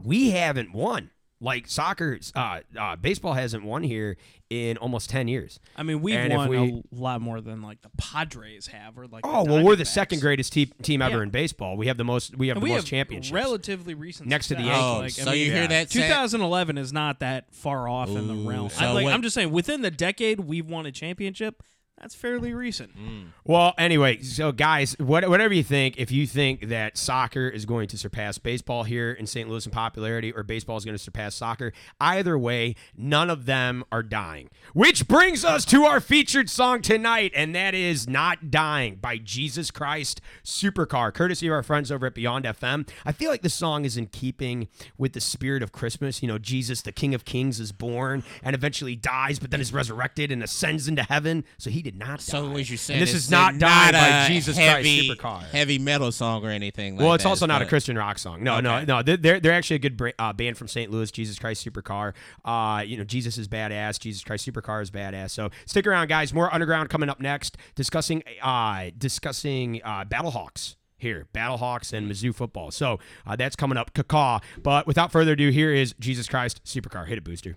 we 0.04 0.32
haven't 0.32 0.74
won. 0.74 1.12
Like 1.39 1.67
soccer, 1.67 2.17
uh, 2.34 2.62
uh, 2.80 2.95
baseball 2.95 3.34
hasn't 3.34 3.63
won 3.63 3.84
here 3.84 4.17
in 4.50 4.76
almost 4.78 5.08
ten 5.12 5.28
years. 5.28 5.60
I 5.76 5.84
mean, 5.84 6.02
we've 6.02 6.15
And 6.15 6.34
won 6.34 6.50
we- 6.50 6.58
a 6.58 6.82
lot 6.91 7.21
more 7.21 7.41
than 7.41 7.62
like 7.62 7.84
the 7.84 7.91
Padres 7.95 8.65
have, 8.67 8.97
or 8.97 9.06
like. 9.06 9.23
Oh 9.23 9.45
the 9.45 9.52
well, 9.54 9.63
we're 9.63 9.76
the 9.76 9.86
second 9.86 10.19
greatest 10.21 10.54
te- 10.54 10.65
team 10.82 11.00
ever 11.00 11.17
Yeah. 11.17 11.23
in 11.23 11.30
baseball. 11.30 11.78
We 11.78 11.86
have 11.88 11.97
the 11.97 12.04
most. 12.04 12.36
We 12.36 12.47
have 12.47 12.58
And 12.58 12.63
the 12.63 12.63
we 12.63 12.69
most 12.71 12.78
have 12.84 12.86
championships. 12.89 13.32
relatively 13.32 13.93
recent. 13.93 14.30
Next 14.30 14.47
to 14.47 14.56
the 14.56 14.62
success. 14.63 14.82
oh, 14.84 14.93
Like, 14.97 15.04
I 15.06 15.10
so 15.10 15.32
mean, 15.32 15.45
you 15.45 15.52
hear 15.52 15.67
that? 15.67 15.91
Sam? 15.91 16.02
2011 16.02 16.78
is 16.80 16.91
not 16.91 17.19
that 17.19 17.54
far 17.54 17.88
off 17.88 18.10
in 18.10 18.28
the 18.28 18.50
realm. 18.50 18.69
so 18.69 18.84
I, 18.86 18.91
like, 18.93 19.04
what- 19.04 19.13
I'm 19.13 19.21
just 19.21 19.36
saying, 19.36 19.52
within 19.52 19.84
the 19.84 19.91
decade, 19.91 20.39
we've 20.39 20.67
won 20.67 20.88
a 20.88 20.91
championship. 20.91 21.62
That's 21.99 22.13
fairly 22.13 22.53
recent. 22.53 22.95
Mm. 22.95 23.29
Well, 23.43 23.73
anyway, 23.79 24.21
so 24.21 24.51
guys, 24.51 24.95
what, 24.99 25.27
whatever 25.27 25.53
you 25.53 25.63
think, 25.63 25.97
if 25.97 26.12
you 26.12 26.27
think 26.27 26.67
that 26.69 26.95
soccer 26.95 27.47
is 27.49 27.65
going 27.65 27.88
to 27.88 27.97
surpass 27.97 28.38
baseball 28.38 28.83
here 28.83 29.12
in 29.12 29.25
St. 29.25 29.49
Louis 29.49 29.65
in 29.65 29.71
popularity 29.71 30.31
or 30.31 30.43
baseball 30.43 30.77
is 30.77 30.86
going 30.86 30.95
to 30.95 31.03
surpass 31.03 31.33
soccer, 31.33 31.73
either 31.99 32.38
way, 32.38 32.75
none 32.95 33.31
of 33.31 33.47
them 33.47 33.83
are 33.91 34.03
dying. 34.03 34.49
Which 34.73 35.07
brings 35.07 35.43
us 35.43 35.65
to 35.65 35.86
our 35.86 35.99
featured 35.99 36.51
song 36.51 36.83
tonight, 36.83 37.31
and 37.36 37.55
that 37.55 37.73
is 37.73 38.07
Not 38.07 38.51
Dying 38.51 38.97
by 38.97 39.17
Jesus 39.17 39.71
Christ 39.71 40.21
Supercar, 40.45 41.12
courtesy 41.12 41.47
of 41.47 41.53
our 41.53 41.63
friends 41.63 41.91
over 41.91 42.05
at 42.05 42.13
Beyond 42.13 42.45
FM. 42.45 42.88
I 43.05 43.12
feel 43.12 43.31
like 43.31 43.41
the 43.41 43.49
song 43.49 43.86
is 43.86 43.97
in 43.97 44.05
keeping 44.05 44.67
with 44.99 45.13
the 45.13 45.19
spirit 45.19 45.63
of 45.63 45.71
Christmas. 45.71 46.21
You 46.21 46.27
know, 46.27 46.38
Jesus, 46.38 46.83
the 46.83 46.91
King 46.91 47.15
of 47.15 47.25
Kings, 47.25 47.60
is 47.60 47.71
born 47.71 48.23
and 48.43 48.53
eventually 48.53 48.95
dies, 48.95 49.39
but 49.39 49.49
then 49.49 49.62
is 49.62 49.73
resurrected 49.73 50.31
and 50.31 50.43
ascends 50.43 50.88
into 50.88 51.01
heaven. 51.01 51.43
So 51.57 51.71
he 51.71 51.87
did 51.91 51.97
not 52.00 52.19
So 52.21 52.45
die. 52.47 52.54
what 52.54 52.69
you 52.69 52.78
saying? 52.78 53.00
And 53.00 53.08
this 53.08 53.15
is 53.15 53.32
not 53.32 53.58
dying 53.58 53.93
by 53.93 54.26
Jesus 54.28 54.58
heavy, 54.58 55.08
Christ 55.08 55.21
Supercar. 55.21 55.43
heavy 55.50 55.80
metal 55.80 56.12
song 56.12 56.45
or 56.45 56.50
anything. 56.50 56.95
Like 56.97 57.04
well, 57.06 57.13
it's 57.13 57.23
that. 57.23 57.30
also 57.30 57.45
not 57.45 57.62
a 57.62 57.65
Christian 57.65 57.97
rock 57.97 58.17
song. 58.19 58.43
No, 58.43 58.60
no, 58.60 58.76
Okay. 58.78 58.86
no. 58.86 59.02
They're- 59.02 59.17
They're 59.17 59.39
they're 59.39 59.54
actually 59.54 59.78
a 59.78 59.80
good 59.80 59.95
bra- 59.97 60.12
uh, 60.19 60.34
band 60.34 60.58
from 60.58 60.67
St. 60.67 60.91
Louis. 60.91 61.10
Jesus 61.12 61.39
Christ 61.39 61.65
Supercar. 61.65 62.13
Uh, 62.43 62.82
you 62.86 62.97
know, 62.97 63.04
Jesus 63.04 63.38
is 63.38 63.47
badass. 63.47 64.00
Jesus 64.00 64.23
Christ 64.23 64.45
Supercar 64.47 64.82
is 64.82 64.91
badass. 64.91 65.32
So 65.32 65.50
stick 65.65 65.88
around, 65.88 66.08
guys. 66.08 66.34
More 66.34 66.54
underground 66.54 66.89
coming 66.89 67.10
up 67.10 67.19
next. 67.19 67.58
Discussing 67.76 68.23
uh 68.41 68.89
discussing 68.97 69.82
uh 69.84 70.04
Battlehawks. 70.06 70.76
Here, 71.00 71.28
Battlehawks 71.34 71.93
and 71.93 72.12
Mizzou 72.12 72.34
football. 72.34 72.71
So 72.71 73.00
uh, 73.26 73.36
that's 73.36 73.56
coming 73.56 73.78
up, 73.78 73.93
cacaw. 73.93 74.39
But 74.63 74.88
without 74.88 75.12
further 75.12 75.34
ado, 75.34 75.50
here 75.52 75.71
is 75.71 75.93
Jesus 76.00 76.28
Christ 76.28 76.63
Supercar. 76.65 77.06
Hit 77.08 77.19
it, 77.19 77.23
booster. 77.23 77.56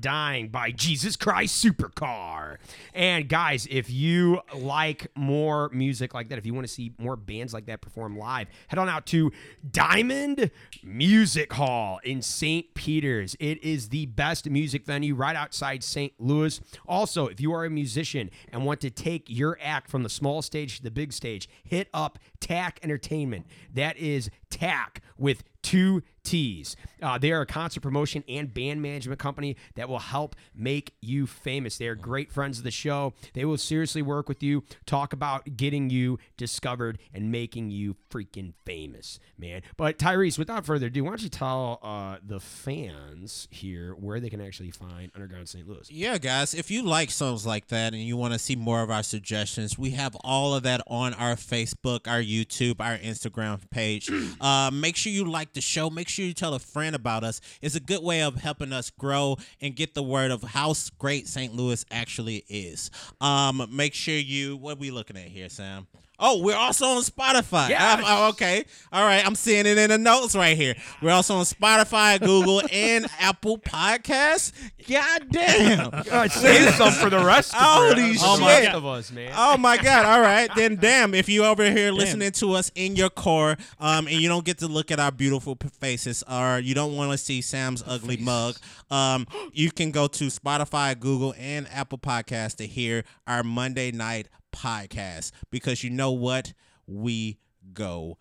Dying 0.00 0.48
by 0.48 0.70
Jesus 0.70 1.16
Christ 1.16 1.62
Supercar. 1.62 2.56
And 2.94 3.28
guys, 3.28 3.66
if 3.70 3.90
you 3.90 4.40
like 4.54 5.08
more 5.14 5.68
music 5.72 6.14
like 6.14 6.28
that, 6.30 6.38
if 6.38 6.46
you 6.46 6.54
want 6.54 6.66
to 6.66 6.72
see 6.72 6.92
more 6.98 7.16
bands 7.16 7.52
like 7.52 7.66
that 7.66 7.80
perform 7.80 8.16
live, 8.16 8.48
head 8.68 8.78
on 8.78 8.88
out 8.88 9.06
to 9.06 9.30
Diamond 9.70 10.50
Music 10.82 11.52
Hall 11.52 12.00
in 12.04 12.22
St. 12.22 12.72
Peters. 12.74 13.36
It 13.38 13.62
is 13.62 13.90
the 13.90 14.06
best 14.06 14.48
music 14.48 14.86
venue 14.86 15.14
right 15.14 15.36
outside 15.36 15.84
St. 15.84 16.12
Louis. 16.18 16.60
Also, 16.86 17.26
if 17.26 17.40
you 17.40 17.52
are 17.52 17.64
a 17.64 17.70
musician 17.70 18.30
and 18.52 18.64
want 18.64 18.80
to 18.80 18.90
take 18.90 19.24
your 19.28 19.58
act 19.60 19.90
from 19.90 20.02
the 20.02 20.08
small 20.08 20.42
stage 20.42 20.78
to 20.78 20.82
the 20.82 20.90
big 20.90 21.12
stage, 21.12 21.48
hit 21.62 21.88
up 21.92 22.18
TAC 22.40 22.80
Entertainment. 22.82 23.46
That 23.74 23.96
is 23.96 24.30
TAC 24.48 25.02
with 25.18 25.44
two 25.62 26.02
T's. 26.22 26.76
Uh, 27.02 27.18
they 27.18 27.32
are 27.32 27.42
a 27.42 27.46
concert 27.46 27.80
promotion 27.80 28.24
and 28.28 28.52
band 28.52 28.82
management 28.82 29.18
company 29.18 29.56
that 29.74 29.88
will 29.88 29.98
help 29.98 30.36
make 30.54 30.94
you 31.00 31.26
famous. 31.26 31.78
They 31.78 31.88
are 31.88 31.94
great 31.94 32.30
friends 32.30 32.58
of 32.58 32.64
the 32.64 32.70
show. 32.70 33.14
They 33.34 33.44
will 33.44 33.56
seriously 33.56 34.02
work 34.02 34.28
with 34.28 34.42
you, 34.42 34.64
talk 34.86 35.12
about 35.12 35.56
getting 35.56 35.90
you 35.90 36.18
discovered 36.36 36.98
and 37.12 37.30
making 37.30 37.70
you 37.70 37.96
freaking 38.10 38.52
famous, 38.64 39.18
man. 39.38 39.62
But 39.76 39.98
Tyrese, 39.98 40.38
without 40.38 40.64
further 40.66 40.86
ado, 40.86 41.04
why 41.04 41.10
don't 41.10 41.22
you 41.22 41.28
tell 41.28 41.78
uh, 41.82 42.16
the 42.24 42.40
fans 42.40 43.48
here 43.50 43.94
where 43.94 44.20
they 44.20 44.30
can 44.30 44.40
actually 44.40 44.70
find 44.70 45.10
Underground 45.14 45.48
St. 45.48 45.66
Louis? 45.68 45.88
Yeah, 45.90 46.18
guys, 46.18 46.54
if 46.54 46.70
you 46.70 46.82
like 46.82 47.10
songs 47.10 47.46
like 47.46 47.68
that 47.68 47.92
and 47.92 48.02
you 48.02 48.16
want 48.16 48.32
to 48.32 48.38
see 48.38 48.56
more 48.56 48.82
of 48.82 48.90
our 48.90 49.02
suggestions, 49.02 49.78
we 49.78 49.90
have 49.90 50.16
all 50.22 50.54
of 50.54 50.62
that 50.64 50.82
on 50.86 51.14
our 51.14 51.34
Facebook, 51.34 52.06
our 52.06 52.20
YouTube, 52.20 52.76
our 52.80 52.96
Instagram 52.98 53.58
page. 53.70 54.10
Uh, 54.40 54.70
make 54.72 54.96
sure 54.96 55.12
you 55.12 55.24
like 55.24 55.52
the 55.52 55.60
show. 55.60 55.90
Make 55.90 56.08
sure 56.10 56.24
you 56.24 56.34
tell 56.34 56.54
a 56.54 56.58
friend 56.58 56.94
about 56.94 57.24
us. 57.24 57.40
It's 57.62 57.74
a 57.74 57.80
good 57.80 58.02
way 58.02 58.22
of 58.22 58.34
helping 58.36 58.72
us 58.72 58.90
grow 58.90 59.36
and 59.60 59.74
get 59.74 59.94
the 59.94 60.02
word 60.02 60.30
of 60.30 60.42
how 60.42 60.74
great 60.98 61.28
St. 61.28 61.54
Louis 61.54 61.84
actually 61.90 62.44
is. 62.48 62.90
Um, 63.20 63.66
make 63.70 63.94
sure 63.94 64.14
you, 64.14 64.56
what 64.56 64.76
are 64.76 64.80
we 64.80 64.90
looking 64.90 65.16
at 65.16 65.28
here, 65.28 65.48
Sam? 65.48 65.86
Oh, 66.20 66.42
we're 66.42 66.56
also 66.56 66.84
on 66.86 67.02
Spotify. 67.02 67.70
Yes. 67.70 68.04
Oh, 68.06 68.28
okay. 68.28 68.64
All 68.92 69.04
right. 69.04 69.24
I'm 69.26 69.34
seeing 69.34 69.64
it 69.64 69.78
in 69.78 69.88
the 69.88 69.96
notes 69.98 70.36
right 70.36 70.56
here. 70.56 70.76
We're 71.00 71.12
also 71.12 71.36
on 71.36 71.44
Spotify, 71.44 72.20
Google, 72.20 72.62
and 72.72 73.06
Apple 73.18 73.56
Podcasts. 73.58 74.52
God 74.86 75.28
damn. 75.30 75.90
Uh, 75.92 76.28
save 76.28 76.74
some 76.74 76.92
for 76.92 77.08
the 77.08 77.24
rest 77.24 77.54
of, 77.54 77.60
Holy 77.60 78.16
all 78.18 78.36
shit. 78.38 78.74
of 78.74 78.84
us, 78.84 79.10
man. 79.10 79.32
Oh 79.34 79.56
my 79.56 79.76
God! 79.76 80.04
All 80.04 80.20
right, 80.20 80.50
then, 80.54 80.76
damn. 80.80 81.14
If 81.14 81.28
you 81.28 81.44
over 81.44 81.70
here 81.70 81.92
listening 81.92 82.32
to 82.32 82.52
us 82.52 82.70
in 82.74 82.96
your 82.96 83.10
car, 83.10 83.56
um, 83.78 84.06
and 84.06 84.16
you 84.16 84.28
don't 84.28 84.44
get 84.44 84.58
to 84.58 84.68
look 84.68 84.90
at 84.90 85.00
our 85.00 85.12
beautiful 85.12 85.56
faces, 85.80 86.22
or 86.30 86.58
you 86.58 86.74
don't 86.74 86.96
want 86.96 87.12
to 87.12 87.18
see 87.18 87.40
Sam's 87.40 87.82
ugly 87.86 88.16
mug, 88.16 88.56
um, 88.90 89.26
you 89.52 89.70
can 89.70 89.90
go 89.90 90.06
to 90.08 90.24
Spotify, 90.26 90.98
Google, 90.98 91.34
and 91.38 91.68
Apple 91.72 91.98
Podcasts 91.98 92.56
to 92.56 92.66
hear 92.66 93.04
our 93.26 93.42
Monday 93.42 93.90
night 93.90 94.28
podcast. 94.60 95.32
Because 95.50 95.82
you 95.82 95.90
know 95.90 96.12
what, 96.12 96.52
we 96.86 97.38
go 97.72 98.18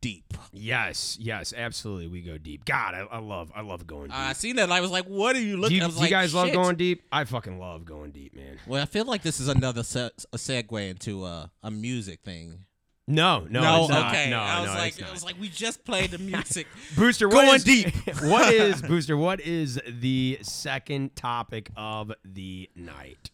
deep. 0.00 0.34
Yes, 0.52 1.16
yes, 1.18 1.54
absolutely. 1.56 2.08
We 2.08 2.20
go 2.20 2.36
deep. 2.36 2.64
God, 2.66 2.94
I, 2.94 3.00
I 3.10 3.18
love, 3.18 3.50
I 3.54 3.62
love 3.62 3.86
going 3.86 4.08
deep. 4.08 4.14
I 4.18 4.34
seen 4.34 4.56
that. 4.56 4.70
I 4.70 4.80
was 4.82 4.90
like, 4.90 5.06
"What 5.06 5.34
are 5.34 5.40
you 5.40 5.56
do 5.56 5.62
looking?" 5.62 5.78
you, 5.78 5.82
I 5.82 5.86
was 5.86 5.94
do 5.94 6.00
you 6.00 6.04
like, 6.04 6.10
guys 6.10 6.34
love 6.34 6.46
"Shit." 6.48 6.54
going 6.54 6.76
deep? 6.76 7.02
I 7.10 7.24
fucking 7.24 7.58
love 7.58 7.84
going 7.84 8.10
deep, 8.10 8.36
man. 8.36 8.58
Well, 8.66 8.82
I 8.82 8.86
feel 8.86 9.06
like 9.06 9.22
this 9.22 9.40
is 9.40 9.48
another 9.48 9.82
se- 9.82 10.10
a 10.32 10.36
segue 10.36 10.90
into 10.90 11.24
uh, 11.24 11.46
a 11.62 11.70
music 11.70 12.20
thing. 12.22 12.66
No, 13.06 13.46
no, 13.50 13.86
not. 13.86 14.08
okay. 14.08 14.30
No, 14.30 14.38
I 14.38 14.60
was 14.60 14.70
no, 14.70 14.76
like. 14.76 15.02
I 15.02 15.10
was 15.10 15.24
like, 15.24 15.38
we 15.38 15.48
just 15.48 15.84
played 15.84 16.10
the 16.10 16.18
music. 16.18 16.66
Booster, 16.96 17.28
what 17.28 17.44
Going 17.44 17.56
is- 17.56 17.64
deep. 17.64 17.94
what 18.22 18.52
is 18.52 18.80
Booster? 18.82 19.16
What 19.16 19.40
is 19.40 19.80
the 19.86 20.38
second 20.42 21.16
topic 21.16 21.70
of 21.76 22.12
the 22.24 22.70
night? 22.74 23.30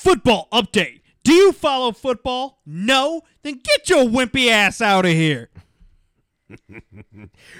Football 0.00 0.48
update. 0.50 1.02
Do 1.24 1.34
you 1.34 1.52
follow 1.52 1.92
football? 1.92 2.62
No? 2.64 3.20
Then 3.42 3.60
get 3.62 3.90
your 3.90 4.06
wimpy 4.06 4.48
ass 4.48 4.80
out 4.80 5.04
of 5.04 5.12
here. 5.12 5.50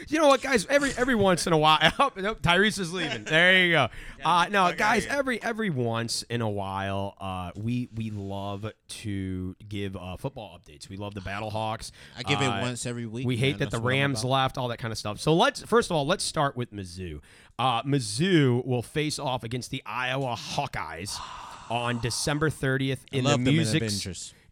You 0.09 0.19
know 0.19 0.27
what, 0.27 0.41
guys? 0.43 0.67
Every 0.67 0.91
every 0.97 1.15
once 1.15 1.47
in 1.47 1.53
a 1.53 1.59
while, 1.59 1.79
oh, 2.01 2.11
nope, 2.17 2.43
Tyrese 2.43 2.81
is 2.81 2.93
leaving. 2.93 3.23
There 3.25 3.65
you 3.65 3.73
go. 3.73 3.89
Uh, 4.25 4.47
no, 4.51 4.73
guys. 4.75 5.07
Every 5.07 5.41
every 5.43 5.71
once 5.71 6.23
in 6.25 6.41
a 6.41 6.49
while, 6.51 7.15
uh, 7.21 7.53
we 7.57 7.89
we 7.95 8.11
love 8.11 8.67
to 8.89 9.57
give 9.69 9.97
uh, 9.97 10.17
football 10.17 10.59
updates. 10.59 10.89
We 10.89 10.97
love 10.97 11.15
the 11.15 11.21
Battlehawks. 11.21 11.93
I 12.19 12.23
give 12.23 12.41
it 12.41 12.45
Uh, 12.47 12.61
once 12.63 12.85
every 12.85 13.07
week. 13.07 13.27
We 13.27 13.37
hate 13.37 13.53
man. 13.53 13.59
that 13.61 13.71
the 13.71 13.81
Rams 13.81 14.21
about. 14.21 14.31
left, 14.31 14.59
all 14.59 14.69
that 14.69 14.79
kind 14.79 14.91
of 14.93 14.99
stuff. 14.99 15.21
So 15.21 15.35
let's 15.35 15.63
first 15.63 15.91
of 15.91 15.97
all 15.97 16.07
let's 16.07 16.25
start 16.25 16.57
with 16.57 16.73
Mizzou. 16.73 17.21
Uh, 17.59 17.83
Mizzou 17.85 18.67
will 18.67 18.83
face 18.83 19.19
off 19.19 19.45
against 19.45 19.71
the 19.71 19.83
Iowa 19.87 20.35
Hawkeyes 20.37 21.17
on 21.71 22.01
December 22.01 22.51
30th 22.51 22.99
in 23.13 23.25
the 23.25 23.31
them 23.31 23.47
in 23.47 23.55
Music 23.55 23.83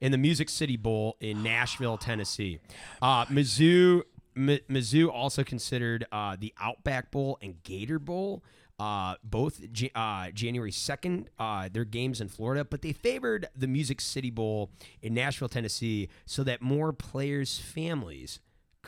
in 0.00 0.12
the 0.12 0.18
Music 0.18 0.48
City 0.48 0.76
Bowl 0.76 1.16
in 1.20 1.42
Nashville, 1.42 1.98
Tennessee. 1.98 2.60
Uh, 3.02 3.24
Mizzou 3.26 4.02
M- 4.36 4.60
Mizzou 4.70 5.10
also 5.12 5.42
considered 5.42 6.06
uh, 6.12 6.36
the 6.38 6.54
Outback 6.60 7.10
Bowl 7.10 7.38
and 7.42 7.60
Gator 7.64 7.98
Bowl. 7.98 8.42
Uh, 8.80 9.16
both 9.24 9.60
J- 9.72 9.90
uh, 9.96 10.30
January 10.30 10.70
2nd, 10.70 11.26
uh, 11.40 11.68
their 11.72 11.84
games 11.84 12.20
in 12.20 12.28
Florida, 12.28 12.64
but 12.64 12.80
they 12.80 12.92
favored 12.92 13.48
the 13.56 13.66
Music 13.66 14.00
City 14.00 14.30
Bowl 14.30 14.70
in 15.02 15.14
Nashville, 15.14 15.48
Tennessee, 15.48 16.08
so 16.26 16.44
that 16.44 16.62
more 16.62 16.92
players' 16.92 17.58
families 17.58 18.38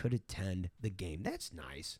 could 0.00 0.14
attend 0.14 0.70
the 0.80 0.88
game. 0.88 1.20
That's 1.22 1.52
nice. 1.52 1.98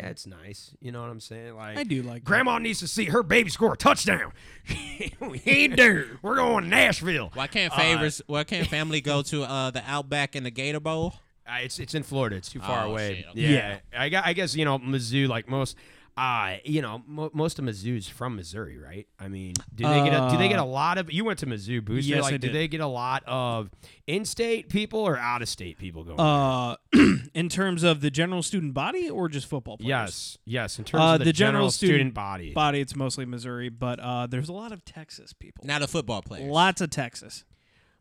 That's 0.00 0.26
nice. 0.26 0.74
You 0.80 0.90
know 0.90 1.02
what 1.02 1.10
I'm 1.10 1.20
saying? 1.20 1.54
Like 1.54 1.76
I 1.76 1.84
do 1.84 2.02
like 2.02 2.22
that. 2.22 2.24
Grandma 2.24 2.56
needs 2.58 2.78
to 2.80 2.88
see 2.88 3.04
her 3.06 3.22
baby 3.22 3.50
score 3.50 3.74
a 3.74 3.76
touchdown. 3.76 4.32
we 5.20 5.42
ain't 5.44 5.76
there. 5.76 6.06
We're 6.22 6.36
going 6.36 6.64
to 6.64 6.70
Nashville. 6.70 7.30
Why 7.34 7.46
can't 7.48 7.72
favors? 7.74 8.22
why 8.26 8.44
can't 8.44 8.66
family 8.68 9.00
go 9.02 9.20
to 9.22 9.42
uh, 9.42 9.70
the 9.70 9.82
Outback 9.86 10.34
and 10.34 10.46
the 10.46 10.50
Gator 10.50 10.80
Bowl? 10.80 11.14
Uh, 11.46 11.56
it's 11.62 11.78
it's 11.78 11.94
in 11.94 12.02
Florida. 12.04 12.36
It's 12.36 12.48
too 12.48 12.60
far 12.60 12.86
Oh, 12.86 12.92
away. 12.92 13.16
shit, 13.16 13.26
okay. 13.32 13.40
Yeah. 13.54 13.78
I, 13.96 14.08
gu- 14.08 14.20
I 14.24 14.32
guess 14.32 14.54
you 14.54 14.64
know 14.64 14.78
Mizzou, 14.78 15.28
like 15.28 15.48
most, 15.48 15.76
uh, 16.16 16.56
you 16.64 16.82
know, 16.82 17.02
mo- 17.06 17.30
most 17.32 17.58
of 17.58 17.64
Mizzou's 17.64 18.08
from 18.08 18.36
Missouri, 18.36 18.76
right? 18.78 19.06
I 19.18 19.28
mean, 19.28 19.54
do 19.74 19.84
they 19.88 20.04
get 20.04 20.12
a, 20.12 20.28
do 20.30 20.36
they 20.36 20.48
get 20.48 20.58
a 20.58 20.64
lot 20.64 20.98
of? 20.98 21.10
You 21.10 21.24
went 21.24 21.38
to 21.38 21.46
Mizzou, 21.46 21.82
Booster. 21.84 22.10
Yes, 22.10 22.22
like, 22.24 22.34
I 22.34 22.36
do 22.36 22.48
did. 22.48 22.54
they 22.54 22.68
get 22.68 22.80
a 22.80 22.86
lot 22.86 23.22
of 23.26 23.70
in-state 24.06 24.68
people 24.68 25.00
or 25.00 25.16
out-of-state 25.16 25.78
people 25.78 26.04
going? 26.04 26.20
Uh, 26.20 26.76
in 27.34 27.48
terms 27.48 27.82
of 27.82 28.00
the 28.00 28.10
general 28.10 28.42
student 28.42 28.74
body 28.74 29.08
or 29.08 29.28
just 29.28 29.46
football 29.46 29.78
players? 29.78 29.88
yes, 29.88 30.38
yes. 30.44 30.78
In 30.78 30.84
terms 30.84 31.00
Uh, 31.00 31.04
of 31.14 31.18
the, 31.20 31.24
the 31.26 31.32
general, 31.32 31.52
general 31.52 31.70
student, 31.70 31.94
student 31.96 32.14
body, 32.14 32.52
Body, 32.52 32.80
it's 32.80 32.94
mostly 32.96 33.24
Missouri, 33.24 33.68
but 33.70 33.98
uh, 34.00 34.26
there's 34.26 34.48
a 34.48 34.52
lot 34.52 34.72
of 34.72 34.84
Texas 34.84 35.32
people. 35.32 35.64
Not 35.66 35.82
a 35.82 35.86
football 35.86 36.20
player. 36.22 36.46
Lots 36.50 36.80
of 36.80 36.90
Texas. 36.90 37.44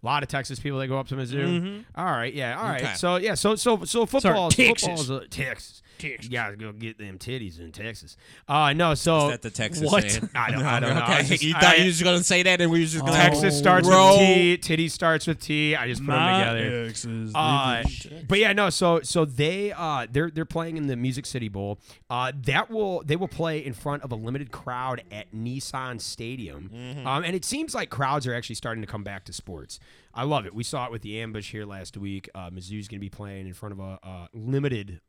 a 0.01 0.05
lot 0.05 0.23
of 0.23 0.29
Texas 0.29 0.59
people 0.59 0.79
that 0.79 0.87
go 0.87 0.97
up 0.99 1.07
to 1.09 1.15
Mizzou. 1.15 1.61
Mhm. 1.61 1.85
All 1.95 2.05
right, 2.05 2.33
yeah, 2.33 2.57
all 2.59 2.65
right. 2.67 2.81
Okay. 2.83 2.93
So 2.95 3.15
yeah, 3.17 3.35
so 3.35 3.55
so 3.55 3.83
so 3.85 4.05
football, 4.05 4.49
Texas. 4.51 4.81
football 4.87 4.99
is 5.01 5.09
a, 5.09 5.27
Texas. 5.27 5.81
Texas. 6.01 6.25
You 6.25 6.29
gotta 6.31 6.55
go 6.55 6.71
get 6.71 6.97
them 6.97 7.17
titties 7.17 7.59
in 7.59 7.71
Texas. 7.71 8.17
Uh 8.47 8.73
no, 8.73 8.93
so 8.93 9.25
Is 9.25 9.31
that 9.31 9.41
the 9.41 9.49
Texas 9.51 9.91
What? 9.91 10.09
saying? 10.09 10.29
I 10.35 10.51
don't, 10.51 10.63
I 10.65 10.79
don't 10.79 10.95
know. 10.95 11.01
I 11.01 11.19
Okay, 11.19 11.27
just- 11.29 11.43
you 11.43 11.53
I- 11.55 11.59
thought 11.59 11.77
you 11.79 11.85
were 11.85 11.89
just 11.91 12.03
gonna 12.03 12.23
say 12.23 12.43
that, 12.43 12.61
and 12.61 12.71
we 12.71 12.79
were 12.79 12.85
just 12.85 13.05
gonna 13.05 13.11
Texas 13.17 13.57
starts 13.57 13.87
roll. 13.87 14.17
with 14.19 14.27
T. 14.27 14.57
Titty 14.57 14.87
starts 14.89 15.27
with 15.27 15.39
T. 15.39 15.75
I 15.75 15.87
just 15.87 16.01
put 16.05 16.11
them 16.11 16.39
together. 16.39 16.85
Texas. 16.87 17.31
Uh, 17.35 17.83
but 18.27 18.39
yeah, 18.39 18.53
no. 18.53 18.69
So 18.69 19.01
so 19.01 19.25
they 19.25 19.71
uh 19.71 20.07
they're 20.11 20.31
they're 20.31 20.45
playing 20.45 20.77
in 20.77 20.87
the 20.87 20.95
Music 20.95 21.25
City 21.25 21.47
Bowl. 21.49 21.79
Uh, 22.09 22.31
that 22.43 22.69
will 22.69 23.03
they 23.05 23.15
will 23.15 23.27
play 23.27 23.63
in 23.63 23.73
front 23.73 24.03
of 24.03 24.11
a 24.11 24.15
limited 24.15 24.51
crowd 24.51 25.01
at 25.11 25.31
Nissan 25.33 25.99
Stadium. 26.01 26.69
Um, 27.05 27.23
and 27.23 27.35
it 27.35 27.45
seems 27.45 27.73
like 27.75 27.89
crowds 27.89 28.27
are 28.27 28.33
actually 28.33 28.55
starting 28.55 28.81
to 28.81 28.87
come 28.87 29.03
back 29.03 29.25
to 29.25 29.33
sports. 29.33 29.79
I 30.13 30.23
love 30.23 30.45
it. 30.45 30.53
We 30.53 30.63
saw 30.63 30.85
it 30.85 30.91
with 30.91 31.01
the 31.03 31.19
ambush 31.21 31.51
here 31.51 31.65
last 31.65 31.95
week. 31.97 32.29
Uh, 32.35 32.49
Mizzou's 32.49 32.87
going 32.87 32.99
to 32.99 33.05
be 33.05 33.09
playing 33.09 33.47
in 33.47 33.53
front 33.53 33.71
of 33.73 33.79
a, 33.79 33.99
a 34.03 34.29
limited 34.33 34.99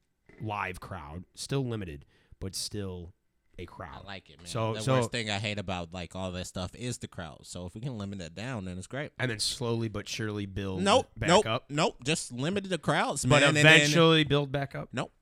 live 0.43 0.81
crowd, 0.81 1.25
still 1.35 1.65
limited, 1.65 2.05
but 2.41 2.55
still 2.55 3.13
a 3.59 3.67
crowd. 3.67 4.01
I 4.03 4.07
like 4.07 4.31
it, 4.31 4.39
man. 4.39 4.47
So- 4.47 4.75
the 4.75 4.81
so- 4.81 4.95
worst 4.95 5.13
thing 5.13 5.31
I 5.31 5.39
hate 5.39 5.59
about 5.59 5.93
like 5.93 6.17
all 6.17 6.33
that 6.33 6.47
stuff 6.47 6.75
is 6.75 6.99
the 6.99 7.09
crowd. 7.09 7.41
So 7.47 7.67
if 7.67 7.75
we 7.75 7.81
can 7.81 7.99
limit 7.99 8.21
it 8.21 8.35
down, 8.35 8.65
then 8.65 8.79
it's 8.79 8.87
great. 8.87 9.13
and 9.19 9.31
then 9.31 9.39
slowly 9.39 9.89
but 9.89 10.09
surely 10.09 10.47
build 10.47 10.83
Nope, 10.83 11.09
back 11.17 11.29
nope, 11.29 11.47
up. 11.47 11.65
nope. 11.69 11.97
Just 12.05 12.33
limit 12.33 12.69
the 12.69 12.79
crowds, 12.79 13.25
But 13.25 13.41
man. 13.41 13.49
and 13.51 13.57
then- 13.59 13.67
eventually 13.67 14.25
build 14.25 14.51
back 14.51 14.75
up. 14.75 14.89
nope, 14.93 15.13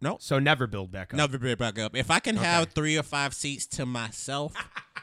nope. 0.00 0.22
So 0.22 0.38
never 0.38 0.66
build 0.66 0.90
back 0.90 1.12
up. 1.12 1.18
Never 1.18 1.36
build 1.38 1.58
back 1.58 1.78
up. 1.78 1.94
If 1.94 2.10
I 2.10 2.18
can 2.18 2.36
have 2.36 2.70
three 2.72 2.96
or 2.96 3.02
five 3.02 3.34
seats 3.34 3.66
to 3.76 3.84
myself, 3.86 4.54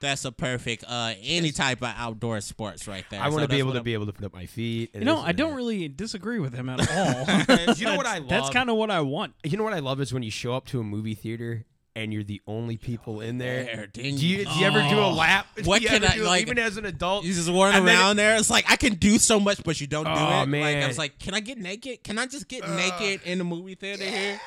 that's 0.00 0.24
a 0.24 0.32
perfect 0.32 0.84
uh 0.86 1.14
any 1.22 1.50
type 1.52 1.82
of 1.82 1.92
outdoor 1.96 2.40
sports 2.40 2.86
right 2.86 3.04
there. 3.10 3.20
I 3.20 3.28
want 3.28 3.40
So 3.40 3.46
to 3.46 3.48
be 3.48 3.58
able 3.58 3.72
to 3.72 3.78
I'm- 3.78 3.84
be 3.84 3.94
able 3.94 4.06
to 4.06 4.12
put 4.12 4.24
up 4.24 4.34
my 4.34 4.46
feet. 4.46 4.90
You 4.94 5.04
know, 5.04 5.18
I 5.18 5.32
don't 5.32 5.50
that. 5.50 5.56
really 5.56 5.88
disagree 5.88 6.38
with 6.38 6.54
him 6.54 6.68
at 6.68 6.80
all. 6.90 7.74
You 7.74 7.84
know 7.86 7.96
what 7.96 8.06
I 8.06 8.20
That's 8.20 8.50
kind 8.50 8.70
of 8.70 8.76
what 8.76 8.90
I 8.90 9.00
want. 9.00 9.34
You 9.44 9.56
know 9.56 9.64
what 9.64 9.74
I 9.74 9.80
love 9.80 10.00
is 10.00 10.12
when 10.12 10.22
you 10.22 10.30
show 10.30 10.54
up 10.54 10.66
to 10.66 10.80
a 10.80 10.84
movie 10.84 11.14
theater 11.14 11.64
and 11.96 12.12
you're 12.12 12.22
the 12.22 12.40
only 12.46 12.76
people 12.76 13.20
in 13.20 13.38
there. 13.38 13.64
There, 13.64 13.86
Do 13.88 14.02
ding. 14.02 14.18
you, 14.18 14.44
do 14.44 14.50
you 14.52 14.66
ever 14.66 14.80
do 14.88 15.00
a 15.00 15.10
lap? 15.10 15.46
What 15.64 15.82
can 15.82 16.04
I- 16.04 16.14
do, 16.14 16.22
like- 16.22 16.42
even 16.42 16.56
as 16.58 16.76
an 16.76 16.84
adult? 16.86 17.24
You 17.24 17.34
just 17.34 17.48
running 17.48 17.78
And 17.78 17.88
then 17.88 17.98
around 17.98 18.16
there. 18.16 18.36
It's 18.36 18.50
like 18.50 18.70
I 18.70 18.76
can 18.76 18.94
do 18.94 19.18
so 19.18 19.40
much, 19.40 19.64
but 19.64 19.80
you 19.80 19.88
don't 19.88 20.04
do 20.04 20.10
Oh, 20.10 20.14
it. 20.14 20.18
Like 20.20 20.48
man. 20.48 20.84
I 20.84 20.86
was 20.86 20.98
like, 20.98 21.18
can 21.18 21.34
I 21.34 21.40
get 21.40 21.58
naked? 21.58 22.04
Can 22.04 22.18
I 22.18 22.26
just 22.26 22.46
get 22.46 22.68
naked 22.70 23.22
in 23.24 23.38
the 23.38 23.44
movie 23.44 23.74
theater 23.74 24.04
here? 24.04 24.40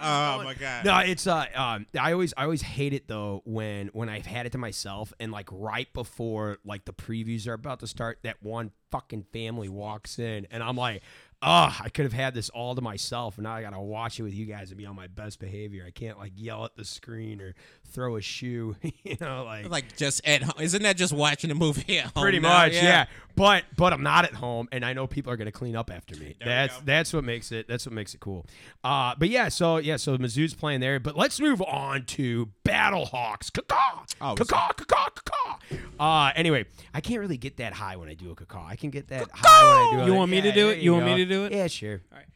Oh 0.00 0.42
my 0.44 0.54
god. 0.54 0.84
No, 0.84 0.98
it's 0.98 1.26
uh, 1.26 1.46
um, 1.54 1.86
I 1.98 2.12
always, 2.12 2.34
I 2.36 2.44
always 2.44 2.62
hate 2.62 2.92
it 2.92 3.08
though 3.08 3.42
when 3.44 3.88
when 3.88 4.08
I've 4.08 4.26
had 4.26 4.46
it 4.46 4.52
to 4.52 4.58
myself 4.58 5.12
and 5.20 5.32
like 5.32 5.48
right 5.50 5.92
before 5.92 6.58
like 6.64 6.84
the 6.84 6.92
previews 6.92 7.46
are 7.46 7.54
about 7.54 7.80
to 7.80 7.86
start, 7.86 8.18
that 8.22 8.42
one 8.42 8.72
fucking 8.90 9.24
family 9.32 9.68
walks 9.68 10.18
in 10.18 10.46
and 10.50 10.62
I'm 10.62 10.76
like, 10.76 11.02
oh, 11.42 11.76
I 11.80 11.88
could 11.88 12.04
have 12.04 12.12
had 12.12 12.34
this 12.34 12.48
all 12.50 12.74
to 12.74 12.80
myself, 12.80 13.36
and 13.36 13.44
now 13.44 13.54
I 13.54 13.62
gotta 13.62 13.80
watch 13.80 14.18
it 14.18 14.22
with 14.22 14.34
you 14.34 14.46
guys 14.46 14.70
and 14.70 14.78
be 14.78 14.86
on 14.86 14.96
my 14.96 15.06
best 15.06 15.38
behavior. 15.38 15.84
I 15.86 15.90
can't 15.90 16.18
like 16.18 16.32
yell 16.36 16.64
at 16.64 16.76
the 16.76 16.84
screen 16.84 17.40
or 17.40 17.54
throw 17.88 18.16
a 18.16 18.20
shoe, 18.20 18.76
you 19.02 19.16
know, 19.20 19.44
like. 19.44 19.68
Like 19.68 19.96
just 19.96 20.26
at 20.26 20.42
home. 20.42 20.60
Isn't 20.60 20.82
that 20.82 20.96
just 20.96 21.12
watching 21.12 21.50
a 21.50 21.54
movie 21.54 21.98
at 21.98 22.06
home? 22.06 22.22
Pretty 22.22 22.40
now? 22.40 22.48
much, 22.48 22.74
yeah. 22.74 23.06
But 23.34 23.64
but 23.76 23.92
I'm 23.92 24.02
not 24.02 24.24
at 24.24 24.34
home, 24.34 24.68
and 24.72 24.84
I 24.84 24.94
know 24.94 25.06
people 25.06 25.32
are 25.32 25.36
gonna 25.36 25.52
clean 25.52 25.76
up 25.76 25.92
after 25.92 26.16
me. 26.16 26.34
There 26.40 26.48
that's 26.48 26.76
that's 26.80 27.12
what 27.12 27.22
makes 27.22 27.52
it 27.52 27.68
that's 27.68 27.86
what 27.86 27.92
makes 27.92 28.12
it 28.12 28.18
cool. 28.18 28.46
Uh, 28.82 29.14
but 29.16 29.28
yeah, 29.28 29.48
so 29.48 29.76
yeah, 29.76 29.96
so 29.96 30.18
Mizzou's 30.18 30.54
playing 30.54 30.80
there. 30.80 30.98
But 30.98 31.16
let's 31.16 31.38
move 31.38 31.62
on 31.62 32.04
to 32.06 32.48
Battlehawks. 32.64 33.52
Caw 33.52 34.04
Oh, 34.20 34.34
caw 34.34 34.72
caw 34.72 35.08
caw 35.24 35.58
Uh, 36.00 36.32
anyway, 36.34 36.64
I 36.92 37.00
can't 37.00 37.20
really 37.20 37.36
get 37.36 37.58
that 37.58 37.74
high 37.74 37.96
when 37.96 38.08
I 38.08 38.14
do 38.14 38.32
a 38.32 38.34
caw. 38.34 38.66
I 38.66 38.74
can 38.74 38.90
get 38.90 39.08
that 39.08 39.28
high 39.32 39.90
when 39.92 39.94
I 39.94 39.96
do. 39.98 40.02
A 40.02 40.06
you 40.06 40.18
want 40.18 40.30
me 40.32 40.40
to 40.40 40.50
do 40.52 40.70
it? 40.70 40.78
You 40.78 40.92
want 40.94 41.04
me 41.06 41.16
to 41.18 41.24
do 41.24 41.44
it? 41.44 41.52
Yeah, 41.52 41.68
sure. 41.68 42.00
All 42.10 42.18
right. 42.18 42.26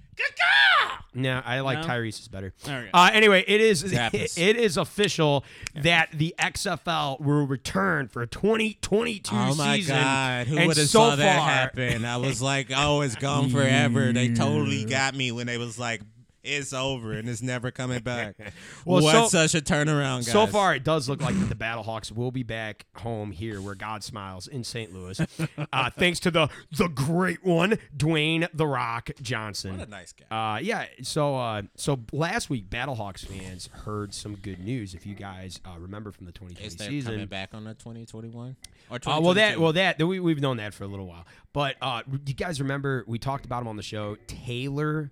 No, 1.15 1.43
I 1.45 1.61
like 1.61 1.81
No? 1.81 1.85
Tyrese's 1.87 2.29
better. 2.29 2.55
Okay. 2.65 2.89
Uh, 2.95 3.11
anyway, 3.13 3.45
it 3.47 3.61
is 3.61 3.85
it 3.93 4.35
is 4.57 4.77
official 4.79 5.45
that 5.75 6.09
the 6.13 6.35
XFL 6.39 7.21
will 7.21 7.47
return 7.47 8.09
for 8.09 8.25
2022 8.25 9.31
Oh 9.35 9.55
my 9.55 9.77
season. 9.77 9.97
god, 9.97 10.47
who 10.47 10.57
And 10.57 10.69
would 10.69 10.77
have 10.79 10.89
so 10.89 11.11
saw 11.11 11.17
that 11.17 11.37
far- 11.39 11.49
happen? 11.49 12.07
I 12.07 12.17
was 12.17 12.41
like, 12.41 12.69
oh, 12.75 13.03
it's 13.03 13.17
gone 13.17 13.51
forever. 13.51 14.11
They 14.13 14.33
totally 14.33 14.87
got 14.87 15.15
me 15.15 15.33
when 15.33 15.47
they 15.47 15.59
was 15.59 15.79
like, 15.79 16.01
it's 16.43 16.72
over 16.72 17.12
and 17.12 17.28
it's 17.28 17.43
never 17.43 17.70
coming 17.70 18.01
back. 18.05 18.36
Well, 18.84 19.03
what 19.03 19.30
so- 19.30 19.47
such 19.47 19.55
a 19.55 19.64
turnaround, 19.64 20.24
guys. 20.24 20.32
So 20.32 20.47
far, 20.47 20.74
it 20.74 20.84
does 20.84 21.09
look 21.09 21.20
like 21.22 21.38
that 21.38 21.49
the 21.49 21.55
Battlehawks 21.55 22.12
will 22.12 22.30
be 22.30 22.43
back 22.43 22.86
home 22.97 23.30
here, 23.32 23.61
where 23.61 23.74
God 23.74 24.03
smiles 24.03 24.47
in 24.47 24.64
St. 24.64 24.93
Louis, 24.93 25.20
uh, 25.72 25.90
thanks 25.90 26.20
to 26.20 26.30
the 26.30 26.49
the 26.70 26.88
great 26.88 27.45
one, 27.45 27.78
Dwayne 27.97 28.49
the 28.55 28.66
Rock 28.66 29.11
Johnson. 29.20 29.78
What 29.78 29.88
a 29.88 29.90
nice 29.90 30.12
guy. 30.12 30.55
Uh, 30.55 30.59
yeah. 30.59 30.86
So, 31.03 31.36
uh, 31.36 31.62
so 31.76 32.01
last 32.12 32.51
week, 32.51 32.68
Battlehawks 32.68 33.24
fans 33.24 33.68
heard 33.84 34.14
some 34.14 34.36
good 34.36 34.59
news. 34.59 34.95
If 34.95 35.07
you 35.07 35.14
guys 35.14 35.61
uh, 35.64 35.78
remember 35.78 36.11
from 36.12 36.26
the 36.26 36.32
2020 36.32 36.66
Is 36.66 36.74
season, 36.74 37.12
coming 37.12 37.26
back 37.26 37.51
on 37.55 37.64
the 37.64 37.74
2021 37.74 38.57
or 38.90 38.99
Uh, 39.07 39.20
well, 39.20 39.34
that 39.34 39.59
well 39.59 39.72
that 39.72 39.99
we, 39.99 40.20
we've 40.20 40.40
known 40.40 40.57
that 40.59 40.74
for 40.74 40.84
a 40.84 40.88
little 40.88 41.07
while. 41.07 41.26
But 41.53 41.76
uh, 41.80 42.03
do 42.03 42.20
you 42.26 42.34
guys 42.34 42.61
remember 42.61 43.05
we 43.07 43.18
talked 43.18 43.45
about 43.45 43.62
him 43.62 43.68
on 43.68 43.76
the 43.76 43.82
show, 43.82 44.16
Taylor 44.26 45.11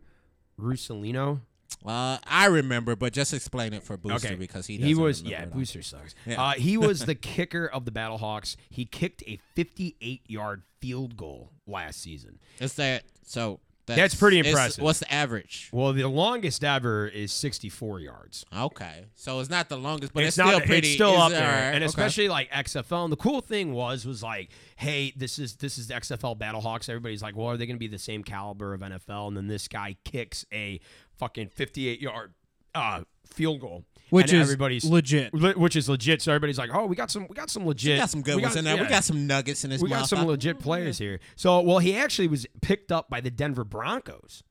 Russolino? 0.61 1.40
Uh, 1.84 2.18
I 2.26 2.46
remember, 2.46 2.94
but 2.94 3.12
just 3.12 3.32
explain 3.32 3.72
it 3.72 3.82
for 3.82 3.96
Booster 3.96 4.36
because 4.36 4.66
he 4.66 4.76
he 4.76 4.94
was 4.94 5.22
yeah. 5.22 5.46
Booster 5.46 5.82
sucks. 5.82 6.14
Yeah. 6.26 6.42
Uh, 6.42 6.52
he 6.52 6.76
was 6.76 7.04
the 7.06 7.14
kicker 7.14 7.66
of 7.66 7.84
the 7.84 7.90
Battlehawks. 7.90 8.56
He 8.68 8.84
kicked 8.84 9.22
a 9.26 9.38
58 9.54 10.22
yard 10.28 10.62
field 10.80 11.16
goal 11.16 11.52
last 11.66 12.02
season. 12.02 12.38
It's 12.58 12.74
that 12.74 13.04
so 13.24 13.61
that's, 13.91 14.01
That's 14.01 14.14
pretty 14.14 14.38
impressive. 14.38 14.82
What's 14.82 15.01
the 15.01 15.12
average? 15.12 15.68
Well, 15.72 15.93
the 15.93 16.07
longest 16.09 16.64
ever 16.64 17.07
is 17.07 17.32
64 17.32 18.01
yards. 18.01 18.45
Okay, 18.57 19.07
so 19.14 19.41
it's 19.41 19.51
not 19.51 19.68
the 19.68 19.76
longest, 19.76 20.12
but 20.12 20.24
it's, 20.24 20.38
not- 20.38 20.49
still 20.49 20.61
pretty. 20.61 20.88
It's 20.88 20.95
still 20.95 21.14
it's 21.14 21.22
up 21.22 21.30
there, 21.30 21.47
alright, 21.47 21.74
and 21.74 21.76
okay. 21.76 21.84
especially 21.84 22.28
like 22.28 22.51
XFL. 22.51 23.05
And 23.05 23.12
the 23.12 23.16
cool 23.16 23.41
thing 23.41 23.72
was, 23.72 24.07
was 24.07 24.22
like, 24.22 24.51
hey, 24.76 25.12
this 25.16 25.38
is 25.38 25.57
this 25.57 25.78
is 25.78 25.88
the 25.88 25.95
XFL 25.95 26.38
Battlehawks. 26.38 26.88
Everybody's 26.88 27.22
like, 27.22 27.36
well, 27.36 27.49
are 27.49 27.57
they 27.57 27.66
going 27.66 27.76
to 27.76 27.80
be 27.80 27.88
the 27.88 27.99
same 27.99 28.24
caliber 28.24 28.74
of 28.74 28.80
NFL? 28.80 29.28
And 29.28 29.36
then 29.36 29.47
this 29.47 29.68
guy 29.68 29.97
kicks 30.05 30.45
a 30.53 30.80
fucking 31.18 31.49
58 31.49 32.01
yard 32.01 32.34
uh, 32.74 33.03
field 33.26 33.61
goal, 33.61 33.84
Which 34.11 34.32
and 34.32 34.42
is 34.42 34.48
everybody's 34.48 34.84
legit. 34.84 35.32
li- 35.32 35.54
which 35.54 35.76
is 35.76 35.88
legit. 35.88 36.22
So 36.22 36.32
everybody's 36.32 36.58
like, 36.58 36.70
oh, 36.72 36.86
we 36.86 36.96
got 36.96 37.11
some, 37.11 37.26
we 37.28 37.34
got 37.34 37.50
some 37.50 37.66
legit, 37.66 37.94
we 37.94 37.98
got 37.98 38.11
some 38.11 38.22
good 38.22 38.36
we 38.36 38.42
ones 38.42 38.56
in 38.56 38.64
there. 38.64 38.76
We 38.76 38.86
got 38.86 39.04
some 39.04 39.26
nuggets 39.26 39.64
in 39.64 39.70
this. 39.70 39.82
we 39.82 39.88
got 39.88 40.08
some 40.08 40.26
legit 40.26 40.58
players 40.58 40.98
here. 40.98 41.20
So, 41.36 41.61
well, 41.61 41.78
he 41.78 41.96
actually 41.96 42.28
was 42.28 42.46
picked 42.61 42.92
up 42.92 43.08
by 43.08 43.20
the 43.20 43.30
Denver 43.30 43.64
Broncos 43.64 44.42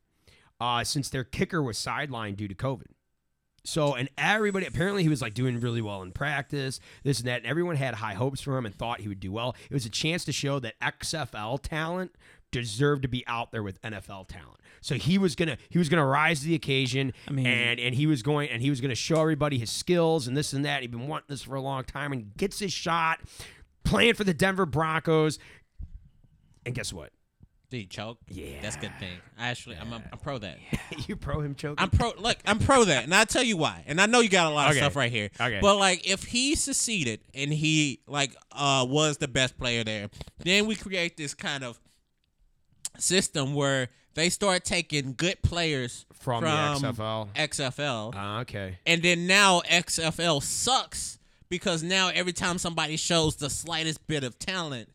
uh, 0.60 0.84
since 0.84 1.10
their 1.10 1.24
kicker 1.24 1.62
was 1.62 1.78
sidelined 1.78 2.38
due 2.38 2.47
to 2.47 2.55
COVID. 2.55 2.88
So, 3.64 3.93
and 3.93 4.10
everybody 4.18 4.66
apparently 4.66 5.03
he 5.03 5.10
was 5.10 5.22
like 5.22 5.34
doing 5.34 5.60
really 5.60 5.82
well 5.82 6.01
in 6.01 6.12
practice, 6.12 6.80
this 7.03 7.20
and 7.20 7.28
that, 7.28 7.41
and 7.41 7.45
everyone 7.45 7.76
had 7.76 7.95
high 7.95 8.14
hopes 8.14 8.41
for 8.41 8.57
him 8.57 8.66
and 8.66 8.74
thought 8.74 9.01
he 9.01 9.07
would 9.07 9.20
do 9.20 9.32
well. 9.32 9.55
It 9.70 9.74
was 9.74 9.86
a 9.86 9.89
chance 9.89 10.26
to 10.26 10.32
show 10.32 10.60
that 10.60 10.80
XFL 10.80 11.62
talent 11.62 12.16
deserved 12.51 13.03
to 13.03 13.07
be 13.07 13.24
out 13.28 13.51
there 13.51 13.64
with 13.64 13.82
NFL 13.82 14.28
talent. 14.28 14.59
So 14.82 14.95
he 14.95 15.17
was 15.17 15.36
gonna 15.36 15.57
he 15.69 15.77
was 15.77 15.89
gonna 15.89 16.05
rise 16.05 16.41
to 16.41 16.45
the 16.47 16.55
occasion, 16.55 17.13
I 17.27 17.32
mean- 17.32 17.47
and 17.47 17.80
and 17.80 17.95
he 17.95 18.07
was 18.07 18.21
going 18.21 18.49
and 18.49 18.61
he 18.61 18.69
was 18.69 18.82
gonna 18.82 18.95
show 18.95 19.19
everybody 19.21 19.57
his 19.57 19.71
skills 19.71 20.27
and 20.27 20.36
this 20.36 20.53
and 20.53 20.63
that. 20.65 20.82
He'd 20.82 20.91
been 20.91 21.07
wanting 21.07 21.27
this 21.30 21.41
for 21.43 21.55
a 21.55 21.61
long 21.61 21.84
time, 21.84 22.11
and 22.11 22.36
gets 22.38 22.59
his 22.59 22.73
shot, 22.73 23.19
playing 23.84 24.13
for 24.15 24.23
the 24.23 24.34
Denver 24.34 24.65
Broncos. 24.65 25.39
And 26.65 26.75
guess 26.75 26.91
what? 26.93 27.11
Did 27.71 27.77
he 27.77 27.86
choke? 27.86 28.17
Yeah. 28.27 28.61
that's 28.63 28.77
a 28.77 28.80
good 28.80 28.97
thing. 28.99 29.19
I 29.38 29.49
actually, 29.49 29.75
I'm, 29.75 29.93
I'm 29.93 30.01
pro 30.23 30.39
that. 30.39 30.57
you 31.07 31.15
pro 31.15 31.39
him 31.41 31.53
choking. 31.53 31.75
I'm 31.77 31.91
pro. 31.91 32.13
Look, 32.17 32.38
I'm 32.43 32.57
pro 32.57 32.84
that, 32.84 33.03
and 33.03 33.13
I'll 33.13 33.27
tell 33.27 33.43
you 33.43 33.57
why. 33.57 33.84
And 33.86 34.01
I 34.01 34.07
know 34.07 34.21
you 34.21 34.30
got 34.30 34.51
a 34.51 34.55
lot 34.55 34.71
of 34.71 34.75
stuff 34.77 34.95
right 34.95 35.11
here. 35.11 35.30
Okay. 35.39 35.59
But 35.61 35.77
like, 35.77 36.07
if 36.09 36.23
he 36.23 36.55
succeeded 36.55 37.19
and 37.36 37.53
he 37.53 38.01
like 38.07 38.36
uh 38.51 38.88
was 38.89 39.17
the 39.19 39.27
best 39.27 39.55
player 39.57 39.84
there, 39.84 40.09
then 40.39 40.65
we 40.65 40.75
create 40.75 41.15
this 41.15 41.36
kind 41.36 41.63
of 41.63 41.80
system 42.97 43.53
where 43.53 43.89
they 44.16 44.30
start 44.30 44.64
taking 44.66 45.14
good 45.14 45.41
players 45.41 46.05
From 46.14 46.43
the 46.43 46.49
XFL. 46.49 47.30
XFL, 47.36 48.14
Ah, 48.16 48.39
okay. 48.41 48.78
and 48.86 49.01
then 49.01 49.28
now 49.28 49.62
XFL 49.62 50.41
sucks 50.43 51.20
because 51.49 51.82
now 51.84 52.10
every 52.10 52.34
time 52.34 52.57
somebody 52.57 52.97
shows 52.97 53.36
the 53.38 53.49
slightest 53.49 54.05
bit 54.07 54.24
of 54.24 54.38
talent, 54.39 54.89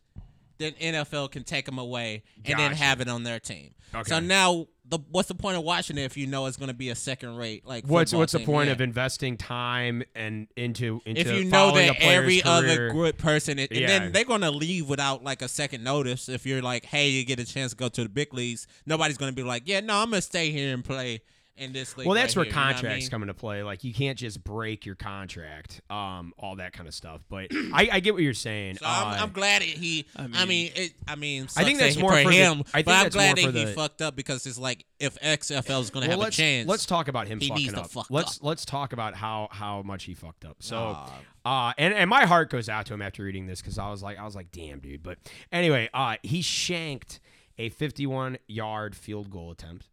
then 0.59 0.73
NFL 0.75 1.31
can 1.33 1.43
take 1.45 1.67
them 1.67 1.79
away 1.79 2.23
and 2.45 2.59
then 2.59 2.73
have 2.73 3.01
it 3.01 3.09
on 3.09 3.23
their 3.25 3.41
team. 3.41 3.75
Okay. 3.95 4.09
So 4.09 4.21
now, 4.21 4.67
the 4.87 4.99
what's 5.11 5.29
the 5.29 5.35
point 5.35 5.57
of 5.57 5.65
watching 5.65 5.97
it 5.97 6.03
if 6.03 6.17
you 6.17 6.27
know 6.27 6.45
it's 6.47 6.57
going 6.59 6.69
to 6.69 6.75
be 6.75 6.91
a 6.91 6.95
second 6.95 7.37
rate 7.37 7.67
like? 7.67 7.87
What's 7.87 8.13
what's 8.13 8.33
the 8.33 8.41
point 8.41 8.67
Yeah. 8.67 8.73
of 8.73 8.81
investing 8.81 9.37
time 9.37 10.03
and 10.15 10.47
into 10.57 11.01
into 11.07 11.21
if 11.21 11.27
you 11.29 11.45
know 11.45 11.75
that 11.75 11.91
a 11.91 11.95
player's 11.95 12.43
other 12.45 12.77
career? 12.77 12.93
good 12.93 13.19
person, 13.19 13.59
and 13.59 13.69
Yeah. 13.71 13.87
then 13.87 14.13
they're 14.13 14.25
gonna 14.25 14.51
leave 14.51 14.89
without 14.89 15.25
like 15.25 15.41
a 15.43 15.49
second 15.49 15.83
notice. 15.85 16.29
If 16.29 16.45
you're 16.45 16.61
like, 16.63 16.85
hey, 16.85 17.09
you 17.09 17.25
get 17.25 17.39
a 17.41 17.45
chance 17.47 17.71
to 17.73 17.77
go 17.77 17.89
to 17.89 18.03
the 18.03 18.09
big 18.09 18.35
leagues, 18.35 18.67
nobody's 18.85 19.17
gonna 19.17 19.33
be 19.33 19.43
like, 19.43 19.63
yeah, 19.67 19.81
no, 19.81 19.95
I'm 19.97 20.11
gonna 20.11 20.21
stay 20.23 20.51
here 20.51 20.75
and 20.75 20.85
play 20.85 21.23
in 21.57 21.73
this 21.73 21.97
league. 21.97 22.07
Well, 22.07 22.15
that's 22.15 22.37
right 22.37 22.41
where 22.41 22.45
here, 22.47 22.53
you 22.53 22.57
know 22.57 22.63
I 22.69 22.73
contracts 22.73 23.05
mean? 23.05 23.11
come 23.11 23.23
into 23.23 23.35
play. 23.35 23.63
Like 23.63 23.85
you 23.85 23.95
can't 23.95 24.19
just 24.19 24.43
break 24.43 24.85
your 24.87 24.95
contract, 24.95 25.81
um, 25.91 26.33
all 26.39 26.57
that 26.57 26.73
kind 26.73 26.89
of 26.89 26.95
stuff. 26.95 27.23
But 27.29 27.49
I, 27.53 27.89
I 27.93 28.01
get 28.01 28.15
what 28.15 28.23
you're 28.23 28.35
saying. 28.35 28.77
So 28.77 28.87
I'm, 28.87 29.07
Uh, 29.07 29.23
I'm 29.23 29.31
glad 29.33 29.63
it, 29.63 29.69
he. 29.69 30.07
I 30.17 30.29
I 30.35 30.45
mean, 30.47 30.73
it, 30.75 30.93
I 31.07 31.15
mean, 31.17 31.49
I 31.57 31.65
think 31.65 31.79
that's 31.79 31.95
that 31.95 32.01
more 32.01 32.13
for 32.13 32.23
for 32.25 32.31
the- 32.31 32.37
him. 32.37 32.61
I 32.73 32.83
think 32.83 32.87
but 32.87 32.95
I'm 32.95 33.09
glad 33.11 33.37
that 33.37 33.55
he 33.55 33.65
the- 33.65 33.73
fucked 33.73 34.03
up 34.03 34.17
because 34.17 34.47
it's 34.47 34.59
like 34.59 34.85
if 34.99 35.19
XFL 35.21 35.81
is 35.81 35.91
gonna 35.91 36.09
well, 36.09 36.21
have 36.21 36.29
a 36.29 36.33
chance, 36.33 36.69
let's 36.69 36.87
talk 36.87 37.09
about 37.09 37.29
him 37.29 37.39
he 37.41 37.49
fucking 37.49 37.63
needs 37.63 37.75
to 37.75 37.81
up. 37.83 37.91
fuck 37.91 38.07
let's 38.11 38.39
up. 38.39 38.45
let's 38.45 38.65
talk 38.65 38.93
about 38.93 39.15
how 39.15 39.49
how 39.51 39.83
much 39.83 40.05
he 40.05 40.15
fucked 40.15 40.45
up. 40.45 40.57
So, 40.61 40.77
Aw. 40.77 41.69
uh, 41.69 41.73
and 41.79 41.95
and 41.95 42.09
my 42.11 42.27
heart 42.27 42.51
goes 42.51 42.69
out 42.69 42.87
to 42.87 42.95
him 42.95 43.03
after 43.03 43.23
reading 43.23 43.47
this 43.47 43.61
because 43.61 43.79
I 43.79 43.91
was 43.91 44.03
like 44.03 44.19
I 44.19 44.25
was 44.25 44.35
like, 44.35 44.51
damn, 44.51 44.81
dude. 44.81 45.03
But 45.03 45.19
anyway, 45.53 45.89
uh, 45.95 46.17
he 46.23 46.43
shanked 46.43 47.21
a 47.59 47.69
51 47.69 48.39
yard 48.49 48.97
field 48.97 49.31
goal 49.31 49.51
attempt, 49.53 49.87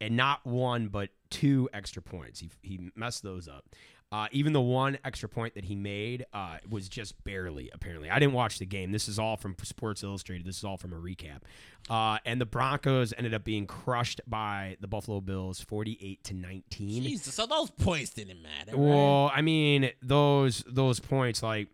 and 0.00 0.16
not 0.16 0.44
one 0.46 0.88
but 0.88 1.10
two 1.30 1.68
extra 1.72 2.02
points. 2.02 2.40
He 2.40 2.50
he 2.62 2.90
messed 2.94 3.22
those 3.22 3.48
up. 3.48 3.64
Uh, 4.12 4.26
even 4.32 4.52
the 4.52 4.60
one 4.60 4.98
extra 5.04 5.28
point 5.28 5.54
that 5.54 5.64
he 5.64 5.76
made 5.76 6.26
uh, 6.34 6.56
was 6.68 6.88
just 6.88 7.22
barely, 7.22 7.70
apparently. 7.72 8.10
I 8.10 8.18
didn't 8.18 8.34
watch 8.34 8.58
the 8.58 8.66
game. 8.66 8.90
This 8.90 9.06
is 9.08 9.20
all 9.20 9.36
from 9.36 9.54
Sports 9.62 10.02
Illustrated. 10.02 10.44
This 10.44 10.58
is 10.58 10.64
all 10.64 10.76
from 10.76 10.92
a 10.92 10.96
recap. 10.96 11.42
Uh, 11.88 12.18
and 12.24 12.40
the 12.40 12.46
Broncos 12.46 13.14
ended 13.16 13.34
up 13.34 13.44
being 13.44 13.68
crushed 13.68 14.20
by 14.26 14.76
the 14.80 14.88
Buffalo 14.88 15.20
Bills 15.20 15.60
48 15.60 16.24
to 16.24 16.34
19. 16.34 17.04
Jesus, 17.04 17.32
so 17.32 17.46
those 17.46 17.70
points 17.70 18.10
didn't 18.10 18.42
matter. 18.42 18.72
right? 18.72 18.78
Well, 18.78 19.30
I 19.32 19.42
mean, 19.42 19.92
those 20.02 20.64
those 20.66 20.98
points, 20.98 21.40
like, 21.40 21.68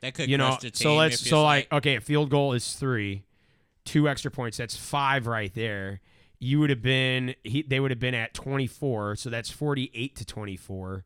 That 0.00 0.14
could 0.14 0.30
you 0.30 0.38
know, 0.38 0.58
the 0.60 0.70
team 0.70 0.84
so 0.84 0.94
let's, 0.94 1.28
so 1.28 1.42
like, 1.42 1.72
okay, 1.72 1.96
a 1.96 2.00
field 2.00 2.30
goal 2.30 2.52
is 2.52 2.72
three, 2.74 3.24
two 3.84 4.08
extra 4.08 4.30
points, 4.30 4.58
that's 4.58 4.76
five 4.76 5.26
right 5.26 5.52
there. 5.54 6.00
You 6.40 6.58
would 6.60 6.70
have 6.70 6.82
been, 6.82 7.34
he, 7.44 7.62
they 7.62 7.78
would 7.80 7.90
have 7.90 8.00
been 8.00 8.14
at 8.14 8.34
24, 8.34 9.16
so 9.16 9.30
that's 9.30 9.50
48 9.50 10.16
to 10.16 10.24
24 10.24 11.04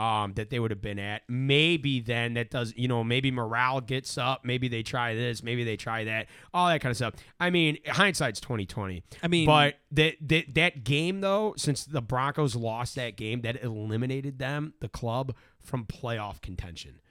um, 0.00 0.32
that 0.34 0.48
they 0.48 0.58
would 0.58 0.70
have 0.70 0.80
been 0.80 0.98
at. 0.98 1.22
Maybe 1.28 2.00
then 2.00 2.32
that 2.34 2.48
does, 2.48 2.72
you 2.74 2.88
know, 2.88 3.04
maybe 3.04 3.30
morale 3.30 3.82
gets 3.82 4.16
up. 4.16 4.46
Maybe 4.46 4.66
they 4.66 4.82
try 4.82 5.14
this. 5.14 5.42
Maybe 5.42 5.62
they 5.62 5.76
try 5.76 6.04
that. 6.04 6.28
All 6.54 6.68
that 6.68 6.80
kind 6.80 6.90
of 6.90 6.96
stuff. 6.96 7.14
I 7.38 7.50
mean, 7.50 7.76
hindsight's 7.86 8.40
twenty 8.40 8.64
twenty. 8.64 9.02
I 9.22 9.28
mean, 9.28 9.44
But 9.44 9.74
that 9.92 10.14
that 10.22 10.54
that 10.54 10.84
game 10.84 11.20
though, 11.20 11.52
since 11.58 11.84
the 11.84 12.00
Broncos 12.00 12.56
lost 12.56 12.94
that 12.94 13.16
game, 13.16 13.42
that 13.42 13.62
eliminated 13.62 14.38
them, 14.38 14.72
the 14.80 14.88
club, 14.88 15.34
from 15.60 15.84
playoff 15.84 16.40
contention. 16.40 17.02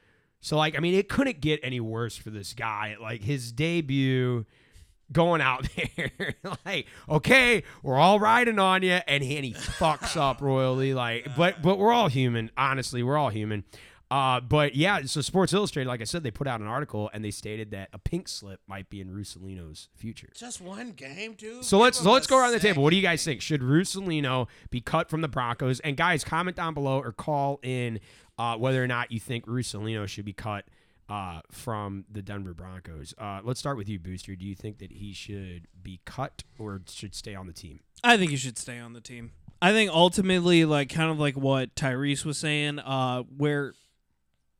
So 0.42 0.58
like, 0.58 0.76
I 0.76 0.80
mean, 0.80 0.96
it 0.96 1.10
couldn't 1.10 1.42
get 1.42 1.60
any 1.62 1.80
worse 1.80 2.16
for 2.16 2.32
this 2.32 2.54
guy. 2.54 2.96
Like 3.00 3.22
his 3.22 3.52
debut 3.52 4.48
going 5.12 5.42
out 5.42 5.68
there 5.96 6.36
like, 6.66 6.88
okay, 7.08 7.64
we're 7.84 7.98
all 7.98 8.20
riding 8.20 8.60
on 8.60 8.84
you, 8.84 9.00
and 9.08 9.24
he, 9.24 9.36
and 9.36 9.46
he 9.46 9.54
fucks 9.54 10.18
up 10.18 10.42
royally. 10.42 10.94
Like, 10.94 11.36
but 11.36 11.62
but 11.62 11.78
we're 11.78 11.92
all 11.92 12.08
human. 12.08 12.52
Honestly, 12.58 13.04
we're 13.04 13.18
all 13.18 13.30
human. 13.30 13.64
Uh, 14.12 14.40
but 14.40 14.74
yeah, 14.74 15.02
so 15.04 15.22
Sports 15.22 15.54
Illustrated, 15.54 15.88
like 15.88 16.02
I 16.02 16.06
said, 16.06 16.24
they 16.24 16.32
put 16.32 16.48
out 16.48 16.62
an 16.62 16.68
article 16.68 17.12
and 17.14 17.24
they 17.24 17.30
stated 17.30 17.70
that 17.72 17.90
a 17.94 18.00
pink 18.00 18.28
slip 18.28 18.60
might 18.68 18.90
be 18.90 19.02
in 19.02 19.10
Russolino's 19.10 19.88
future. 19.96 20.30
Just 20.36 20.62
one 20.62 20.94
game, 20.94 21.34
dude. 21.34 21.64
So 21.64 21.78
Give 21.78 21.84
let's 21.84 22.00
so 22.00 22.12
let's 22.12 22.26
go 22.26 22.40
around 22.40 22.54
the 22.54 22.60
table. 22.60 22.82
What 22.82 22.90
do 22.90 22.96
you 22.96 23.04
guys 23.04 23.24
think? 23.24 23.42
Should 23.42 23.62
Russolino 23.62 24.48
be 24.72 24.82
cut 24.82 25.12
from 25.12 25.22
the 25.22 25.28
Broncos? 25.28 25.80
And 25.82 25.96
guys, 25.96 26.24
comment 26.24 26.58
down 26.58 26.74
below 26.74 27.00
or 27.00 27.12
call 27.12 27.60
in 27.62 28.00
uh, 28.40 28.56
whether 28.58 28.84
or 28.84 28.88
not 28.88 29.12
you 29.12 29.20
think 29.20 29.46
Russolino 29.46 30.08
should 30.08 30.26
be 30.26 30.34
cut 30.34 30.66
uh, 31.10 31.42
from 31.52 32.06
the 32.10 32.22
Denver 32.22 32.54
Broncos. 32.54 33.14
Uh, 33.18 33.42
let's 33.44 33.60
start 33.60 33.78
with 33.78 33.90
you, 33.90 34.00
Booster. 34.00 34.36
Do 34.36 34.46
you 34.46 34.56
think 34.56 34.78
that 34.78 34.92
he 34.92 35.12
should 35.14 35.68
be 35.82 36.00
cut 36.06 36.44
or 36.58 36.82
should 36.88 37.16
stay 37.16 37.36
on 37.36 37.48
the 37.48 37.54
team? 37.54 37.80
I 38.04 38.16
think 38.18 38.32
he 38.32 38.38
should 38.38 38.58
stay 38.58 38.80
on 38.80 38.94
the 38.94 39.02
team. 39.02 39.32
I 39.62 39.72
think 39.72 39.92
ultimately, 39.92 40.64
like 40.66 40.90
kind 40.90 41.12
of 41.12 41.20
like 41.20 41.36
what 41.36 41.76
Tyrese 41.76 42.24
was 42.24 42.38
saying, 42.38 42.80
uh, 42.80 43.24
where 43.24 43.74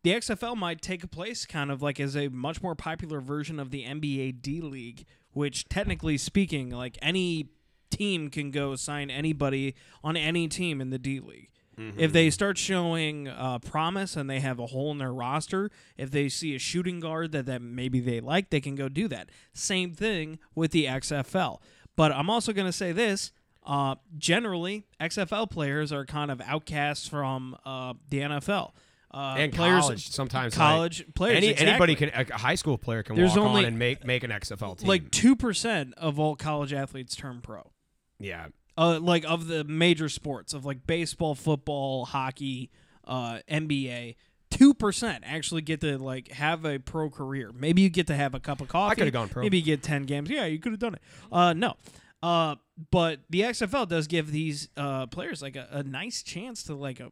the 0.04 0.12
XFL 0.12 0.58
might 0.58 0.82
take 0.82 1.04
a 1.04 1.08
place 1.08 1.46
kind 1.46 1.72
of 1.72 1.82
like 1.82 2.00
as 2.00 2.18
a 2.18 2.28
much 2.30 2.62
more 2.62 2.76
popular 2.76 3.22
version 3.22 3.60
of 3.60 3.72
the 3.72 3.86
NBA 3.86 4.42
D 4.42 4.60
League, 4.60 5.06
which 5.32 5.70
technically 5.70 6.18
speaking, 6.18 6.70
like 6.70 6.98
any 7.02 7.48
team 7.90 8.30
can 8.30 8.52
go 8.52 8.76
sign 8.76 9.10
anybody 9.10 9.76
on 10.04 10.18
any 10.18 10.48
team 10.48 10.82
in 10.82 10.90
the 10.90 11.00
D 11.00 11.20
League. 11.20 11.50
If 11.98 12.12
they 12.12 12.30
start 12.30 12.58
showing 12.58 13.28
uh, 13.28 13.60
promise 13.60 14.16
and 14.16 14.30
they 14.30 14.40
have 14.40 14.60
a 14.60 14.68
hole 14.68 14.92
in 14.92 14.98
their 14.98 15.14
roster, 15.14 15.72
if 15.98 16.12
they 16.12 16.28
see 16.30 16.56
a 16.56 16.60
shooting 16.60 17.00
guard 17.00 17.32
that, 17.32 17.46
that 17.46 17.62
maybe 17.62 18.00
they 18.00 18.20
like, 18.20 18.50
they 18.50 18.60
can 18.62 18.76
go 18.76 18.90
do 18.90 19.08
that. 19.08 19.30
Same 19.54 19.94
thing 19.94 20.40
with 20.56 20.72
the 20.72 20.86
XFL. 20.86 21.60
But 21.96 22.12
I'm 22.12 22.30
also 22.30 22.54
going 22.54 22.68
to 22.68 22.74
say 22.74 22.92
this 22.92 23.32
uh, 23.66 23.96
generally, 24.18 24.86
XFL 25.00 25.50
players 25.50 25.92
are 25.92 26.06
kind 26.06 26.32
of 26.32 26.42
outcasts 26.42 27.08
from 27.08 27.56
uh, 27.66 27.94
the 28.10 28.20
NFL. 28.22 28.72
Uh, 29.12 29.36
and 29.38 29.52
players, 29.54 29.82
college 29.82 30.10
sometimes 30.12 30.54
like, 30.54 30.58
college 30.68 31.06
players. 31.16 31.38
Any, 31.38 31.48
exactly. 31.48 31.68
Anybody 31.68 31.96
can 31.96 32.10
a 32.32 32.38
high 32.38 32.56
school 32.56 32.78
player 32.78 33.02
can 33.02 33.16
There's 33.16 33.32
walk 33.32 33.40
only- 33.40 33.62
on 33.62 33.66
and 33.66 33.80
make 33.80 34.06
make 34.06 34.24
an 34.24 34.30
XFL 34.30 34.78
team. 34.78 34.88
Like 34.88 35.10
2% 35.10 35.94
of 35.94 36.20
all 36.20 36.36
college 36.36 36.74
athletes 36.74 37.16
turn 37.16 37.42
pro. 37.42 37.72
yeah, 38.20 38.48
uh, 38.80 39.00
like 39.00 39.26
of 39.26 39.48
the 39.48 39.64
major 39.66 40.08
sports 40.08 40.54
of 40.54 40.66
like 40.66 40.88
baseball, 40.88 41.36
football, 41.36 42.06
hockey, 42.06 42.72
uh, 43.06 43.40
NBA, 43.52 44.16
two 44.50 44.74
percent 44.74 45.24
actually 45.28 45.62
get 45.62 45.82
to 45.82 45.98
like 45.98 46.30
have 46.30 46.64
a 46.66 46.80
pro 46.80 47.10
career. 47.10 47.52
Maybe 47.54 47.82
you 47.82 47.90
get 47.90 48.08
to 48.08 48.16
have 48.16 48.34
a 48.34 48.40
cup 48.40 48.62
of 48.62 48.70
coffee. 48.70 48.92
I 48.94 48.96
coulda 48.96 49.12
gone 49.12 49.30
pro. 49.30 49.44
Maybe 49.44 49.58
you 49.58 49.64
get 49.66 49.84
ten 49.84 50.04
games. 50.04 50.30
Yeah, 50.30 50.46
you 50.46 50.60
could 50.60 50.72
have 50.72 50.80
done 50.80 50.94
it. 50.96 51.02
Uh, 51.32 51.54
no. 51.54 51.76
Uh, 52.24 52.56
but 52.92 53.20
the 53.30 53.42
XFL 53.42 53.88
does 53.88 54.08
give 54.08 54.32
these 54.32 54.70
uh, 54.78 55.06
players 55.08 55.42
like 55.42 55.56
a, 55.56 55.68
a 55.72 55.84
nice 55.84 56.22
chance 56.22 56.64
to 56.64 56.76
like 56.76 57.00
a, 57.00 57.12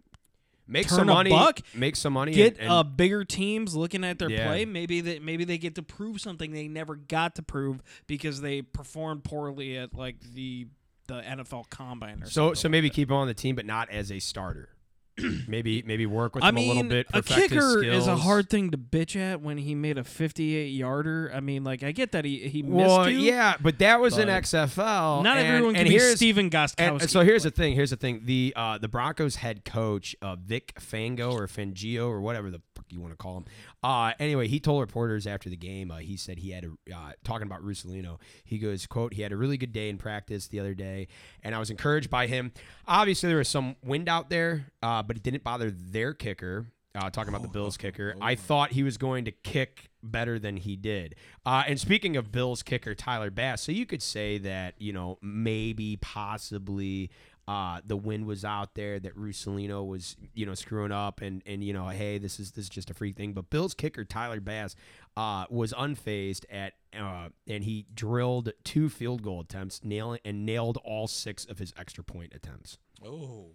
make 0.68 0.90
some 0.90 1.08
money, 1.08 1.30
buck, 1.30 1.62
make 1.74 1.96
some 1.96 2.12
money, 2.14 2.34
get 2.34 2.54
and, 2.54 2.64
and 2.64 2.72
uh, 2.72 2.84
bigger 2.84 3.24
teams 3.24 3.74
looking 3.76 4.04
at 4.04 4.20
their 4.20 4.30
Yeah. 4.30 4.48
play. 4.48 4.66
Maybe 4.66 5.00
that 5.02 5.22
maybe 5.22 5.46
they 5.46 5.58
get 5.58 5.76
to 5.76 5.82
prove 5.82 6.20
something 6.20 6.52
they 6.52 6.68
never 6.68 6.96
got 6.96 7.36
to 7.36 7.42
prove 7.42 7.82
because 8.06 8.42
they 8.42 8.62
performed 8.62 9.24
poorly 9.24 9.78
at 9.78 9.94
like 9.94 10.20
the 10.34 10.68
the 11.08 11.22
NFL 11.22 11.70
Combine. 11.70 12.24
Or 12.24 12.26
so 12.26 12.30
something 12.30 12.56
so 12.56 12.70
maybe 12.70 12.90
keep 12.90 13.10
him 13.10 13.16
on 13.16 13.28
the 13.28 13.34
team, 13.34 13.56
but 13.56 13.66
not 13.66 13.90
as 13.90 14.12
a 14.12 14.20
starter. 14.20 14.70
maybe 15.48 15.82
maybe 15.84 16.06
work 16.06 16.36
with 16.36 16.44
I 16.44 16.50
him 16.50 16.56
mean, 16.56 16.66
a 16.66 16.74
little 16.74 16.90
bit. 16.90 17.08
a 17.12 17.24
kicker 17.24 17.84
is 17.84 18.06
a 18.06 18.16
hard 18.16 18.50
thing 18.50 18.70
to 18.72 18.78
bitch 18.78 19.16
at 19.16 19.42
when 19.42 19.58
he 19.58 19.74
made 19.74 19.98
a 19.98 20.04
58 20.04 20.68
yarder. 20.68 21.32
I 21.34 21.40
mean, 21.40 21.64
like 21.64 21.82
I 21.82 21.92
get 21.92 22.12
that 22.12 22.24
he 22.24 22.48
he 22.48 22.62
missed 22.62 23.10
you. 23.10 23.18
yeah, 23.18 23.56
but 23.60 23.80
that 23.80 24.00
was 24.00 24.16
but 24.16 24.28
XFL. 24.28 25.24
Not 25.24 25.38
and, 25.38 25.48
everyone 25.48 25.74
can 25.74 25.88
be 25.88 25.98
Stephen 26.00 26.50
Gostkowski. 26.50 27.02
And 27.02 27.10
so 27.10 27.22
here's 27.22 27.44
the 27.44 27.52
thing. 27.52 27.74
Here's 27.74 27.90
the 27.90 27.96
thing. 27.96 28.22
The 28.26 28.54
uh, 28.56 28.78
the 28.78 28.88
Broncos 28.88 29.38
head 29.38 29.66
coach, 29.66 30.16
uh, 30.22 30.36
Vic 30.36 30.74
Fango 30.80 31.32
or 31.32 31.48
Fangio 31.48 32.08
or 32.08 32.22
whatever 32.22 32.52
the 32.52 32.62
you 32.90 33.00
want 33.00 33.14
to 33.14 33.18
call 33.18 33.38
him. 33.38 33.46
Uh, 33.84 34.14
anyway, 34.20 34.48
he 34.48 34.60
told 34.60 34.82
reporters 34.82 35.28
after 35.28 35.50
the 35.50 35.58
game. 35.58 35.92
Uh, 35.92 35.98
he 35.98 36.18
said 36.18 36.40
he 36.40 36.52
had 36.52 36.66
a 36.66 36.96
uh, 36.96 37.12
talking 37.24 37.48
about 37.48 37.62
Russolino. 37.64 38.20
He 38.44 38.58
goes, 38.58 38.86
"quote 38.86 39.14
He 39.14 39.22
had 39.22 39.32
a 39.32 39.38
really 39.38 39.58
good 39.58 39.74
day 39.74 39.90
in 39.90 39.98
practice 39.98 40.48
the 40.48 40.60
other 40.60 40.74
day, 40.74 41.08
and 41.44 41.56
I 41.56 41.60
was 41.60 41.70
encouraged 41.70 42.10
by 42.10 42.28
him. 42.28 42.52
Obviously, 42.88 43.28
there 43.28 43.38
was 43.38 43.50
some 43.50 43.76
wind 43.84 44.10
out 44.10 44.30
there, 44.30 44.68
uh, 44.82 45.04
but 45.04 45.18
it 45.18 45.24
didn't 45.24 45.44
bother 45.44 45.72
their 45.72 46.14
kicker." 46.14 46.68
Uh, 46.96 47.12
talking 47.12 47.30
about 47.30 47.44
the 47.44 47.50
Bills 47.50 47.78
kicker, 47.78 48.16
I 48.20 48.34
thought 48.34 48.72
he 48.72 48.82
was 48.82 48.98
going 48.98 49.26
to 49.26 49.32
kick 49.32 49.92
better 50.02 50.40
than 50.40 50.58
he 50.58 50.76
did. 50.76 51.14
Uh, 51.46 51.64
and 51.68 51.80
speaking 51.80 52.18
of 52.18 52.32
Bills 52.32 52.64
kicker 52.64 52.96
Tyler 52.96 53.30
Bass, 53.30 53.62
so 53.62 53.72
you 53.72 53.86
could 53.86 54.02
say 54.02 54.40
that 54.40 54.74
you 54.80 54.94
know 54.94 55.20
maybe 55.22 55.98
possibly 55.98 57.12
uh, 57.48 57.80
the 57.86 57.96
wind 57.96 58.26
was 58.26 58.44
out 58.44 58.76
there 58.76 59.00
that 59.00 59.16
Russolino 59.16 59.86
was 59.86 60.18
you 60.34 60.46
know 60.46 60.54
screwing 60.54 60.92
up 60.92 61.22
and 61.22 61.42
and 61.46 61.64
you 61.64 61.72
know 61.72 61.88
hey 61.88 62.18
this 62.18 62.40
is 62.40 62.52
this 62.52 62.66
is 62.66 62.70
just 62.70 62.90
a 62.90 62.94
free 62.94 63.14
thing. 63.14 63.34
But 63.34 63.50
Bills 63.50 63.74
kicker 63.74 64.04
Tyler 64.04 64.42
Bass 64.42 64.76
uh, 65.16 65.46
was 65.50 65.72
unfazed 65.74 66.44
at 66.50 66.74
uh, 66.98 67.30
and 67.48 67.64
he 67.64 67.86
drilled 67.94 68.52
two 68.64 68.90
field 68.90 69.24
goal 69.24 69.42
attempts, 69.42 69.82
nailing 69.84 70.20
and 70.26 70.46
nailed 70.46 70.78
all 70.84 71.08
six 71.08 71.46
of 71.46 71.60
his 71.60 71.74
extra 71.78 72.04
point 72.04 72.34
attempts. 72.36 72.78
Oh, 73.06 73.52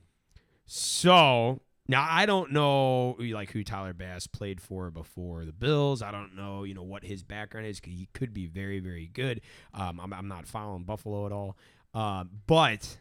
So 0.64 1.61
now 1.86 2.07
I 2.09 2.24
don't 2.24 2.53
know 2.53 3.16
like 3.18 3.51
who 3.51 3.62
Tyler 3.62 3.93
Bass 3.93 4.26
played 4.26 4.61
for 4.62 4.90
before 4.90 5.45
the 5.45 5.53
Bills. 5.53 6.01
I 6.01 6.12
don't 6.12 6.34
know 6.34 6.64
you 6.64 6.72
know 6.72 6.82
what 6.82 7.05
his 7.05 7.22
background 7.22 7.66
is. 7.66 7.78
He 7.84 8.09
could 8.14 8.32
be 8.32 8.47
very 8.47 8.80
very 8.80 9.07
good. 9.07 9.43
Um, 9.74 10.01
I'm, 10.01 10.14
I'm 10.14 10.28
not 10.28 10.47
following 10.47 10.84
Buffalo 10.84 11.26
at 11.26 11.32
all. 11.32 11.59
Um, 11.95 12.30
but 12.47 12.97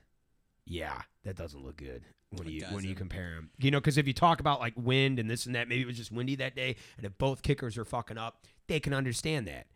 yeah, 0.72 1.02
that 1.26 1.36
doesn't 1.36 1.64
look 1.64 1.78
good 1.78 2.04
when 2.30 2.48
It 2.48 2.52
you 2.52 2.66
when 2.72 2.86
you 2.86 2.96
compare 2.96 3.36
them. 3.36 3.52
You 3.60 3.72
know, 3.72 3.80
because 3.80 3.98
if 3.98 4.08
you 4.08 4.14
talk 4.14 4.40
about 4.40 4.60
like 4.60 4.74
wind 4.78 5.20
and 5.20 5.30
this 5.30 5.46
and 5.46 5.54
that, 5.56 5.68
maybe 5.68 5.82
it 5.82 5.88
was 5.88 5.98
just 5.98 6.12
windy 6.12 6.36
that 6.36 6.56
day, 6.56 6.78
and 6.98 7.06
if 7.06 7.18
both 7.18 7.42
kickers 7.42 7.78
are 7.78 7.86
fucking 7.86 8.18
up, 8.18 8.46
they 8.68 8.80
can 8.80 8.94
understand 8.94 9.48
that. 9.48 9.68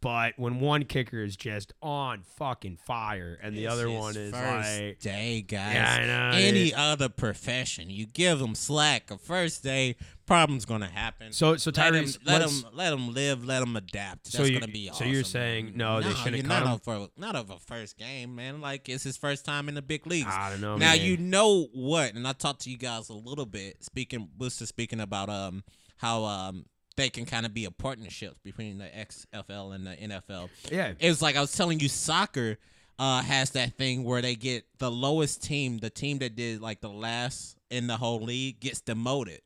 But 0.00 0.34
when 0.38 0.60
one 0.60 0.84
kicker 0.84 1.24
is 1.24 1.34
just 1.34 1.72
on 1.82 2.22
fucking 2.22 2.76
fire 2.86 3.36
and 3.42 3.56
the 3.56 3.64
It's 3.64 3.72
other 3.72 3.88
his 3.88 3.98
one 3.98 4.16
is 4.16 4.30
first 4.32 4.80
like 4.80 4.98
day, 5.00 5.42
guys. 5.42 5.74
Yeah, 5.74 5.98
I 6.00 6.06
know, 6.06 6.36
Any 6.38 6.64
dude. 6.66 6.74
other 6.74 7.08
profession, 7.08 7.90
you 7.90 8.06
give 8.06 8.38
them 8.38 8.54
slack. 8.54 9.10
A 9.10 9.18
first 9.18 9.64
day, 9.64 9.96
problem's 10.24 10.64
gonna 10.66 10.86
happen. 10.88 11.32
So 11.32 11.56
so 11.56 11.72
let 11.76 11.94
him, 11.94 12.04
Tyrese, 12.04 12.18
let 12.24 12.40
let's- 12.42 12.62
him, 12.62 12.68
let 12.74 12.92
him 12.92 13.12
live. 13.12 13.44
Let 13.44 13.60
him 13.60 13.74
adapt. 13.74 14.28
So 14.28 14.38
That's 14.38 14.50
you- 14.50 14.60
gonna 14.60 14.70
be 14.70 14.88
awesome. 14.88 15.06
so 15.06 15.12
you're 15.12 15.24
saying, 15.24 15.72
no, 15.74 16.00
they 16.00 16.14
shouldn't 16.14 16.36
you're 16.36 16.42
cut 16.44 16.60
not 16.60 16.62
him? 16.62 16.72
of 16.74 16.82
for 16.84 17.08
not 17.16 17.34
of 17.34 17.50
a 17.50 17.58
first 17.58 17.98
game, 17.98 18.36
man. 18.36 18.60
Like 18.60 18.88
it's 18.88 19.02
his 19.02 19.16
first 19.16 19.44
time 19.44 19.68
in 19.68 19.74
the 19.74 19.82
big 19.82 20.06
leagues. 20.06 20.28
I 20.30 20.50
don't 20.50 20.60
know. 20.60 20.76
now 20.76 20.92
man. 20.92 21.00
you 21.04 21.16
know 21.16 21.64
what, 21.72 22.14
and 22.14 22.24
I 22.28 22.34
talked 22.34 22.60
to 22.62 22.70
you 22.70 22.76
guys 22.78 23.08
a 23.08 23.14
little 23.14 23.46
bit. 23.46 23.82
Speaking, 23.82 24.28
Booster 24.36 24.66
speaking 24.66 25.00
about 25.00 25.28
um 25.28 25.64
how 25.96 26.22
um 26.24 26.66
they 26.98 27.08
can 27.08 27.24
kind 27.24 27.46
of 27.46 27.54
be 27.54 27.64
a 27.64 27.70
partnership 27.70 28.36
between 28.42 28.76
the 28.78 28.84
XFL 28.84 29.74
and 29.74 29.86
the 29.86 29.96
NFL. 29.96 30.50
yeah. 30.70 30.92
It's 30.98 31.22
like 31.22 31.36
I 31.36 31.40
was 31.40 31.56
telling 31.56 31.80
you, 31.80 31.88
soccer 31.88 32.58
uh, 32.98 33.22
has 33.22 33.50
that 33.50 33.74
thing 33.74 34.04
where 34.04 34.20
they 34.20 34.34
get 34.34 34.64
the 34.78 34.90
lowest 34.90 35.42
team, 35.42 35.78
the 35.78 35.90
team 35.90 36.18
that 36.18 36.36
did 36.36 36.60
like 36.60 36.80
the 36.80 36.90
last 36.90 37.56
in 37.70 37.86
the 37.86 37.96
whole 37.96 38.20
league, 38.20 38.60
gets 38.60 38.80
demoted. 38.80 39.40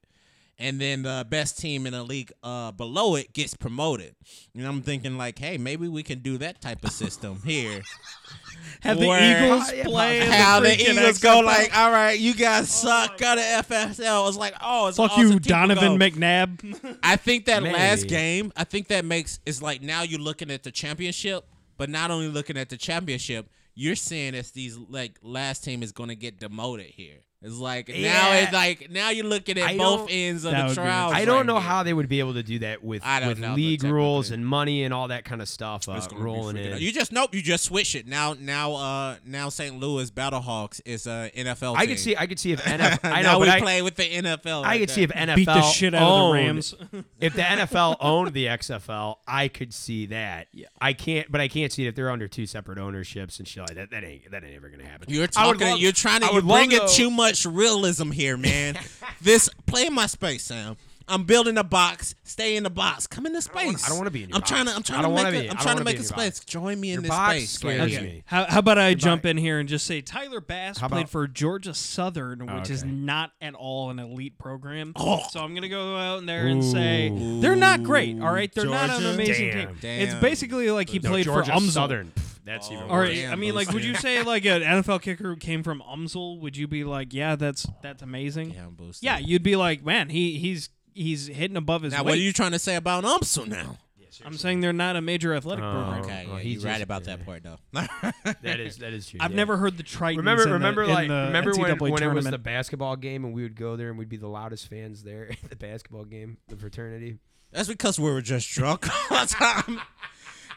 And 0.63 0.81
then 0.81 1.03
the 1.03 1.27
best 1.29 1.59
team 1.59 1.87
in 1.87 1.93
the 1.93 2.05
league 2.05 2.31
uh, 2.45 2.71
below 2.71 3.17
it 3.17 3.33
gets 3.33 3.53
promoted. 3.55 4.15
And 4.55 4.65
I'm 4.65 4.81
thinking 4.81 5.19
like, 5.19 5.37
hey, 5.37 5.59
maybe 5.59 5.89
we 5.89 6.05
can 6.05 6.21
do 6.21 6.39
that 6.39 6.61
type 6.61 6.85
of 6.85 6.93
system 6.93 7.41
here. 7.45 7.83
have 8.81 9.01
the 9.01 9.09
where- 9.09 9.45
Eagles 9.45 9.69
Oh, 9.71 9.75
yeah, 9.75 9.85
play. 9.85 10.19
How 10.21 10.61
the 10.61 10.69
freaking 10.69 10.93
Eagles 10.93 11.19
go 11.19 11.41
XFL? 11.43 11.45
like, 11.45 11.77
all 11.77 11.91
right, 11.91 12.17
you 12.17 12.33
guys 12.33 12.71
suck. 12.71 13.19
Go 13.19 13.35
to 13.35 13.41
FSL. 13.41 14.29
It's 14.29 14.37
like, 14.37 14.55
oh, 14.63 14.87
it's 14.87 14.99
Fuck 14.99 15.11
awesome 15.11 15.23
you, 15.25 15.41
team 15.41 15.51
Donovan 15.51 15.99
go. 15.99 16.05
McNabb. 16.05 16.99
I 17.03 17.17
think 17.17 17.47
that 17.47 17.65
last 17.65 18.07
game, 18.07 18.53
I 18.57 18.63
think 18.63 18.87
that 18.89 19.05
makes 19.05 19.41
it's 19.45 19.63
like 19.63 19.83
now 19.83 20.03
you're 20.03 20.21
looking 20.21 20.51
at 20.53 20.63
the 20.63 20.71
championship, 20.71 21.45
but 21.77 21.91
not 21.91 22.13
only 22.13 22.29
looking 22.29 22.57
at 22.57 22.69
the 22.69 22.77
championship, 22.77 23.49
you're 23.75 23.97
seeing 23.97 24.37
as 24.37 24.53
these 24.53 24.79
like 24.79 25.19
last 25.23 25.65
team 25.65 25.83
is 25.83 25.91
going 25.91 26.11
to 26.11 26.15
get 26.17 26.39
demoted 26.39 26.87
here. 26.87 27.19
It's 27.45 27.57
like 27.59 27.89
now 27.89 28.33
it's 28.35 28.53
like 28.53 28.89
now 28.91 29.11
you're 29.11 29.27
looking 29.27 29.59
at 29.59 29.71
I 29.71 29.77
both 29.77 30.07
ends 30.11 30.45
of 30.45 30.53
the 30.53 30.59
would 30.63 30.69
be 30.69 30.75
trials. 30.75 31.13
I 31.13 31.25
don't 31.25 31.39
right 31.39 31.47
know 31.47 31.55
here. 31.59 31.63
how 31.69 31.83
they 31.83 31.93
would 31.93 32.09
be 32.09 32.21
able 32.21 32.35
to 32.35 32.43
do 32.45 32.61
that 32.61 32.85
with 32.85 33.03
I 33.05 33.27
with 33.27 33.39
know, 33.41 33.55
league 33.55 33.83
rules 33.83 34.31
and 34.31 34.47
money 34.47 34.85
and 34.85 34.95
all 34.95 35.09
that 35.09 35.25
kind 35.25 35.43
of 35.43 35.49
stuff 35.49 35.89
uh, 35.89 35.93
It's 35.93 36.07
gonna 36.07 36.21
be 36.21 36.25
rolling 36.25 36.57
in. 36.57 36.75
out. 36.75 36.81
You 36.81 36.93
just 36.93 37.11
nope. 37.11 37.35
You 37.35 37.43
just 37.43 37.65
switch 37.65 37.95
it 37.97 38.07
now. 38.07 38.35
Now, 38.39 38.75
uh, 38.75 39.17
now 39.27 39.49
St. 39.49 39.77
Louis 39.81 40.11
Battlehawks 40.11 40.81
is 40.85 41.07
a 41.09 41.33
NFL. 41.37 41.75
I 41.77 41.81
team. 41.81 41.89
could 41.89 41.99
see. 41.99 42.17
I 42.17 42.27
could 42.27 42.39
see 42.39 42.53
if 42.53 42.63
NFL. 42.65 43.11
I 43.11 43.23
now 43.23 43.33
know, 43.33 43.39
we 43.41 43.49
I, 43.51 43.61
play 43.61 43.83
with 43.83 43.97
the 43.97 44.05
NFL. 44.09 44.47
I 44.47 44.59
like 44.61 44.81
could 44.81 44.89
that. 44.91 44.93
see 44.93 45.03
if 45.03 45.11
NFL 45.11 45.35
Beat 45.37 45.47
the 45.47 45.63
shit 45.63 45.95
out 45.95 46.03
of 46.03 46.29
the 46.29 46.33
Rams. 46.35 46.75
if 47.21 47.35
the 47.35 47.43
NFL 47.43 47.97
owned 48.01 48.33
the 48.35 48.47
XFL, 48.47 49.17
I 49.27 49.49
could 49.49 49.75
see 49.75 50.07
that. 50.07 50.47
Yeah. 50.53 50.67
I 50.81 50.93
can't, 50.93 51.31
but 51.31 51.41
I 51.41 51.49
can't 51.49 51.73
see 51.73 51.85
it 51.87 51.89
if 51.89 51.95
they're 51.97 52.11
under 52.11 52.29
two 52.29 52.47
separate 52.47 52.79
ownerships 52.79 53.39
and 53.41 53.49
shit 53.49 53.63
like 53.65 53.75
that. 53.75 53.91
That 53.91 54.05
ain't 54.05 54.31
that 54.31 54.45
ain't 54.45 54.55
ever 54.55 54.69
gonna 54.69 54.85
happen. 54.87 55.09
You're 55.11 55.27
talking. 55.27 55.67
love- 55.67 55.79
you're 55.81 55.91
trying 55.93 56.21
to. 56.21 56.27
I 56.27 56.29
You're 56.29 56.35
would 56.37 56.45
love 56.45 56.59
bringing 56.69 56.87
to- 56.87 56.95
too 56.95 57.11
much 57.11 57.32
realism 57.47 58.11
here, 58.11 58.37
man. 58.37 58.79
this 59.21 59.49
play 59.67 59.87
in 59.87 59.95
my 59.95 60.07
space, 60.07 60.45
Sam. 60.45 60.77
I'm 61.09 61.25
building 61.25 61.59
a 61.59 61.65
box. 61.65 62.15
Stay 62.25 62.57
in 62.57 62.63
the 62.63 62.71
box. 62.71 63.07
Come 63.07 63.27
into 63.27 63.35
don't 63.41 63.43
space. 63.43 63.85
I 63.85 63.89
don't 63.89 63.99
wanna 63.99 64.11
be 64.11 64.23
in 64.25 64.29
your 64.31 64.37
I'm 64.37 64.43
trying 64.43 64.67
to. 64.67 64.73
I'm 64.73 64.79
I 64.79 64.81
trying 64.83 65.03
to 65.03 65.03
don't 65.09 65.15
make. 65.15 65.25
wanna 65.25 65.29
A, 65.29 65.33
be- 65.33 65.39
I'm 65.39 65.45
I 65.45 65.47
don't 65.55 65.63
trying 65.63 65.77
to 65.77 65.81
wanna 65.81 65.85
make 65.85 65.95
a 65.95 65.97
in 65.99 66.03
your 66.03 66.09
space. 66.09 66.39
box. 66.41 66.45
Join 66.47 66.81
me 66.81 66.89
in 66.91 66.95
Your 66.95 67.03
this 67.03 67.09
box 67.11 67.35
space. 67.35 67.51
scares 67.51 67.93
Like, 67.95 68.03
me. 68.03 68.23
How, 68.27 68.45
how 68.49 68.59
about 68.61 68.79
I 68.79 68.91
Goodbye. 68.93 69.01
jump 69.05 69.27
in 69.27 69.37
here 69.37 69.59
and 69.59 69.69
just 69.69 69.87
say 69.87 70.01
Tyler 70.01 70.41
Bass 70.41 70.79
How 70.79 70.89
played 70.89 71.01
about- 71.03 71.11
for 71.11 71.27
Georgia 71.29 71.75
Southern, 71.75 72.43
oh, 72.49 72.57
which 72.59 72.71
is 72.71 72.83
Okay. 72.83 72.91
not 72.93 73.33
at 73.41 73.55
all 73.55 73.91
an 73.91 73.99
elite 73.99 74.39
program. 74.39 74.93
Oh. 74.97 75.23
So 75.31 75.41
I'm 75.41 75.55
gonna 75.55 75.69
go 75.69 75.97
out 75.97 76.19
in 76.19 76.27
there 76.27 76.47
and 76.47 76.65
say 76.65 77.11
Ooh. 77.11 77.41
they're 77.41 77.57
not 77.57 77.83
great. 77.83 78.21
All 78.21 78.33
right, 78.33 78.53
they're 78.55 78.65
not 78.67 78.91
an 78.91 79.01
Georgia? 79.03 79.15
amazing 79.15 79.51
Damn. 79.51 79.67
team. 79.69 79.77
Damn. 79.81 80.01
It's 80.03 80.15
basically 80.15 80.71
like 80.71 80.89
he 80.89 80.99
No, 80.99 81.11
played 81.11 81.25
Georgia 81.25 81.53
for 81.53 81.59
UMSL. 81.59 81.71
Southern. 81.71 82.13
Pff, 82.15 82.29
That's 82.45 82.69
Oh. 82.71 82.73
even 82.75 82.85
Or 82.87 82.99
worse. 83.03 83.15
Damn, 83.15 83.33
I 83.33 83.37
mean, 83.37 83.55
like, 83.55 83.71
would 83.73 83.85
you 83.85 83.95
say 83.95 84.23
like 84.25 84.45
an 84.47 84.63
NFL 84.63 84.99
kicker 85.01 85.23
who 85.29 85.37
came 85.37 85.63
from 85.63 85.81
UMSL? 85.81 86.41
Would 86.41 86.57
you 86.57 86.67
be 86.67 86.83
like, 86.83 87.15
yeah, 87.15 87.37
that's 87.37 87.69
that's 87.83 88.03
amazing? 88.03 88.51
Damn, 88.51 88.75
Booster. 88.75 89.07
Yeah, 89.07 89.19
you'd 89.19 89.45
be 89.45 89.55
like, 89.55 89.85
man, 89.85 90.09
he 90.09 90.39
he's 90.41 90.69
he's 90.95 91.27
hitting 91.29 91.57
above 91.57 91.83
his 91.83 91.93
Now, 91.93 91.99
weight. 92.01 92.05
what 92.13 92.15
are 92.15 92.23
you 92.23 92.33
trying 92.33 92.53
to 92.53 92.59
say 92.59 92.77
about 92.77 93.05
UMSL 93.05 93.47
now? 93.49 93.79
I'm 94.25 94.35
saying 94.37 94.61
they're 94.61 94.73
not 94.73 94.95
a 94.95 95.01
major 95.01 95.35
athletic 95.35 95.65
Oh. 95.65 95.73
program. 95.73 96.05
Okay, 96.05 96.27
well, 96.29 96.37
yeah, 96.37 96.43
he's 96.43 96.63
you're 96.63 96.71
right 96.73 96.83
about 96.83 97.07
yeah. 97.07 97.17
that 97.17 97.27
part, 97.27 97.43
though. 97.43 97.57
That 98.43 98.61
is 98.61 98.77
that 98.79 98.93
is 98.93 99.09
true. 99.09 99.19
I've 99.21 99.31
yeah. 99.33 99.37
never 99.37 99.57
heard 99.57 99.77
the 99.79 99.83
Tritons. 99.83 100.19
remember 100.19 100.43
in 100.45 100.49
the- 100.51 100.55
remember 100.55 100.83
in 100.85 100.91
like 100.91 101.09
the 101.09 101.15
remember 101.27 101.51
when, 101.53 101.71
NCAA 101.77 101.91
when 101.91 102.03
it 102.03 102.13
was 102.15 102.25
the 102.27 102.39
basketball 102.39 102.95
game 102.97 103.25
and 103.25 103.35
we 103.35 103.43
would 103.43 103.57
go 103.57 103.75
there 103.75 103.89
and 103.89 103.99
we'd 103.99 104.09
be 104.11 104.17
the 104.19 104.29
loudest 104.29 104.69
fans 104.69 105.03
there 105.03 105.29
at 105.45 105.51
the 105.51 105.57
basketball 105.57 106.05
game, 106.05 106.37
the 106.49 106.57
fraternity. 106.57 107.19
That's 107.51 107.69
because 107.69 107.99
we 107.99 108.11
were 108.13 108.23
just 108.23 108.49
drunk 108.51 108.87
all 109.11 109.21
the 109.21 109.27
time. 109.27 109.81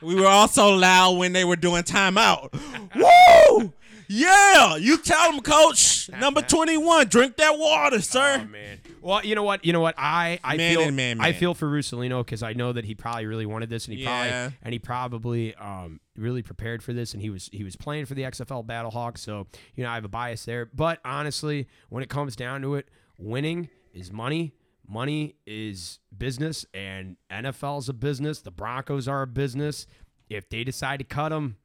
We 0.02 0.16
were 0.16 0.28
also 0.28 0.76
loud 0.76 1.18
when 1.18 1.34
they 1.34 1.46
were 1.46 1.56
doing 1.56 1.84
timeout. 1.84 2.54
Woo! 2.94 3.74
Yeah, 4.08 4.76
you 4.76 4.98
tell 4.98 5.32
them, 5.32 5.42
Coach. 5.42 6.10
Number 6.10 6.42
twenty-one, 6.42 7.08
drink 7.08 7.38
that 7.38 7.58
water, 7.58 8.02
sir. 8.02 8.42
Oh 8.44 8.52
man. 8.52 8.80
Well, 9.06 9.24
you 9.24 9.36
know 9.36 9.44
what? 9.44 9.64
You 9.64 9.72
know 9.72 9.82
what? 9.82 9.94
I 10.00 10.40
I 10.44 10.58
Man 10.58 10.74
feel 10.74 10.82
and 10.82 10.96
man, 10.96 11.22
I 11.22 11.32
feel 11.32 11.54
for 11.54 11.70
Russolino 11.70 12.26
because 12.26 12.42
I 12.42 12.54
know 12.54 12.74
that 12.74 12.86
he 12.86 12.96
probably 12.96 13.28
really 13.28 13.46
wanted 13.46 13.70
this 13.70 13.86
and 13.88 13.96
he 13.96 14.04
Yeah. 14.04 14.10
probably 14.50 14.58
and 14.64 14.74
he 14.74 14.80
probably 14.80 15.56
um 15.56 16.00
really 16.18 16.42
prepared 16.42 16.82
for 16.82 16.92
this 16.92 17.14
and 17.14 17.22
he 17.22 17.30
was 17.30 17.48
he 17.54 17.64
was 17.64 17.76
playing 17.76 18.08
for 18.08 18.16
the 18.16 18.24
XFL 18.24 18.66
Battlehawks. 18.66 19.20
So 19.20 19.46
you 19.76 19.84
know 19.84 19.92
I 19.92 19.96
have 19.96 20.06
a 20.06 20.10
bias 20.10 20.44
there. 20.46 20.66
But 20.66 21.00
honestly, 21.06 21.68
when 21.90 22.02
it 22.02 22.10
comes 22.10 22.36
down 22.36 22.64
to 22.64 22.74
it, 22.76 22.90
winning 23.20 23.70
is 23.94 24.12
money. 24.12 24.54
Money 24.88 25.36
is 25.48 26.00
business, 26.16 26.66
and 26.74 27.18
NFL's 27.32 27.90
a 27.90 27.94
business. 27.94 28.42
The 28.42 28.52
Broncos 28.52 29.08
are 29.08 29.24
a 29.24 29.28
business. 29.28 29.88
If 30.30 30.50
they 30.50 30.64
decide 30.64 30.98
to 31.00 31.06
cut 31.06 31.32
him, 31.32 31.58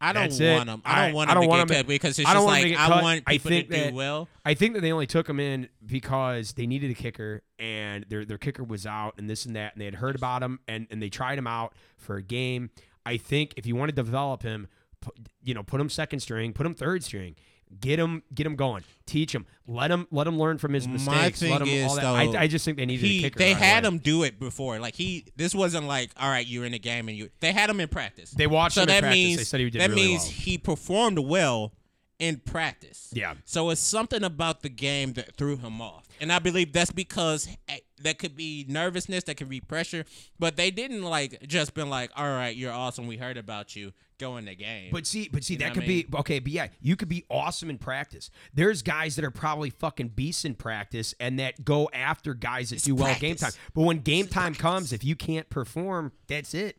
I 0.00 0.12
don't 0.12 0.30
That's 0.30 0.40
want 0.40 0.66
them. 0.66 0.82
I 0.84 1.02
I- 1.02 1.06
don't 1.06 1.14
want 1.14 1.30
I 1.30 1.34
them 1.34 1.40
don't 1.42 1.42
to 1.44 1.48
want 1.50 1.68
get 1.68 1.76
cut 1.76 1.86
because 1.86 2.18
it's 2.18 2.28
I 2.28 2.32
don't 2.34 2.42
just 2.42 2.46
want 2.46 2.54
like 2.56 2.62
to 2.62 2.68
get 2.70 2.80
I 2.80 2.86
cut. 2.88 3.02
want 3.02 3.22
I 3.26 3.30
people 3.32 3.48
think 3.50 3.68
to 3.70 3.88
do 3.90 3.94
well. 3.94 4.28
I 4.44 4.54
think 4.54 4.74
that 4.74 4.80
they 4.80 4.92
only 4.92 5.06
took 5.06 5.28
him 5.28 5.38
in 5.40 5.68
because 5.84 6.52
they 6.54 6.66
needed 6.66 6.90
a 6.90 6.94
kicker 6.94 7.42
and 7.58 8.06
their 8.08 8.24
their 8.24 8.38
kicker 8.38 8.64
was 8.64 8.86
out 8.86 9.14
and 9.18 9.28
this 9.28 9.44
and 9.44 9.56
that 9.56 9.74
and 9.74 9.80
they 9.80 9.84
had 9.84 9.96
heard 9.96 10.16
about 10.16 10.42
him 10.42 10.60
and, 10.66 10.86
and 10.90 11.02
they 11.02 11.10
tried 11.10 11.36
him 11.38 11.46
out 11.46 11.74
for 11.98 12.16
a 12.16 12.22
game. 12.22 12.70
I 13.04 13.16
think 13.18 13.54
if 13.56 13.66
you 13.66 13.76
want 13.76 13.90
to 13.90 13.94
develop 13.94 14.42
him, 14.42 14.68
put, 15.00 15.14
you 15.42 15.54
know, 15.54 15.62
put 15.62 15.80
him 15.80 15.88
second 15.90 16.20
string, 16.20 16.52
put 16.52 16.64
him 16.66 16.74
third 16.74 17.02
string, 17.04 17.34
get 17.80 17.98
him 17.98 18.22
get 18.34 18.46
him 18.46 18.56
going, 18.56 18.82
teach 19.06 19.34
him, 19.34 19.46
let 19.66 19.90
him 19.90 20.06
let 20.10 20.26
him 20.26 20.38
learn 20.38 20.58
from 20.58 20.72
his 20.72 20.86
My 20.86 20.94
mistakes. 20.94 21.40
thing 21.40 21.52
let 21.52 21.62
him, 21.62 21.68
is, 21.68 21.88
all 21.88 21.94
that. 21.96 22.02
though, 22.02 22.38
I, 22.38 22.42
I 22.42 22.46
just 22.46 22.64
think 22.64 22.76
they 22.78 22.86
needed 22.86 23.04
a 23.04 23.20
kicker. 23.20 23.38
they 23.38 23.52
right 23.54 23.62
had 23.62 23.84
away. 23.84 23.94
him 23.94 23.98
do 24.00 24.22
it 24.24 24.40
before. 24.40 24.78
Like 24.78 24.94
he, 24.94 25.26
this 25.36 25.54
wasn't 25.54 25.86
like, 25.86 26.10
all 26.16 26.28
right, 26.30 26.46
you're 26.46 26.64
in 26.64 26.72
the 26.72 26.78
game 26.78 27.08
and 27.08 27.16
you. 27.16 27.28
They 27.40 27.52
had 27.52 27.70
him 27.70 27.80
in 27.80 27.88
practice. 27.88 28.30
They 28.30 28.46
watched 28.46 28.74
so 28.74 28.82
him 28.82 28.88
in 28.88 28.94
that 28.94 29.00
practice. 29.02 29.16
means 29.16 29.36
They 29.38 29.44
said 29.44 29.60
he 29.60 29.70
did 29.70 29.80
that 29.82 29.90
really 29.90 30.02
means 30.08 30.22
well. 30.24 30.32
he 30.32 30.58
performed 30.58 31.18
well 31.18 31.72
in 32.18 32.36
practice. 32.38 33.10
Yeah. 33.14 33.34
So 33.44 33.70
it's 33.70 33.80
something 33.80 34.22
about 34.24 34.62
the 34.62 34.68
game 34.68 35.14
that 35.14 35.36
threw 35.36 35.56
him 35.56 35.80
off, 35.80 36.06
and 36.20 36.32
I 36.32 36.38
believe 36.38 36.72
that's 36.72 36.90
because 36.92 37.48
eh, 37.68 37.78
that 38.02 38.18
could 38.18 38.36
be 38.36 38.64
nervousness, 38.68 39.24
that 39.24 39.36
could 39.36 39.48
be 39.48 39.60
pressure, 39.60 40.04
but 40.38 40.56
they 40.56 40.70
didn't 40.70 41.02
like 41.02 41.46
just 41.46 41.74
been 41.74 41.90
like, 41.90 42.10
all 42.16 42.28
right, 42.28 42.54
you're 42.54 42.72
awesome. 42.72 43.06
We 43.06 43.16
heard 43.16 43.36
about 43.36 43.76
you. 43.76 43.92
Go 44.18 44.36
in 44.36 44.44
the 44.44 44.54
game. 44.54 44.90
But 44.92 45.06
see, 45.06 45.30
but 45.32 45.44
see, 45.44 45.54
You 45.54 45.60
know 45.60 45.66
that 45.66 45.74
could 45.74 45.84
I 45.84 45.86
be 45.86 46.06
okay. 46.16 46.40
But 46.40 46.52
yeah, 46.52 46.68
you 46.82 46.94
could 46.94 47.08
be 47.08 47.24
awesome 47.30 47.70
in 47.70 47.78
practice. 47.78 48.30
There's 48.52 48.82
guys 48.82 49.16
that 49.16 49.24
are 49.24 49.30
probably 49.30 49.70
fucking 49.70 50.08
beasts 50.08 50.44
in 50.44 50.56
practice 50.56 51.14
and 51.18 51.38
that 51.38 51.64
go 51.64 51.88
after 51.94 52.34
guys 52.34 52.68
that 52.68 52.82
do 52.82 52.94
well 52.94 53.16
game 53.18 53.36
time. 53.36 53.52
But 53.72 53.82
when 53.82 54.00
game 54.00 54.26
time 54.26 54.54
comes, 54.54 54.92
if 54.92 55.04
you 55.04 55.16
can't 55.16 55.48
perform, 55.48 56.12
that's 56.26 56.52
it. 56.52 56.76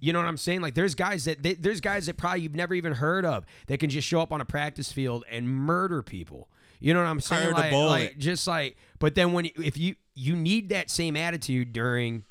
You 0.00 0.12
know 0.12 0.18
what 0.18 0.28
I'm 0.28 0.36
saying? 0.36 0.60
Like 0.60 0.74
there's 0.74 0.94
guys 0.96 1.24
that 1.24 1.42
they, 1.42 1.54
there's 1.54 1.80
guys 1.80 2.06
that 2.06 2.16
probably 2.16 2.40
you've 2.40 2.54
never 2.54 2.74
even 2.74 2.94
heard 2.94 3.24
of 3.24 3.46
that 3.68 3.78
can 3.78 3.88
just 3.88 4.06
show 4.06 4.20
up 4.20 4.32
on 4.32 4.40
a 4.40 4.44
practice 4.44 4.90
field 4.92 5.24
and 5.30 5.48
murder 5.48 6.02
people. 6.02 6.48
You 6.80 6.94
know 6.94 7.00
what 7.00 7.08
I'm 7.08 7.20
saying? 7.20 7.42
Heard 7.44 7.52
a 7.52 7.56
Like, 7.56 7.70
bullet. 7.70 7.88
like 7.90 8.18
just 8.18 8.46
like, 8.46 8.76
but 8.98 9.14
then 9.14 9.32
when 9.32 9.46
if 9.56 9.76
you 9.78 9.96
you 10.14 10.34
need 10.36 10.68
that 10.70 10.90
same 10.90 11.16
attitude 11.16 11.72
during 11.72 12.24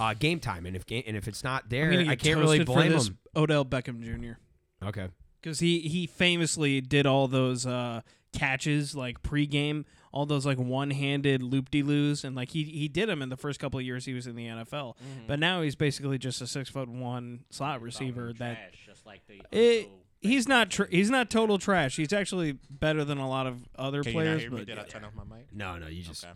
uh, 0.00 0.14
game 0.14 0.40
time, 0.40 0.66
and 0.66 0.74
if 0.76 0.84
game, 0.86 1.02
and 1.06 1.16
if 1.16 1.26
it's 1.28 1.42
not 1.44 1.68
there, 1.70 1.86
I'm 1.86 1.92
gonna 1.92 2.02
I 2.02 2.14
get 2.14 2.20
can't 2.20 2.38
really 2.40 2.64
blame 2.64 2.88
for 2.92 2.94
this, 2.98 3.06
them. 3.08 3.18
Odell 3.36 3.64
Beckham 3.64 4.02
Jr. 4.02 4.38
Okay. 4.86 5.08
because 5.40 5.60
he 5.60 5.80
he 5.80 6.06
famously 6.06 6.80
did 6.80 7.06
all 7.06 7.28
those 7.28 7.66
uh, 7.66 8.02
catches 8.32 8.94
like 8.94 9.22
pregame, 9.22 9.84
all 10.12 10.26
those 10.26 10.44
like 10.44 10.58
one-handed 10.58 11.42
loop 11.42 11.70
de 11.70 11.82
loos, 11.82 12.24
and 12.24 12.36
like 12.36 12.50
he 12.50 12.64
he 12.64 12.88
did 12.88 13.08
them 13.08 13.22
in 13.22 13.28
the 13.30 13.36
first 13.36 13.58
couple 13.58 13.78
of 13.78 13.84
years 13.86 14.04
he 14.04 14.12
was 14.14 14.26
in 14.26 14.36
the 14.36 14.46
NFL. 14.46 14.94
But 15.26 15.38
now 15.38 15.62
he's 15.62 15.74
basically 15.76 16.18
just 16.18 16.40
a 16.42 16.46
six 16.46 16.68
foot 16.68 16.88
one 16.88 17.44
slot 17.50 17.80
receiver 17.80 18.32
that 18.34 18.74
just 18.84 19.06
like 19.06 19.22
the 19.26 19.40
it, 19.50 19.88
he's 20.20 20.48
not 20.48 20.70
tr- 20.70 20.84
he's 20.90 21.10
not 21.10 21.30
total 21.30 21.58
trash. 21.58 21.96
He's 21.96 22.12
actually 22.12 22.58
better 22.70 23.04
than 23.04 23.18
a 23.18 23.28
lot 23.28 23.46
of 23.46 23.66
other 23.76 24.02
Can 24.02 24.12
you 24.12 24.18
not 24.18 24.24
players. 24.24 24.42
hear 24.42 24.50
me? 24.50 24.56
But 24.58 24.66
Did 24.66 24.78
I 24.78 24.84
turn 24.84 25.04
off 25.04 25.14
my 25.14 25.24
mic? 25.36 25.46
No, 25.52 25.76
no, 25.78 25.86
you 25.88 26.02
just. 26.02 26.24
Okay. 26.24 26.32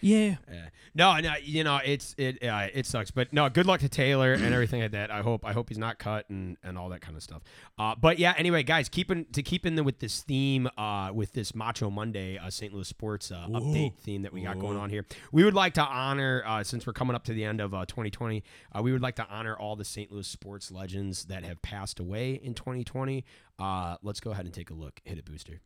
Yeah, 0.00 0.36
Yeah. 0.50 0.68
No, 0.92 1.18
no, 1.20 1.34
you 1.42 1.62
know 1.62 1.78
it's 1.84 2.14
it 2.18 2.42
uh, 2.42 2.66
it 2.74 2.84
sucks, 2.84 3.10
but 3.10 3.32
no. 3.32 3.48
Good 3.48 3.66
luck 3.66 3.80
to 3.80 3.88
Taylor 3.88 4.32
and 4.32 4.52
everything 4.52 4.82
like 4.82 4.90
that. 4.90 5.10
I 5.10 5.22
hope 5.22 5.44
I 5.44 5.52
hope 5.52 5.68
he's 5.68 5.78
not 5.78 5.98
cut 5.98 6.28
and, 6.28 6.56
and 6.64 6.76
all 6.76 6.88
that 6.88 7.00
kind 7.00 7.16
of 7.16 7.22
stuff. 7.22 7.42
Uh, 7.78 7.94
but 7.94 8.18
yeah, 8.18 8.34
anyway, 8.36 8.62
guys, 8.64 8.88
keeping 8.88 9.24
to 9.26 9.42
keep 9.42 9.64
in 9.64 9.76
the, 9.76 9.84
with 9.84 10.00
this 10.00 10.22
theme, 10.22 10.68
uh, 10.76 11.10
with 11.14 11.32
this 11.32 11.54
Macho 11.54 11.90
Monday 11.90 12.38
uh, 12.38 12.50
St. 12.50 12.72
Louis 12.74 12.88
sports 12.88 13.30
uh, 13.30 13.46
update 13.50 13.96
theme 13.98 14.22
that 14.22 14.32
we 14.32 14.42
got 14.42 14.58
going 14.58 14.76
on 14.76 14.90
here, 14.90 15.06
we 15.30 15.44
would 15.44 15.54
like 15.54 15.74
to 15.74 15.82
honor 15.82 16.42
uh, 16.46 16.64
since 16.64 16.86
we're 16.86 16.92
coming 16.92 17.14
up 17.14 17.24
to 17.24 17.32
the 17.32 17.44
end 17.44 17.60
of 17.60 17.72
uh, 17.72 17.84
2020, 17.86 18.42
uh, 18.72 18.82
we 18.82 18.92
would 18.92 19.02
like 19.02 19.16
to 19.16 19.26
honor 19.28 19.56
all 19.56 19.76
the 19.76 19.84
St. 19.84 20.10
Louis 20.10 20.26
sports 20.26 20.70
legends 20.72 21.26
that 21.26 21.44
have 21.44 21.62
passed 21.62 22.00
away 22.00 22.40
in 22.42 22.54
2020. 22.54 23.24
Uh, 23.58 23.96
let's 24.02 24.20
go 24.20 24.30
ahead 24.32 24.44
and 24.44 24.54
take 24.54 24.70
a 24.70 24.74
look. 24.74 25.00
Hit 25.04 25.18
it, 25.18 25.24
booster. 25.24 25.60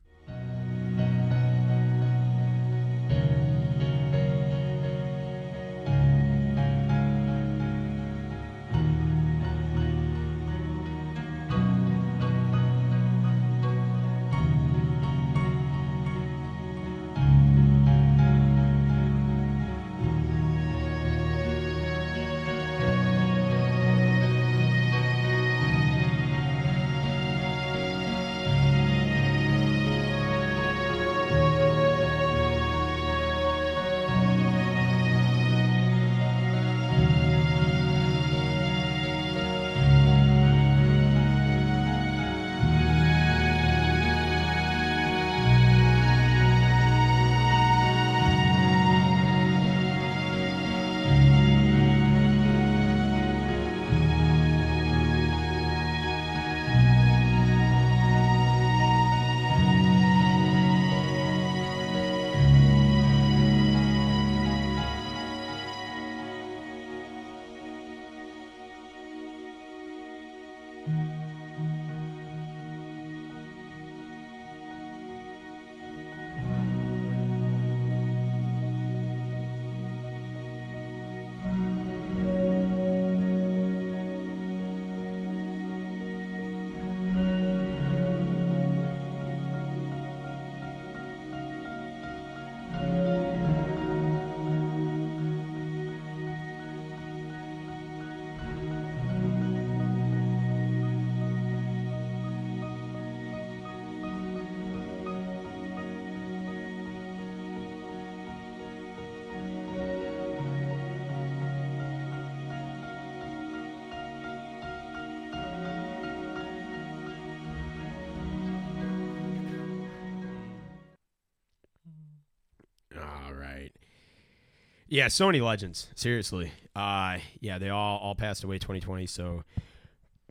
Yeah, 124.95 125.09
so 125.09 125.27
many 125.27 125.41
legends. 125.41 125.89
Seriously. 125.97 126.53
Uh, 126.77 127.19
yeah, 127.41 127.59
they 127.59 127.69
all 127.69 127.99
all 127.99 128.15
passed 128.15 128.45
away 128.45 128.59
2020. 128.59 129.07
So 129.07 129.43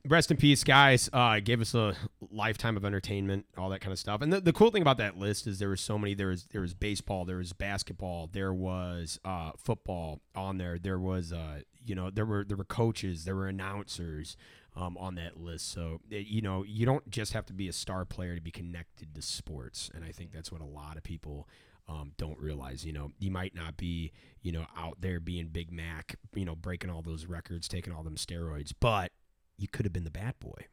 rest 0.07 0.31
in 0.31 0.37
peace, 0.37 0.63
guys. 0.63 1.09
Uh, 1.11 1.41
gave 1.41 1.59
us 1.59 1.75
a 1.75 1.97
lifetime 2.31 2.77
of 2.77 2.85
entertainment, 2.85 3.45
all 3.57 3.69
that 3.71 3.81
kind 3.81 3.91
of 3.91 3.99
stuff. 3.99 4.21
And 4.21 4.31
the, 4.31 4.39
the 4.39 4.53
cool 4.53 4.71
thing 4.71 4.81
about 4.81 4.99
that 4.99 5.17
list 5.17 5.47
is 5.47 5.59
there 5.59 5.67
was 5.67 5.81
so 5.81 5.97
many. 5.97 6.13
There 6.13 6.27
was 6.27 6.45
there 6.51 6.61
was 6.61 6.73
baseball, 6.73 7.25
there 7.25 7.35
was 7.35 7.51
basketball, 7.51 8.29
there 8.31 8.53
was 8.53 9.19
uh, 9.25 9.51
football 9.57 10.21
on 10.33 10.59
there. 10.59 10.79
There 10.79 10.99
was 10.99 11.33
uh, 11.33 11.59
you 11.85 11.93
know 11.93 12.09
there 12.09 12.25
were 12.25 12.45
there 12.45 12.55
were 12.55 12.63
coaches, 12.63 13.25
there 13.25 13.35
were 13.35 13.47
announcers. 13.47 14.37
Um, 14.75 14.97
on 14.97 15.13
that 15.13 15.39
list, 15.39 15.71
so 15.71 16.01
you 16.09 16.41
know 16.41 16.63
you 16.63 16.83
don't 16.83 17.07
just 17.07 17.33
have 17.33 17.45
to 17.45 17.53
be 17.53 17.67
a 17.67 17.71
star 17.71 18.05
player 18.05 18.33
to 18.33 18.41
be 18.41 18.49
connected 18.49 19.13
to 19.13 19.21
sports, 19.21 19.91
and 19.93 20.03
I 20.03 20.11
think 20.11 20.31
that's 20.31 20.51
what 20.51 20.61
a 20.61 20.65
lot 20.65 20.97
of 20.97 21.03
people 21.03 21.47
um, 21.87 22.11
don't 22.17 22.39
realize. 22.39 22.85
You 22.85 22.93
know, 22.93 23.11
you 23.19 23.31
might 23.31 23.55
not 23.55 23.77
be, 23.77 24.11
you 24.41 24.51
know, 24.51 24.65
out 24.77 25.01
there 25.01 25.19
being 25.19 25.47
Big 25.47 25.71
Mac, 25.71 26.15
you 26.33 26.45
know, 26.45 26.55
breaking 26.55 26.89
all 26.89 27.01
those 27.01 27.25
records, 27.25 27.67
taking 27.67 27.93
all 27.93 28.03
them 28.03 28.15
steroids, 28.15 28.71
but 28.79 29.11
you 29.57 29.67
could 29.67 29.85
have 29.85 29.93
been 29.93 30.03
the 30.03 30.11
bad 30.11 30.39
boy. 30.39 30.67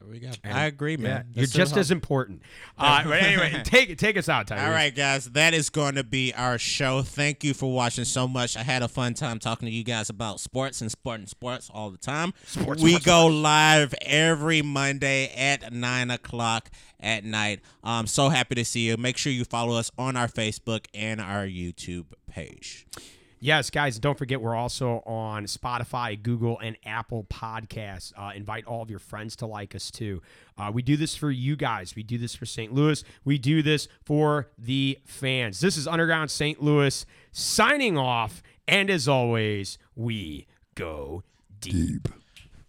There 0.00 0.08
we 0.08 0.18
go. 0.20 0.30
And- 0.44 0.56
I 0.56 0.66
agree, 0.66 0.96
man. 0.96 1.26
Yeah, 1.32 1.40
you're 1.40 1.46
just 1.46 1.76
as 1.76 1.90
important. 1.90 2.42
Uh, 2.80 3.02
but 3.02 3.20
anyway, 3.22 3.60
take 3.64 3.98
take 3.98 4.16
us 4.16 4.28
out, 4.28 4.46
Tyrese. 4.46 4.64
All 4.64 4.70
right, 4.70 4.94
guys, 4.94 5.24
that 5.32 5.52
is 5.52 5.68
going 5.68 5.96
to 5.96 6.04
be 6.04 6.32
our 6.32 6.56
show. 6.58 7.02
Thank 7.02 7.42
you 7.42 7.52
for 7.52 7.72
watching 7.72 8.04
so 8.04 8.28
much. 8.28 8.56
I 8.56 8.62
had 8.62 8.82
a 8.84 8.88
fun 8.88 9.14
time 9.14 9.40
talking 9.40 9.66
to 9.66 9.72
you 9.74 9.82
guys 9.82 10.08
about 10.08 10.38
sports 10.38 10.80
and 10.80 10.88
sport 10.88 11.18
and 11.18 11.28
sports 11.28 11.68
all 11.74 11.90
the 11.90 11.98
time. 11.98 12.34
Sports, 12.46 12.80
we 12.80 12.90
sports, 12.90 13.04
go 13.04 13.26
live 13.26 13.94
every 14.02 14.62
Monday 14.62 15.32
at 15.36 15.72
nine 15.72 16.12
o'clock 16.12 16.70
at 17.00 17.24
night. 17.24 17.62
I'm 17.82 18.06
so 18.06 18.28
happy 18.28 18.54
to 18.54 18.64
see 18.64 18.86
you. 18.86 18.96
Make 18.96 19.16
sure 19.16 19.32
you 19.32 19.44
follow 19.44 19.76
us 19.76 19.90
on 19.98 20.16
our 20.16 20.28
Facebook 20.28 20.86
and 20.94 21.20
our 21.20 21.46
YouTube 21.46 22.06
page. 22.30 22.86
Yes, 23.40 23.70
guys, 23.70 23.98
don't 24.00 24.18
forget 24.18 24.40
we're 24.40 24.56
also 24.56 25.02
on 25.06 25.44
Spotify, 25.44 26.20
Google, 26.20 26.58
and 26.58 26.76
Apple 26.84 27.24
Podcasts. 27.30 28.12
Uh, 28.16 28.32
invite 28.34 28.64
all 28.66 28.82
of 28.82 28.90
your 28.90 28.98
friends 28.98 29.36
to 29.36 29.46
like 29.46 29.74
us 29.76 29.90
too. 29.92 30.20
Uh, 30.56 30.70
we 30.74 30.82
do 30.82 30.96
this 30.96 31.14
for 31.14 31.30
you 31.30 31.54
guys. 31.54 31.94
We 31.94 32.02
do 32.02 32.18
this 32.18 32.34
for 32.34 32.46
St. 32.46 32.72
Louis. 32.72 33.04
We 33.24 33.38
do 33.38 33.62
this 33.62 33.86
for 34.04 34.48
the 34.58 34.98
fans. 35.04 35.60
This 35.60 35.76
is 35.76 35.86
Underground 35.86 36.30
St. 36.30 36.60
Louis 36.60 37.06
signing 37.30 37.96
off. 37.96 38.42
And 38.66 38.90
as 38.90 39.06
always, 39.06 39.78
we 39.94 40.46
go 40.74 41.22
deep. 41.60 42.08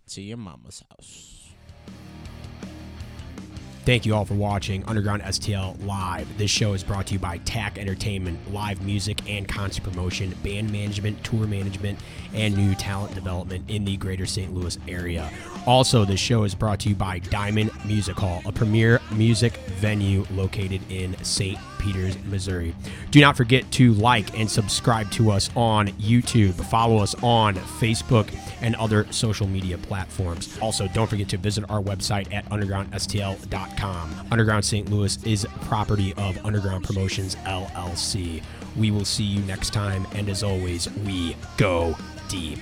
To 0.09 0.21
your 0.21 0.37
mama's 0.37 0.83
house. 0.89 1.38
Thank 3.85 4.05
you 4.05 4.13
all 4.13 4.25
for 4.25 4.33
watching 4.33 4.83
Underground 4.85 5.23
STL 5.23 5.83
Live. 5.85 6.37
This 6.37 6.51
show 6.51 6.73
is 6.73 6.83
brought 6.83 7.07
to 7.07 7.13
you 7.13 7.19
by 7.19 7.37
TAC 7.39 7.77
Entertainment, 7.77 8.53
live 8.53 8.83
music 8.83 9.27
and 9.27 9.47
concert 9.47 9.83
promotion, 9.83 10.35
band 10.43 10.71
management, 10.71 11.23
tour 11.23 11.47
management, 11.47 11.97
and 12.33 12.55
new 12.55 12.75
talent 12.75 13.15
development 13.15 13.63
in 13.69 13.85
the 13.85 13.97
greater 13.97 14.25
St. 14.25 14.53
Louis 14.53 14.77
area. 14.87 15.31
Also, 15.65 16.03
this 16.05 16.19
show 16.19 16.43
is 16.43 16.53
brought 16.53 16.79
to 16.81 16.89
you 16.89 16.95
by 16.95 17.19
Diamond 17.19 17.71
Music 17.85 18.17
Hall, 18.17 18.41
a 18.45 18.51
premier 18.51 18.99
music 19.13 19.53
venue 19.79 20.25
located 20.31 20.81
in 20.91 21.15
St. 21.23 21.57
Peters, 21.79 22.15
Missouri. 22.25 22.75
Do 23.09 23.19
not 23.21 23.35
forget 23.35 23.69
to 23.73 23.93
like 23.93 24.37
and 24.37 24.49
subscribe 24.49 25.09
to 25.11 25.31
us 25.31 25.49
on 25.55 25.87
YouTube. 25.93 26.53
Follow 26.65 26.97
us 26.97 27.15
on 27.23 27.55
Facebook 27.55 28.31
and 28.61 28.75
other 28.75 29.07
social 29.11 29.47
media 29.47 29.77
platforms. 29.77 30.57
Also, 30.61 30.87
don't 30.89 31.07
forget 31.07 31.29
to 31.29 31.37
visit 31.37 31.63
our 31.69 31.81
website 31.81 32.31
at 32.33 32.47
undergroundstl.com. 32.49 34.27
Underground 34.31 34.65
St. 34.65 34.89
Louis 34.91 35.17
is 35.25 35.47
property 35.61 36.13
of 36.17 36.37
Underground 36.45 36.83
Promotions 36.83 37.35
LLC. 37.37 38.43
We 38.75 38.91
will 38.91 39.05
see 39.05 39.23
you 39.23 39.41
next 39.41 39.73
time, 39.73 40.05
and 40.13 40.29
as 40.29 40.43
always, 40.43 40.89
we 41.05 41.35
go 41.57 41.95
deep. 42.27 42.59